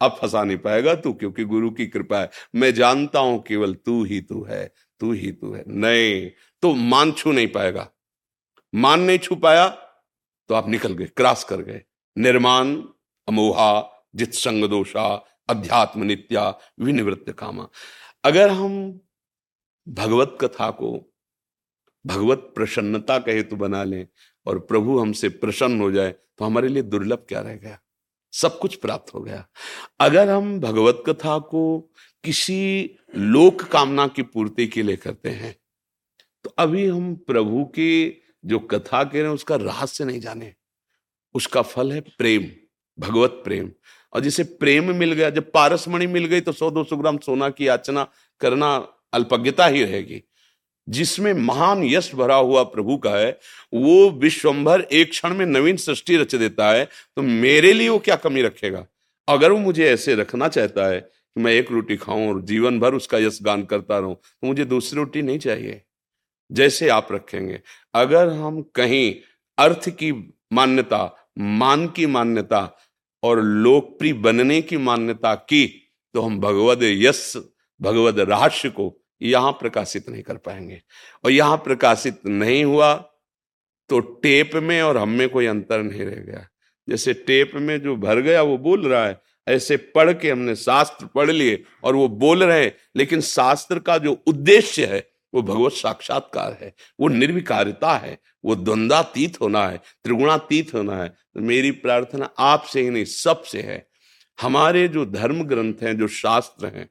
अब 0.00 0.16
फंसा 0.20 0.42
नहीं 0.44 0.58
पाएगा 0.58 0.94
तू 0.94 1.12
क्योंकि 1.12 1.44
गुरु 1.44 1.70
की 1.70 1.86
कृपा 1.86 2.20
है। 2.20 2.30
मैं 2.54 2.72
जानता 2.74 3.18
हूँ 3.18 3.42
केवल 3.42 3.74
तू 3.76 4.02
ही 4.04 4.20
तू 4.20 4.42
है, 4.44 4.64
तू 5.00 5.12
ही 5.12 5.30
तू 5.32 5.52
है। 5.52 5.64
नहीं 5.68 6.30
तो 6.62 6.74
मान 6.74 7.12
छू 7.12 7.32
नहीं 7.32 7.48
पाएगा। 7.48 7.88
मान 8.72 9.00
नहीं 9.00 9.18
छू 9.18 9.34
पाया 9.34 9.68
तो 10.50 10.54
आप 10.54 10.68
निकल 10.68 10.92
गए, 10.92 11.06
क्रॉस 11.06 11.44
कर 11.44 11.56
गए। 11.56 11.82
निर्माण, 12.16 12.74
अमोहा, 13.28 14.04
जित 14.14 14.34
संग 14.34 14.64
दोषा, 14.64 15.04
अध्यात्म 15.48 16.02
नित्या, 16.02 16.48
विनिवृत्त 16.80 17.30
कामा। 17.30 17.68
अगर 18.24 18.50
हम 18.50 19.00
भगवत 19.86 20.36
कथा 20.40 20.70
को, 20.70 20.90
भगवत 22.04 22.38
प्रसन्नता 22.54 23.18
का 23.18 23.32
हेतु 23.32 23.56
बना 23.56 23.82
लें 23.84 24.06
और 24.46 24.58
प्रभु 24.58 24.98
हमसे 24.98 25.28
प्रसन्न 25.28 25.80
हो 25.80 25.90
जाए 25.92 26.10
तो 26.10 26.44
हमारे 26.44 26.68
लिए 26.68 26.82
दुर्लभ 26.82 27.24
क्या 27.28 27.40
रह 27.40 27.54
गया? 27.54 27.78
सब 28.32 28.58
कुछ 28.58 28.74
प्राप्त 28.74 29.12
हो 29.14 29.20
गया। 29.20 29.46
अगर 30.00 30.28
हम 30.28 30.58
भगवत 30.60 31.02
कथा 31.06 31.38
को 31.38 31.80
किसी 32.24 32.96
लोक 33.16 33.62
कामना 33.62 34.06
की 34.06 34.22
पूर्ति 34.22 34.66
के 34.66 34.82
लिए 34.82 34.96
करते 34.96 35.30
हैं 35.30 35.54
तो 36.44 36.50
अभी 36.58 36.86
हम 36.86 37.14
प्रभु 37.16 37.64
की 37.64 38.22
जो 38.44 38.58
कथा 38.58 39.02
कह 39.04 39.12
रहे 39.12 39.22
हैं, 39.22 39.28
उसका 39.28 39.56
रहस्य 39.56 40.04
नहीं 40.04 40.20
जाने। 40.20 40.54
उसका 41.34 41.62
फल 41.62 41.92
है 41.92 42.00
प्रेम, 42.00 42.50
भगवत 42.98 43.40
प्रेम। 43.44 43.70
और 44.12 44.20
जिसे 44.20 44.44
प्रेम 44.44 44.94
मिल 44.96 45.12
गया, 45.12 45.30
जब 45.30 45.50
पारसमणि 45.52 46.06
मिल 46.06 46.24
गई 46.24 46.40
तो 46.40 46.52
सौ 46.52 46.70
दो 46.70 46.84
सौ 46.84 46.96
ग्राम 46.96 47.18
सोना 47.18 47.48
की 47.50 47.68
याचना 47.68 48.06
करना 48.40 48.74
अल्पज्ञता 49.12 49.66
ही 49.66 49.82
रहेगी। 49.84 50.22
जिसमें 50.88 51.32
महान 51.32 51.82
यश 51.84 52.14
भरा 52.14 52.36
हुआ 52.36 52.62
प्रभु 52.64 52.96
का 52.96 53.10
है, 53.10 53.38
वो 53.74 54.10
विश्वभर 54.10 54.80
एक 54.92 55.10
क्षण 55.10 55.34
में 55.34 55.44
नवीन 55.46 55.76
सृष्टि 55.76 56.16
रच 56.16 56.34
देता 56.34 56.70
है 56.70 56.84
तो 56.84 57.22
मेरे 57.22 57.72
लिए 57.72 57.88
वो 57.88 57.98
क्या 57.98 58.16
कमी 58.16 58.42
रखेगा? 58.42 58.86
अगर 59.28 59.52
वो 59.52 59.58
मुझे 59.58 59.88
ऐसे 59.90 60.14
रखना 60.14 60.48
चाहता 60.48 60.86
है 60.86 61.00
कि 61.00 61.40
मैं 61.40 61.52
एक 61.52 61.70
रोटी 61.72 61.96
खाऊं 61.96 62.28
और 62.28 62.40
जीवन 62.42 62.78
भर 62.80 62.94
उसका 62.94 63.18
यश 63.18 63.38
गान 63.42 63.62
करता 63.62 63.98
रहूँ 63.98 64.14
तो 64.14 64.46
मुझे 64.46 64.64
दूसरी 64.64 64.96
रोटी 64.96 65.22
नहीं 65.22 65.38
चाहिए। 65.38 65.80
जैसे 66.50 66.88
आप 66.88 67.08
रखेंगे। 67.12 67.60
अगर 67.94 68.28
हम 68.28 68.60
कहीं 68.74 69.14
अर्थ 69.58 69.88
की 69.90 70.12
मान्यता, 70.52 71.30
मान 71.38 71.86
की 71.88 72.06
मान्यता 72.06 72.60
और 73.22 73.40
लोकप्रिय 73.40 74.12
बनने 74.12 74.60
की 74.62 74.76
मान्यता 74.76 75.34
की 75.34 75.66
तो 76.14 76.22
हम 76.22 76.40
भगवद 76.40 76.82
यश 76.82 77.32
भगवत 77.80 78.18
रहस्य 78.18 78.68
को 78.70 78.92
यहाँ 79.22 79.52
प्रकाशित 79.52 80.08
नहीं 80.08 80.22
कर 80.22 80.36
पाएँगे। 80.36 80.80
और 81.24 81.30
यहाँ 81.30 81.56
प्रकाशित 81.56 82.20
नहीं 82.26 82.64
हुआ 82.64 82.94
तो 83.90 83.98
टेप 84.00 84.54
में 84.54 84.80
और 84.82 84.96
हम 84.96 85.08
में 85.08 85.28
कोई 85.28 85.46
अंतर 85.46 85.82
नहीं 85.82 86.00
रह 86.00 86.20
गया। 86.22 86.46
जैसे 86.88 87.12
टेप 87.14 87.50
में 87.54 87.80
जो 87.80 87.96
भर 87.96 88.20
गया, 88.20 88.42
वो 88.42 88.56
बोल 88.58 88.86
रहा 88.86 89.06
है, 89.06 89.20
ऐसे 89.46 89.76
पढ़ 89.76 90.12
के 90.12 90.30
हमने 90.30 90.54
शास्त्र 90.56 91.06
पढ़ 91.06 91.30
लिए 91.30 91.62
और 91.84 91.96
वो 91.96 92.08
बोल 92.08 92.44
रहे 92.44 92.70
लेकिन 92.96 93.20
शास्त्र 93.20 93.78
का 93.78 93.98
जो 93.98 94.12
उद्देश्य 94.26 94.86
है 94.86 95.00
वो 95.34 95.42
भगवत 95.42 95.72
साक्षात्कार 95.72 96.58
है, 96.60 96.74
वो 97.00 97.08
निर्विकारिता 97.08 97.92
है, 97.92 98.18
वो 98.44 98.54
द्वंद्वातीत 98.54 99.40
होना 99.40 99.66
है, 99.66 99.78
त्रिगुणातीत 100.04 100.74
होना 100.74 100.96
है। 100.96 101.08
तो 101.08 101.40
मेरी 101.40 101.70
प्रार्थना 101.70 102.34
आपसे 102.38 102.82
ही 102.82 102.90
नहीं, 102.90 103.04
सबसे 103.04 103.60
है। 103.60 103.88
हमारे 104.40 104.88
जो 104.88 105.06
धर्म 105.06 105.42
ग्रंथ 105.42 105.74
हैं, 105.82 105.98
जो 105.98 106.08
शास्त्र 106.08 106.66
हैं, 106.66 106.90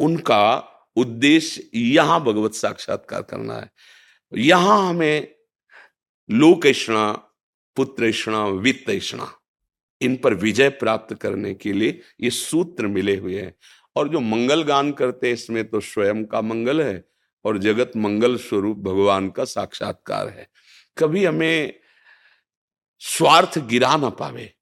उनका 0.00 0.70
उद्देश्य 0.96 1.70
यहाँ 1.74 2.24
भगवत 2.24 2.54
साक्षात्कार 2.54 3.22
करना 3.22 3.54
है। 3.54 3.70
यहाँ 4.34 4.88
हमें 4.88 5.34
लोकेषणा 6.30 7.12
पुत्रेषणा 7.76 8.46
वित्तेषणा 8.46 9.28
इन 10.00 10.16
पर 10.16 10.34
विजय 10.34 10.68
प्राप्त 10.68 11.14
करने 11.14 11.54
के 11.54 11.72
लिए 11.72 12.00
ये 12.20 12.30
सूत्र 12.30 12.86
मिले 12.86 13.16
हुए 13.16 13.40
हैं। 13.40 13.54
और 13.96 14.08
जो 14.08 14.20
मंगल 14.20 14.62
गान 14.62 14.92
करते 14.92 15.26
हैं, 15.26 15.34
इसमें 15.34 15.68
तो 15.68 15.80
स्वयं 15.80 16.24
का 16.24 16.40
मंगल 16.40 16.82
है 16.82 17.04
और 17.44 17.58
जगत 17.58 17.92
मंगल 17.96 18.36
स्वरूप 18.36 18.78
भगवान 18.78 19.28
का 19.30 19.44
साक्षात्कार 19.44 20.28
है। 20.28 20.48
कभी 20.98 21.24
हमें 21.24 21.80
स्वार्थ 22.98 23.58
गिरा 23.58 23.96
ना 23.96 24.08
पावे। 24.08 24.52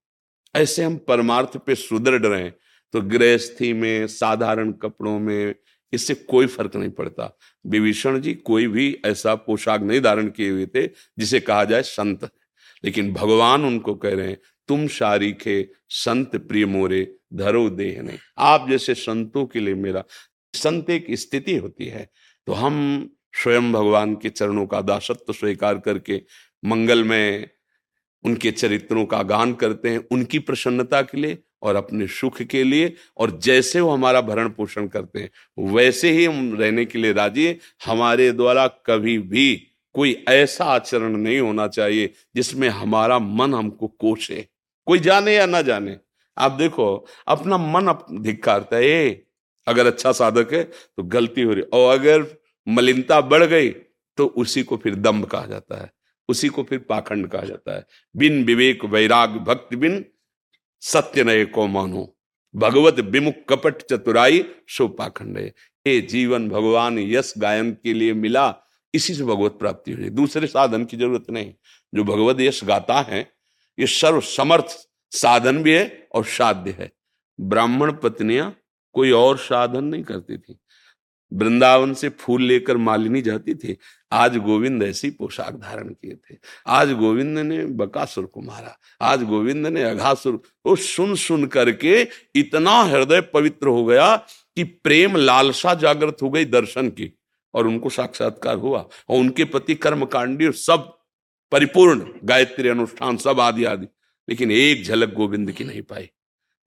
ऐसे 0.56 0.84
हम 0.84 0.96
परमार्थ 0.96 1.56
पे 1.56 1.74
सुदृढ़ 1.74 2.26
रहे 2.26 2.50
तो 2.94 3.00
गृहस्थी 3.02 3.72
में, 3.72 4.06
साधारण 4.06 4.72
कपड़ों 4.72 5.18
में 5.18 5.54
इससे 5.92 6.14
कोई 6.14 6.46
फ़र्क 6.46 6.76
नहीं 6.76 6.90
पड़ता। 6.90 7.38
विभीषण 7.66 8.20
जी 8.20 8.34
कोई 8.34 8.66
भी 8.66 9.00
ऐसा 9.06 9.34
पोशाक 9.34 9.80
नहीं 9.80 10.00
धारण 10.00 10.28
किए 10.28 10.50
हुए 10.50 10.66
थे, 10.66 10.86
जिसे 11.18 11.40
कहा 11.40 11.64
जाए 11.64 11.82
संत। 11.82 12.24
लेकिन 12.84 13.12
भगवान 13.12 13.64
उनको 13.64 13.94
कह 13.94 14.14
रहे 14.14 14.28
हैं, 14.28 14.38
तुम 14.68 14.88
शारीखे 14.88 15.70
संत 15.88 16.36
प्रिय 16.36 16.66
मोरे, 16.66 17.16
धरो 17.34 17.70
देह 17.70 18.02
नहीं। 18.02 18.18
आप 18.38 18.68
जैसे 18.70 18.94
संतों 18.94 19.46
के 19.46 19.60
लिए 19.60 19.74
मेरा, 19.74 20.04
संत 20.54 20.90
एक 20.90 21.06
स्थिति 21.10 21.56
होती 21.56 21.86
है। 21.86 22.10
तो 22.46 22.52
हम 22.52 23.08
स्वयं 23.32 23.72
भगवान 23.72 24.14
के 24.14 24.28
चरणों 24.28 24.66
का 24.66 24.80
दासत्व 24.80 25.32
स्वीकार 25.32 25.78
करके 25.78 26.22
मंगल 26.64 27.04
में 27.04 27.48
उनके 28.24 28.50
चरित्रों 28.50 29.04
का 29.06 29.22
गान 29.22 29.52
करते 29.52 29.90
हैं, 29.90 29.98
उनकी 30.10 30.38
प्रसन्नता 30.38 31.02
के 31.02 31.18
लिए 31.18 31.38
और 31.62 31.76
अपने 31.76 32.06
सुख 32.06 32.42
के 32.42 32.64
लिए 32.64 32.94
और 33.16 33.38
जैसे 33.42 33.80
वो 33.80 33.90
हमारा 33.90 34.20
भरण 34.20 34.48
पोषण 34.48 34.86
करते 34.88 35.20
हैं, 35.20 35.30
वैसे 35.72 36.10
ही 36.10 36.24
हम 36.24 36.54
रहने 36.60 36.84
के 36.84 36.98
लिए 36.98 37.12
राज़ी 37.12 37.56
हमारे 37.86 38.32
द्वारा 38.32 38.66
कभी 38.66 39.18
भी 39.18 39.54
कोई 39.94 40.24
ऐसा 40.28 40.64
आचरण 40.64 41.16
नहीं 41.16 41.38
होना 41.40 41.66
चाहिए 41.68 42.12
जिसमें 42.36 42.68
हमारा 42.68 43.18
मन 43.18 43.54
हमको 43.54 43.88
कोसे। 43.88 44.46
कोई 44.86 44.98
जाने 44.98 45.34
या 45.34 45.46
ना 45.46 45.62
जाने। 45.62 45.96
आप 46.38 46.52
देखो, 46.52 47.06
अपना 47.28 47.56
मन 47.58 47.92
धिक्कारता 48.22 48.76
है 48.76 49.31
अगर 49.66 49.86
अच्छा 49.86 50.12
साधक 50.12 50.52
है 50.52 50.62
तो 50.64 51.02
गलती 51.04 51.42
हो 51.42 51.52
रही 51.52 51.62
और 51.72 51.98
अगर 51.98 52.26
मलिनता 52.66 53.20
बढ़ 53.22 53.44
गई 53.44 53.70
तो 54.18 54.26
उसी 54.26 54.62
को 54.62 54.76
फिर 54.76 54.94
दम्भ 54.94 55.24
कहा 55.24 55.46
जाता 55.46 55.80
है। 55.82 55.90
उसी 56.28 56.48
को 56.48 56.62
फिर 56.62 56.78
पाखंड 56.78 57.26
कहा 57.28 57.42
जाता 57.42 57.74
है। 57.76 57.86
बिन 58.14 58.44
विवेक 58.44 58.84
वैराग 58.84 59.36
भक्ति 59.38 59.76
बिन 59.76 60.04
सत्य 60.82 61.24
नये 61.24 61.44
को 61.46 61.66
मानो। 61.66 62.08
भगवत 62.54 63.00
विमुख 63.00 63.34
कपट 63.48 63.82
चतुराई 63.82 64.44
सो 64.68 64.88
पाखंड 64.90 65.38
है। 65.38 66.00
जीवन 66.02 66.48
भगवान 66.48 66.98
यश 66.98 67.32
गायन 67.38 67.70
के 67.74 67.92
लिए 67.94 68.12
मिला, 68.14 68.54
इसी 68.94 69.14
से 69.14 69.24
भगवत 69.24 69.52
प्राप्ति 69.52 69.92
हुई 69.92 70.08
दूसरे 70.10 70.46
साधन 70.46 70.84
की 70.84 70.96
ज़रूरत 70.96 71.30
नहीं। 71.30 71.52
जो 71.92 72.04
भगवत 72.04 72.40
यश 72.40 72.62
गाता 72.64 73.00
है, 73.00 73.20
ये 73.78 73.86
सर्व 73.86 74.20
समर्थ 74.20 74.76
साधन 75.12 75.62
भी 75.62 75.72
है 75.72 76.08
और 76.14 76.24
साध्य 76.24 76.70
है। 76.70 76.90
ब्राह्मण 77.38 77.92
पत्नियाँ 77.92 78.54
कोई 78.92 79.10
और 79.10 79.38
साधन 79.38 79.84
नहीं 79.84 80.02
करती 80.02 80.38
थी। 80.38 80.58
वृंदावन 81.32 81.94
से 81.94 82.08
फूल 82.08 82.42
लेकर 82.42 82.76
मालिनी 82.76 83.22
जाती 83.22 83.54
थी। 83.54 83.76
आज 84.12 84.36
गोविंद 84.36 84.82
ऐसी 84.82 85.10
पोशाक 85.10 85.54
धारण 85.54 85.88
किए 85.88 86.14
थे। 86.14 86.36
आज 86.66 86.92
गोविंद 86.92 87.38
ने 87.38 87.66
बकासुर 87.66 88.26
को 88.26 88.40
मारा। 88.40 88.78
आज 89.00 89.22
गोविंद 89.22 89.66
ने 89.66 89.82
अघासुर 89.82 90.42
वो 90.66 90.76
सुन 90.76 91.14
सुन 91.14 91.46
करके 91.46 92.08
इतना 92.36 92.82
हृदय 92.82 93.20
पवित्र 93.20 93.66
हो 93.66 93.84
गया 93.84 94.16
कि 94.56 94.64
प्रेम 94.64 95.16
लालसा 95.16 95.74
जागृत 95.74 96.16
हो 96.22 96.30
गई 96.30 96.44
दर्शन 96.44 96.88
की 96.88 97.18
और 97.54 97.66
उनको 97.66 97.90
साक्षात्कार 97.90 98.56
हुआ 98.56 98.78
और 99.08 99.20
उनके 99.20 99.44
पति 99.44 99.74
कर्म 99.74 100.04
कांडी 100.04 100.52
सब 100.52 100.98
परिपूर्ण 101.52 102.12
गायत्री 102.24 102.68
अनुष्ठान, 102.68 103.16
सब 103.16 103.40
आदि 103.40 103.64
आदि। 103.64 103.86
लेकिन 104.28 104.50
एक 104.50 104.84
झलक 104.84 105.14
गोविंद 105.14 105.52
की 105.52 105.64
नहीं 105.64 105.82
पाई। 105.82 106.10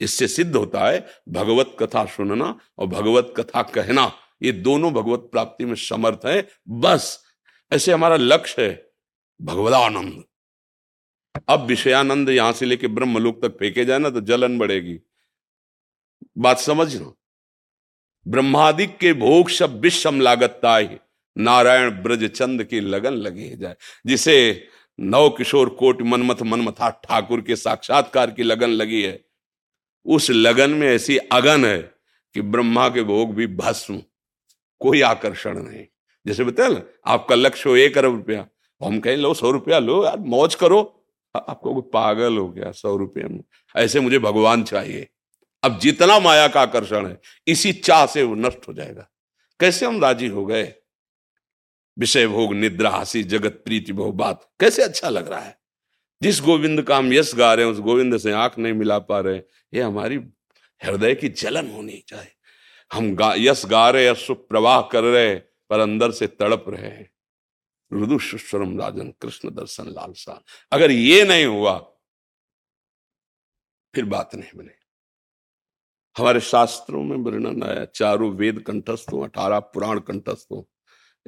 इससे 0.02 0.28
सिद्ध 0.28 0.56
होता 0.56 0.88
है, 0.88 1.06
भगवत 1.30 1.76
कथा 1.80 2.06
सुनना 2.06 2.58
और 2.78 2.88
भगवत 2.88 3.34
कथा 3.38 3.62
कहना, 3.62 4.12
ये 4.44 4.52
दोनों 4.52 4.94
भगवत 4.94 5.30
प्राप्ति 5.32 5.66
में 5.66 5.76
समर्थ 5.76 6.26
है। 6.26 6.48
बस, 6.70 7.24
ऐसे 7.72 7.92
हमारा 7.92 8.16
लक्ष्य 8.16 8.62
है, 8.62 8.92
भगवदानंद। 9.42 10.24
अब 11.50 11.66
विषयानंद 11.66 12.30
यहाँ 12.30 12.54
से 12.54 12.66
लेके 12.66 12.88
ब्रह्मलोक 12.88 13.42
तक 13.42 13.58
फेंके 13.58 13.86
जाए 13.86 14.00
ना 14.00 14.10
तो 14.10 14.22
जलन 14.22 14.58
बढ़ेगी। 14.58 15.00
बात 16.38 16.60
समझना 16.60 17.14
ब्रह्मादिक 18.26 18.98
के 18.98 19.14
भोग 19.14 19.50
सब 19.50 19.80
विषम 19.82 20.20
लागतता 20.22 20.80
नारायण 21.38 21.90
ब्रज 22.04 22.24
चंद 22.26 22.64
की 22.64 22.80
लगन 22.80 23.14
लगी 23.14 23.50
जाए। 23.58 23.76
जिसे 24.06 24.68
नव 25.00 25.30
किशोर 25.30 25.70
कोट 25.70 26.02
मनमथ 26.02 26.42
मनमथा 26.42 26.90
ठाकुर 26.90 27.42
के 27.42 27.56
साक्षात्कार 27.56 28.32
की 28.32 28.44
लगन 28.44 28.70
लगी 28.70 29.02
है। 29.02 29.20
उस 30.06 30.30
लगन 30.30 30.70
में 30.70 30.88
ऐसी 30.88 31.18
अगन 31.18 31.66
है 31.66 31.96
कि 32.34 32.42
ब्रह्मा 32.42 32.90
के 32.90 33.04
भोग 33.04 33.36
भी 33.36 33.48
भस्म, 33.48 34.04
कोई 34.80 35.02
आकर्षण 35.02 35.64
नहीं। 35.64 35.86
जैसे 36.28 36.44
बताया 36.44 36.70
ना, 36.70 36.82
आपका 37.06 37.36
लक्ष्य 37.36 37.70
हो 37.70 37.76
एक 37.76 37.98
अरब 37.98 38.16
रुपया, 38.16 38.48
हम 38.84 39.00
कहें, 39.00 39.18
लो, 39.18 39.34
सौ 39.34 39.52
रुपया 39.52 39.80
लो 39.80 40.06
यार, 40.06 40.20
मौज 40.20 40.56
करो। 40.56 41.02
आपको 41.36 41.74
कोई 41.74 41.90
पागल 41.94 42.38
हो 42.38 42.50
गया, 42.50 42.72
सौ 42.72 42.96
रुपये 42.96 43.24
में। 43.24 43.44
ऐसे 43.76 44.00
मुझे 44.00 44.20
भगवान 44.20 44.64
चाहिए। 44.64 45.08
अब 45.64 45.80
जितना 45.80 46.20
माया 46.20 46.48
का 46.48 46.62
आकर्षण 46.62 47.08
है, 47.08 47.22
इसी 47.48 47.74
चाह 47.74 48.06
से 48.06 48.24
वो 48.24 48.36
नष्ट 48.36 48.68
हो 48.68 48.74
जाएगा। 48.74 49.10
कैसे 49.60 49.86
हम 49.86 50.02
राज़ी 50.02 50.28
हो 50.28 50.46
गए? 50.46 50.74
विषय 52.00 52.28
भोग, 52.28 52.54
निद्रा, 52.54 52.90
हसी, 52.90 53.24
जगत, 53.24 53.62
प्रीति 53.66 53.94
बहु 53.94 54.12
बात। 54.12 54.50
कैसे 54.60 54.84
अच्छा 54.84 55.10
लग 55.10 55.28
रहा 55.28 55.40
है? 55.40 55.65
जिस 56.22 56.40
गोविंद 56.42 56.82
का 56.82 56.98
हम 56.98 57.14
यश 57.14 57.36
गा 57.36 57.54
रहे 57.54 57.66
हैं 57.66 57.72
उस 57.72 57.80
गोविंद 57.80 58.18
से 58.18 58.32
आँख 58.32 58.58
नहीं 58.60 58.74
मिला 58.74 59.00
पा 59.00 59.20
रहे 59.20 59.38
ये 59.74 59.82
हमारी 59.82 60.16
हृदय 60.82 61.16
की 61.16 61.30
जलन 61.30 61.72
होनी 61.72 62.04
चाहिए। 62.08 62.32
हम 62.94 63.16
गा, 63.16 63.34
यश 63.38 63.66
गा 63.66 63.90
रहे 63.90 64.08
यश 64.08 64.28
प्रवाह 64.32 64.82
कर 64.82 65.04
रहे 65.04 65.36
पर 65.70 65.80
अंदर 65.80 66.12
से 66.12 66.28
तड़प 66.28 66.66
रहे 66.70 66.88
हैं। 66.88 67.10
मृदु 67.94 68.20
सुस्वरम 68.20 68.80
राजन 68.80 69.14
कृष्ण 69.22 69.50
दर्शन 69.50 69.88
लालसा 69.88 70.44
अगर 70.72 70.92
ये 70.92 71.24
नहीं 71.26 71.46
हुआ 71.46 71.78
फिर 73.94 74.06
बात 74.06 74.36
नहीं 74.36 74.50
बने। 74.56 74.74
हमारे 76.16 76.40
शास्त्रों 76.40 77.04
में 77.04 77.18
वर्णन 77.18 77.64
आया 77.64 77.86
चारों 77.86 78.32
वेद 78.32 78.60
कंठस्थ 78.60 79.12
हो 79.14 79.22
अठारह 79.24 79.60
पुराण 79.60 80.00
कंठस्थ 80.00 80.48
हो 80.52 80.70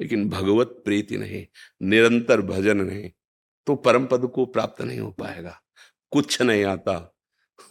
लेकिन 0.00 0.28
भगवत 0.28 0.82
प्रीति 0.84 1.16
नहीं 1.16 1.46
निरंतर 1.82 2.40
भजन 2.40 2.76
नहीं 2.76 3.10
तो 3.68 3.74
परम 3.76 4.06
पद 4.06 4.26
को 4.34 4.44
प्राप्त 4.46 4.80
नहीं 4.82 4.98
हो 5.00 5.10
पाएगा। 5.12 5.58
कुछ 6.12 6.40
नहीं 6.42 6.64
आता। 6.64 6.94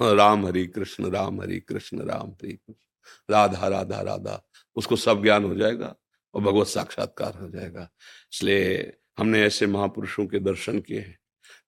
राम 0.01 0.45
हरि 0.45 0.65
कृष्ण, 0.67 1.09
राम 1.11 1.41
हरि 1.41 1.59
कृष्ण, 1.59 2.01
राम 2.01 2.29
हरि 2.31 2.53
कृष्ण। 2.53 3.33
राधा 3.33 3.67
राधा 3.67 4.01
राधा। 4.01 4.41
उसको 4.75 4.95
सब 4.95 5.23
ज्ञान 5.23 5.43
हो 5.43 5.55
जाएगा 5.55 5.95
और 6.33 6.41
भगवत 6.41 6.67
साक्षात्कार 6.67 7.37
हो 7.37 7.49
जाएगा। 7.49 7.89
इसलिए 8.33 8.97
हमने 9.17 9.41
ऐसे 9.43 9.67
महापुरुषों 9.67 10.25
के 10.27 10.39
दर्शन 10.39 10.79
किए 10.79 10.99
हैं, 10.99 11.17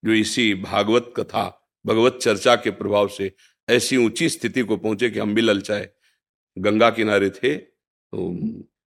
जो 0.05 0.11
इसी 0.13 0.53
भागवत 0.55 1.13
कथा, 1.17 1.45
भगवत 1.85 2.19
चर्चा 2.21 2.55
के 2.55 2.71
प्रभाव 2.71 3.07
से 3.07 3.31
ऐसी 3.67 3.97
ऊँची 3.97 4.29
स्थिति 4.29 4.63
को 4.63 4.77
पहुँचे 4.77 5.09
कि 5.09 5.19
हम 5.19 5.33
भी 5.35 5.41
ललचाए। 5.41 5.89
गंगा 6.57 6.89
किनारे 6.89 7.29
थे 7.31 7.55
तो 7.55 8.17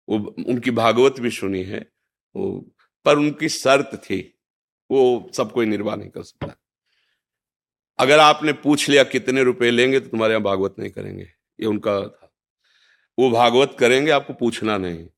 वो 0.08 0.18
उनकी 0.44 0.70
भागवत 0.72 1.20
भी 1.20 1.30
सुनी 1.30 1.62
है, 1.62 1.80
वो 2.34 2.74
पर 3.06 3.18
उनकी 3.18 3.48
शर्त 3.48 3.94
थी 3.96 4.20
वो 4.90 5.30
सब 5.34 5.52
कोई 5.52 5.66
निर्वाह 5.66 5.96
नहीं 5.96 6.10
कर 6.10 6.22
सकता। 6.22 6.56
अगर 7.98 8.18
आपने 8.18 8.52
पूछ 8.52 8.88
लिया 8.88 9.04
कितने 9.04 9.42
रुपए 9.42 9.70
लेंगे 9.70 10.00
तो 10.00 10.08
तुम्हारे 10.08 10.32
यहाँ 10.32 10.42
भागवत 10.42 10.74
नहीं 10.78 10.90
करेंगे। 10.90 11.22
ये 11.60 11.66
उनका 11.66 12.00
था। 12.00 12.32
वो 13.18 13.30
भागवत 13.30 13.76
करेंगे, 13.78 14.10
आपको 14.10 14.32
पूछना 14.32 14.78
नहीं। 14.78 15.08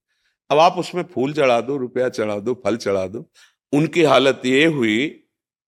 अब 0.51 0.59
आप 0.59 0.73
उसमें 0.73 1.03
फूल 1.03 1.33
चढ़ा 1.33 1.61
दो, 1.61 1.77
रुपया 1.77 2.09
चढ़ा 2.09 2.39
दो, 2.39 2.63
फल 2.65 2.77
चढ़ा 2.77 3.07
दो। 3.07 3.31
उनकी 3.73 4.03
हालत 4.03 4.43
ये 4.47 4.67
हुई 4.67 5.09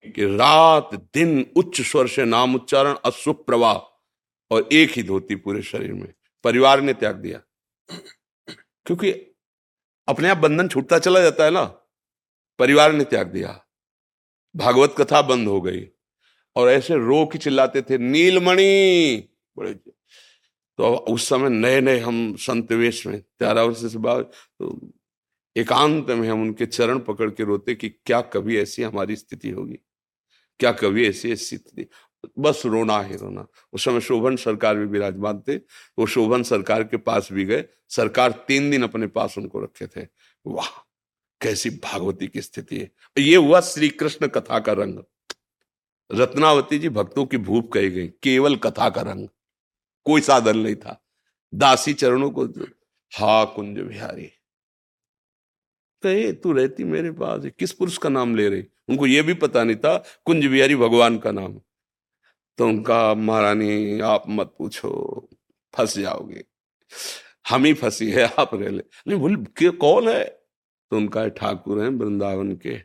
कि 0.07 0.37
रात 0.37 0.91
दिन 0.95 1.53
उच्च 1.57 1.81
स्वर 1.81 2.09
से 2.09 2.25
नाम 2.25 2.55
उच्चारण 2.55 2.95
अशुभ 3.05 3.37
प्रवाह 3.37 4.03
और 4.51 4.69
एक 4.73 4.91
ही 4.91 5.03
धोती 5.03 5.35
पूरे 5.35 5.63
शरीर 5.63 5.93
में। 5.93 6.13
परिवार 6.45 6.81
ने 6.81 6.93
त्याग 6.95 7.17
दिया। 7.17 7.41
क्योंकि 8.87 9.11
अपने 10.09 10.29
आप 10.29 10.37
बंधन 10.37 10.69
छूटता 10.69 10.99
चला 10.99 11.21
जाता 11.21 11.45
है 11.45 11.51
ना। 11.51 11.65
परिवार 12.59 12.93
ने 12.93 13.05
त्याग 13.05 13.27
दिया। 13.27 13.66
भागवत 14.57 14.95
कथा 14.99 15.23
बंद 15.23 15.49
हो 15.49 15.61
गई। 15.61 15.87
और 16.57 16.69
ऐसे 16.71 16.95
रो 16.95 17.27
के 17.27 17.39
चिल्लाते 17.39 17.83
थे, 17.83 17.99
नीलमणि! 17.99 19.29
बड़े 19.59 19.75
तो 20.79 20.95
उस 20.95 21.29
समय 21.29 21.49
नए 21.51 21.81
नए 21.81 21.99
हम 22.01 22.35
संत 22.39 22.73
वेश 22.73 23.07
में 23.07 23.21
तेरह 23.21 23.63
वर्ष 23.63 23.81
से 23.83 23.99
तो 23.99 24.93
एकांत 25.57 26.11
में 26.11 26.29
हम 26.29 26.43
उनके 26.43 26.67
चरण 26.67 26.99
पकड़ 26.99 27.31
के 27.31 27.45
रोते 27.45 27.75
कि 27.75 27.89
क्या 27.89 28.21
कभी 28.21 28.59
ऐसी 28.59 28.83
हमारी 28.83 29.17
स्थिति 29.17 29.51
होगी? 29.51 29.79
क्या 30.61 30.73
कभी 30.73 31.09
ऐसी 31.09 31.37
स्थिति? 31.37 31.87
बस 32.39 32.63
रोना 32.67 33.01
ही 33.03 33.17
रोना। 33.17 33.47
उस 33.73 33.85
समय 33.85 34.01
शोभन 34.01 34.37
सरकार 34.37 34.77
भी 34.77 34.87
विराजमान 34.87 35.43
थे 35.49 35.57
वो 35.99 36.07
शोभन 36.07 36.43
सरकार 36.43 36.85
के 36.85 36.97
पास 36.97 37.29
भी 37.33 37.45
गए। 37.45 37.65
सरकार 37.91 38.33
तीन 38.49 38.71
दिन 38.71 38.83
अपने 38.83 39.07
पास 39.09 39.39
उनको 39.39 39.61
रखे 39.61 39.87
थे। 39.87 40.07
वाह! 40.47 40.86
कैसी 41.41 41.71
भागवती 41.71 42.29
की 42.29 42.43
स्थिति 42.43 42.79
है। 42.79 42.91
ये 43.19 43.37
हुआ 43.37 43.61
श्री 43.61 43.89
कृष्ण 43.89 44.27
कथा 44.27 44.59
का 44.59 44.73
रंग। 44.73 44.99
रत्नावती 46.13 46.79
जी 46.79 46.89
भक्तों 46.89 47.27
की 47.27 47.37
भूप 47.37 47.73
कही 47.73 47.91
गई, 47.91 48.09
केवल 48.09 48.57
कथा 48.57 48.91
का 48.91 49.01
रंग। 49.01 49.29
कोई 50.05 50.21
साधन 50.21 50.59
नहीं 50.59 50.75
था। 50.75 51.07
दासी 51.55 51.95
चरणों 51.95 52.31
को 52.31 52.45
हा 53.15 53.45
कुंज 53.45 53.79
बिहारी। 53.79 54.33
कहे 56.03 56.33
तू 56.33 56.53
रहती 56.53 56.85
मेरे 56.85 57.11
पास 57.11 57.43
किस 57.59 57.73
पुरुष 57.73 57.99
का 57.99 58.09
नाम 58.09 58.37
ले 58.37 58.49
रही? 58.49 58.65
उनको 58.89 59.07
यह 59.07 59.23
भी 59.23 59.35
पता 59.35 59.65
नहीं 59.65 59.77
था, 59.77 60.05
कुंज 60.25 60.47
बिहारी 60.47 60.77
भगवान 60.77 61.19
का 61.19 61.31
नाम। 61.31 61.61
तो 62.59 62.67
उनका 62.67 63.15
महारानी, 63.15 64.01
आप 64.01 64.25
मत 64.29 64.55
पूछो, 64.59 65.29
फंस 65.75 65.99
जाओगे। 65.99 66.45
हम 67.49 67.65
ही 67.65 67.75
फंसी 67.75 68.11
है, 68.11 68.33
आप 68.39 68.55
रह 68.55 68.69
ले। 68.69 68.83
नहीं 69.09 69.21
बोल 69.21 69.47
कौन 69.65 70.09
है? 70.09 70.36
तो 70.93 70.97
उनका 70.97 71.27
ठाकुर 71.29 71.83
है 71.83 71.89
वृंदावन 71.89 72.55
के। 72.57 72.79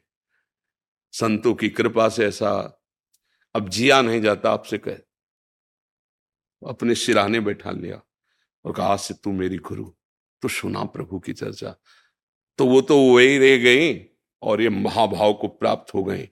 संतों 1.13 1.53
की 1.53 1.69
कृपा 1.69 2.07
से 2.09 2.25
ऐसा 2.25 2.51
अब 3.55 3.69
जिया 3.69 4.01
नहीं 4.01 4.21
जाता 4.21 4.51
आपसे 4.51 4.77
कह। 4.77 4.97
अपने 6.61 6.95
सिराने 6.95 7.39
बैठा 7.39 7.71
लिया 7.71 8.01
और 8.65 8.73
कहा 8.73 8.95
से 8.97 9.13
तू 9.13 9.31
मेरी 9.31 9.57
गुरु 9.59 9.85
तो 10.43 10.47
सुना 10.47 10.83
प्रभु 10.85 11.19
की 11.19 11.33
चर्चा। 11.33 11.75
तो 12.59 12.65
वो 12.65 12.81
तो 12.81 12.97
वही 12.97 13.37
रह 13.37 13.57
गई 13.57 13.93
और 14.41 14.61
ये 14.61 14.69
महाभाव 14.69 15.33
को 15.33 15.47
प्राप्त 15.47 15.93
हो 15.93 16.03
गए 16.03 16.27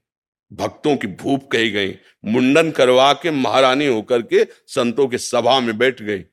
भक्तों 0.52 0.96
की 0.98 1.08
भूप 1.08 1.50
कही 1.52 1.72
गई। 1.72 1.92
मुंडन 2.26 2.72
करवा 2.72 3.12
के 3.14 3.32
महारानी 3.32 3.88
होकर 3.88 4.22
के 4.24 4.44
संतों 4.68 5.08
के 5.08 5.18
सभा 5.18 5.60
में 5.60 5.78
बैठ 5.78 6.02
गई। 6.02 6.24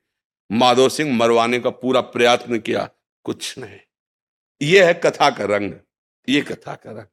माधव 0.50 0.88
सिंह 0.88 1.12
मरवाने 1.16 1.58
का 1.60 1.70
पूरा 1.72 2.00
प्रयत्न 2.00 2.58
किया, 2.58 2.88
कुछ 3.24 3.58
नहीं। 3.58 3.78
ये 4.60 4.84
है 4.84 4.94
कथा 4.94 5.28
का 5.30 5.44
रंग, 5.44 5.72
ये 6.28 6.40
कथा 6.40 6.74
का 6.74 6.90
रंग। 6.90 7.06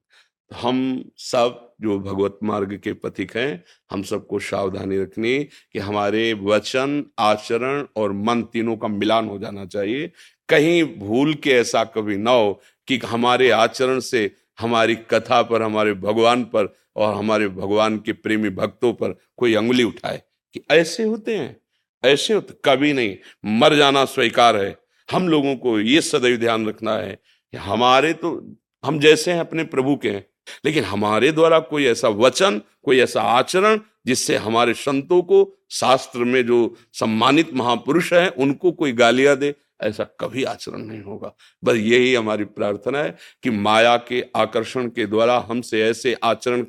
हम 0.51 1.03
सब 1.17 1.73
जो 1.81 1.97
भगवत 1.99 2.37
मार्ग 2.43 2.73
के 2.83 2.93
पथिक 2.93 3.35
हैं, 3.37 3.63
हम 3.91 4.03
सबको 4.03 4.39
सावधानी 4.39 4.97
रखनी 4.99 5.37
कि 5.43 5.79
हमारे 5.79 6.33
वचन, 6.33 7.03
आचरण 7.19 7.85
और 7.95 8.11
मन 8.11 8.43
तीनों 8.43 8.75
का 8.77 8.87
मिलान 8.87 9.27
हो 9.27 9.37
जाना 9.39 9.65
चाहिए। 9.65 10.11
कहीं 10.49 10.83
भूल 10.99 11.33
के 11.33 11.51
ऐसा 11.51 11.83
कभी 11.83 12.17
ना 12.17 12.31
हो 12.31 12.61
कि 12.87 12.97
हमारे 12.97 13.49
आचरण 13.49 13.99
से 13.99 14.29
हमारी 14.59 14.95
कथा 14.95 15.41
पर, 15.41 15.61
हमारे 15.61 15.93
भगवान 15.93 16.43
पर 16.45 16.73
और 16.95 17.13
हमारे 17.15 17.47
भगवान 17.47 17.97
के 17.97 18.13
प्रेमी 18.13 18.49
भक्तों 18.49 18.93
पर 18.93 19.15
कोई 19.37 19.53
अंगुली 19.55 19.83
उठाए 19.83 20.21
कि 20.53 20.61
ऐसे 20.71 21.03
होते 21.03 21.37
हैं, 21.37 21.55
ऐसे 22.03 22.33
होते 22.33 22.53
कभी 22.65 22.93
नहीं, 22.93 23.17
मर 23.45 23.75
जाना 23.75 24.05
स्वीकार 24.05 24.57
है। 24.57 24.75
हम 25.09 25.27
लोगों 25.27 25.55
को 25.55 25.79
ये 25.79 26.01
सदैव 26.01 26.37
ध्यान 26.37 26.67
रखना 26.67 26.95
है 26.95 27.17
हमारे 27.53 28.13
तो 28.13 28.55
हम 28.83 28.99
जैसे 28.99 29.31
हैं 29.31 29.39
अपने 29.39 29.63
प्रभु 29.63 29.95
के 29.95 30.09
हैं, 30.09 30.25
लेकिन 30.65 30.83
हमारे 30.83 31.31
द्वारा 31.31 31.59
कोई 31.59 31.85
ऐसा 31.85 32.07
वचन, 32.09 32.61
कोई 32.83 32.99
ऐसा 32.99 33.21
आचरण 33.21 33.79
जिससे 34.05 34.37
हमारे 34.37 34.73
संतों 34.73 35.21
को 35.21 35.37
शास्त्र 35.71 36.19
में 36.19 36.45
जो 36.45 36.75
सम्मानित 36.93 37.53
महापुरुष 37.53 38.11
हैं, 38.13 38.29
उनको 38.29 38.71
कोई 38.71 38.91
गालियाँ 38.93 39.35
दे, 39.37 39.53
ऐसा 39.81 40.03
कभी 40.19 40.43
आचरण 40.43 40.77
नहीं 40.77 41.01
होगा। 41.01 41.31
बस 41.63 41.75
यही 41.75 42.13
हमारी 42.15 42.43
प्रार्थना 42.45 42.99
है 42.99 43.15
कि 43.43 43.49
माया 43.49 43.95
के 44.07 44.23
आकर्षण 44.35 44.87
के 44.87 45.05
द्वारा 45.05 45.37
हमसे 45.49 45.83
ऐसे 45.83 46.15
आचरण 46.23 46.65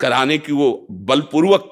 कराने 0.00 0.38
की 0.38 0.52
वो 0.52 0.86
बलपूर्वक 0.90 1.70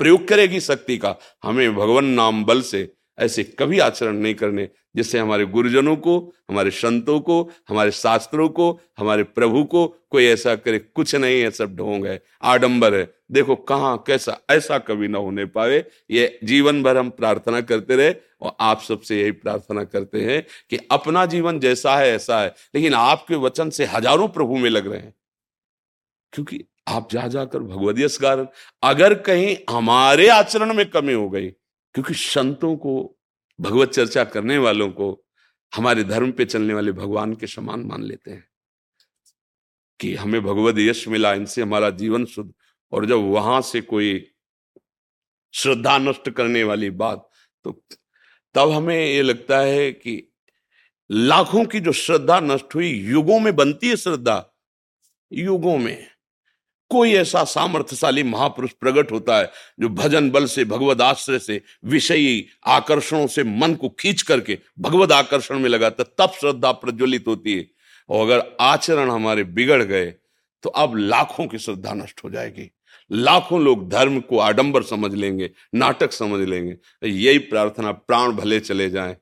प्रयोग 0.00 0.26
करेगी 0.28 0.60
शक्ति 0.60 0.96
का। 0.98 1.14
हमें 1.44 1.74
भगवान 1.74 2.04
नाम 2.04 2.44
बल 2.44 2.60
से 2.62 2.88
ऐसे 3.18 3.44
कभी 3.58 3.78
आचरण 3.78 4.16
नहीं 4.16 4.34
करने 4.34 4.68
जिससे 4.96 5.18
हमारे 5.18 5.44
गुरुजनों 5.44 5.96
को, 5.96 6.32
हमारे 6.50 6.70
संतों 6.70 7.20
को, 7.20 7.50
हमारे 7.68 7.90
शास्त्रों 7.90 8.48
को, 8.48 8.80
हमारे 8.98 9.22
प्रभु 9.22 9.64
को 9.64 9.86
कोई 10.10 10.26
ऐसा 10.26 10.54
करे, 10.54 10.78
कुछ 10.78 11.14
नहीं 11.14 11.40
है, 11.40 11.50
सब 11.50 11.76
ढोंग 11.76 12.06
है, 12.06 12.22
आडंबर 12.42 12.94
है। 12.94 13.14
देखो 13.32 13.56
कहाँ, 13.56 14.04
कैसा, 14.06 14.38
ऐसा 14.50 14.78
कभी 14.78 15.08
ना 15.08 15.18
होने 15.18 15.44
पाए 15.44 15.84
ये 16.10 16.38
जीवन 16.44 16.82
भर 16.82 16.96
हम 16.96 17.10
प्रार्थना 17.10 17.60
करते 17.60 17.96
रहे 17.96 18.14
और 18.40 18.56
आप 18.60 18.82
सबसे 18.82 19.20
यही 19.20 19.30
प्रार्थना 19.30 19.84
करते 19.84 20.20
हैं 20.20 20.46
कि 20.70 20.78
अपना 20.90 21.26
जीवन 21.26 21.60
जैसा 21.60 21.96
है, 21.96 22.14
ऐसा 22.14 22.40
है। 22.40 22.54
लेकिन 22.74 22.94
आपके 22.94 23.34
वचन 23.34 23.70
से 23.70 23.84
हज़ारों 23.84 24.28
प्रभु 24.28 24.56
में 24.56 24.70
लग 24.70 24.86
रहे 24.86 25.00
हैं। 25.00 25.14
क्योंकि 26.32 26.64
आप 26.88 27.08
जा, 27.10 27.26
जाकर 27.26 27.58
भगवदीय 27.58 28.08
गारन, 28.22 28.46
अगर 28.82 29.14
कहीं 29.14 29.56
हमारे 29.70 30.28
आचरण 30.28 30.74
में 30.74 30.90
कमी 30.90 31.12
हो 31.12 31.30
गई, 31.30 31.48
क्योंकि 31.94 32.14
संतों 32.14 32.76
को 32.76 33.15
भगवत 33.60 33.90
चर्चा 33.90 34.24
करने 34.24 34.58
वालों 34.58 34.90
को 34.90 35.24
हमारे 35.74 36.04
धर्म 36.04 36.32
पे 36.32 36.44
चलने 36.44 36.74
वाले 36.74 36.92
भगवान 36.92 37.34
के 37.34 37.46
समान 37.46 37.80
मान 37.80 38.02
लेते 38.02 38.30
हैं 38.30 38.48
कि 40.00 40.14
हमें 40.14 40.40
भगवत 40.42 40.78
यश 40.78 41.08
मिला, 41.08 41.32
इनसे 41.34 41.62
हमारा 41.62 41.90
जीवन 41.90 42.24
शुद्ध। 42.24 42.52
और 42.92 43.06
जब 43.06 43.16
वहाँ 43.16 43.60
से 43.62 43.80
कोई 43.80 44.30
श्रद्धा 45.54 45.98
नष्ट 45.98 46.30
करने 46.30 46.64
वाली 46.64 46.90
बात 46.90 47.30
तो 47.64 47.72
तब 48.54 48.70
हमें 48.70 49.06
ये 49.06 49.22
लगता 49.22 49.58
है 49.58 49.92
कि 49.92 50.32
लाखों 51.10 51.64
की 51.64 51.80
जो 51.80 51.92
श्रद्धा 51.92 52.40
नष्ट 52.40 52.74
हुई, 52.74 52.88
युगों 52.90 53.38
में 53.40 53.56
बनती 53.56 53.88
है 53.88 53.96
श्रद्धा, 53.96 54.52
युगों 55.32 55.78
में। 55.78 56.15
कोई 56.90 57.12
ऐसा 57.14 57.42
सामर्थ्यशाली 57.44 58.22
महापुरुष 58.22 58.72
प्रकट 58.72 59.12
होता 59.12 59.38
है 59.38 59.50
जो 59.80 59.88
भजन 59.90 60.30
बल 60.30 60.46
से, 60.46 60.64
भगवत 60.64 61.00
आश्रय 61.00 61.38
से, 61.38 61.60
विषयी 61.84 62.46
आकर्षणों 62.66 63.26
से 63.26 63.44
मन 63.44 63.74
को 63.74 63.88
खींच 63.98 64.22
करके 64.22 64.58
भगवत 64.78 65.12
आकर्षण 65.12 65.58
में 65.58 65.68
लगाता 65.68 66.04
तब 66.18 66.32
श्रद्धा 66.40 66.72
प्रज्वलित 66.74 67.24
होती 67.28 67.54
है। 67.54 67.66
और 68.10 68.22
अगर 68.22 68.42
आचरण 68.60 69.10
हमारे 69.10 69.44
बिगड़ 69.44 69.82
गए 69.82 70.06
तो 70.64 70.70
अब 70.70 70.96
लाखों 70.96 71.46
की 71.46 71.58
श्रद्धा 71.58 71.92
नष्ट 71.94 72.20
हो 72.24 72.30
जाएगी। 72.30 72.70
लाखों 73.10 73.60
लोग 73.62 73.88
धर्म 73.88 74.18
को 74.20 74.38
आडंबर 74.38 74.82
समझ 74.82 75.12
लेंगे, 75.14 75.50
नाटक 75.74 76.12
समझ 76.12 76.48
लेंगे, 76.48 76.76
यही 77.02 77.38
प्रार्थना 77.40 77.92
प्राण 77.92 78.32
भले 78.32 78.60
चले 78.60 78.88
जाए। 78.90 79.16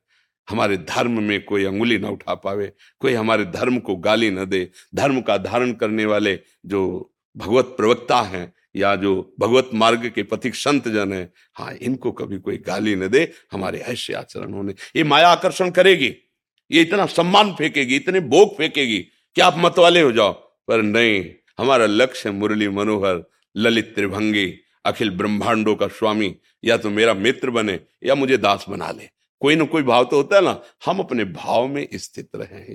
हमारे 0.49 0.77
धर्म 0.79 1.23
में 1.23 1.45
कोई 1.45 1.65
अंगुली 1.65 1.99
ना 1.99 2.09
उठा 2.09 2.35
पावे, 2.35 2.73
कोई 3.01 3.13
हमारे 3.13 3.45
धर्म 3.47 3.79
को 3.79 3.97
गाली 3.97 4.31
न 4.31 4.45
दे, 4.45 4.71
धर्म 4.95 5.21
का 5.21 5.37
धारण 5.39 5.73
करने 5.73 6.05
वाले 6.05 6.39
जो 6.67 7.11
भगवत 7.37 7.75
प्रवक्ता 7.77 8.21
हैं 8.23 8.53
या 8.77 8.95
जो 8.97 9.35
भगवत 9.41 9.71
मार्ग 9.75 10.11
के 10.15 10.23
पथिक 10.23 10.55
संत 10.55 10.89
जन 10.89 11.13
है 11.13 11.33
हाँ 11.55 11.73
इनको 11.73 12.13
कभी 12.13 12.39
कोई 12.39 12.57
गाली 12.57 12.95
न 12.95 13.09
दे, 13.09 13.33
हमारे 13.53 13.79
ऐसे 13.79 14.13
आचरण 14.13 14.53
होने। 14.53 14.75
ये 14.97 15.05
माया 15.05 15.29
आकर्षण 15.29 15.71
करेगी, 15.71 16.15
ये 16.71 16.83
इतना 16.83 17.07
सम्मान 17.07 17.53
फेंकेगी, 17.53 17.97
इतने 17.97 18.21
भोग 18.21 18.57
फेंकेगी 18.57 18.99
कि 18.99 19.41
आप 19.41 19.55
मत 19.59 19.79
वाले 19.79 20.01
हो 20.01 20.13
जाओ। 20.13 20.33
पर 20.69 20.83
नहीं, 20.83 21.25
हमारा 21.59 21.87
लक्ष्य 21.87 22.31
मुरली 22.31 22.69
मनोहर, 22.69 23.23
ललित 23.57 23.95
त्रिभंगी, 23.95 24.47
अखिल 24.85 25.11
ब्रह्मांडों 25.11 25.75
का 25.77 25.87
स्वामी, 25.89 26.35
या 26.65 26.77
तो 26.77 26.91
मेरा 26.91 27.15
मित्र 27.15 27.51
बने, 27.51 27.81
या 28.05 28.15
मुझे 28.15 28.37
दास 28.37 28.65
बना 28.69 28.91
ले। 28.91 29.09
कोई 29.41 29.57
ना 29.57 29.65
कोई 29.65 29.83
भाव 29.83 30.05
तो 30.05 30.17
होता 30.17 30.37
है 30.37 30.43
ना, 30.43 30.61
हम 30.87 30.99
अपने 30.99 31.25
भाव 31.25 31.67
में 31.67 31.87
स्थित 31.95 32.29
रहे 32.37 32.75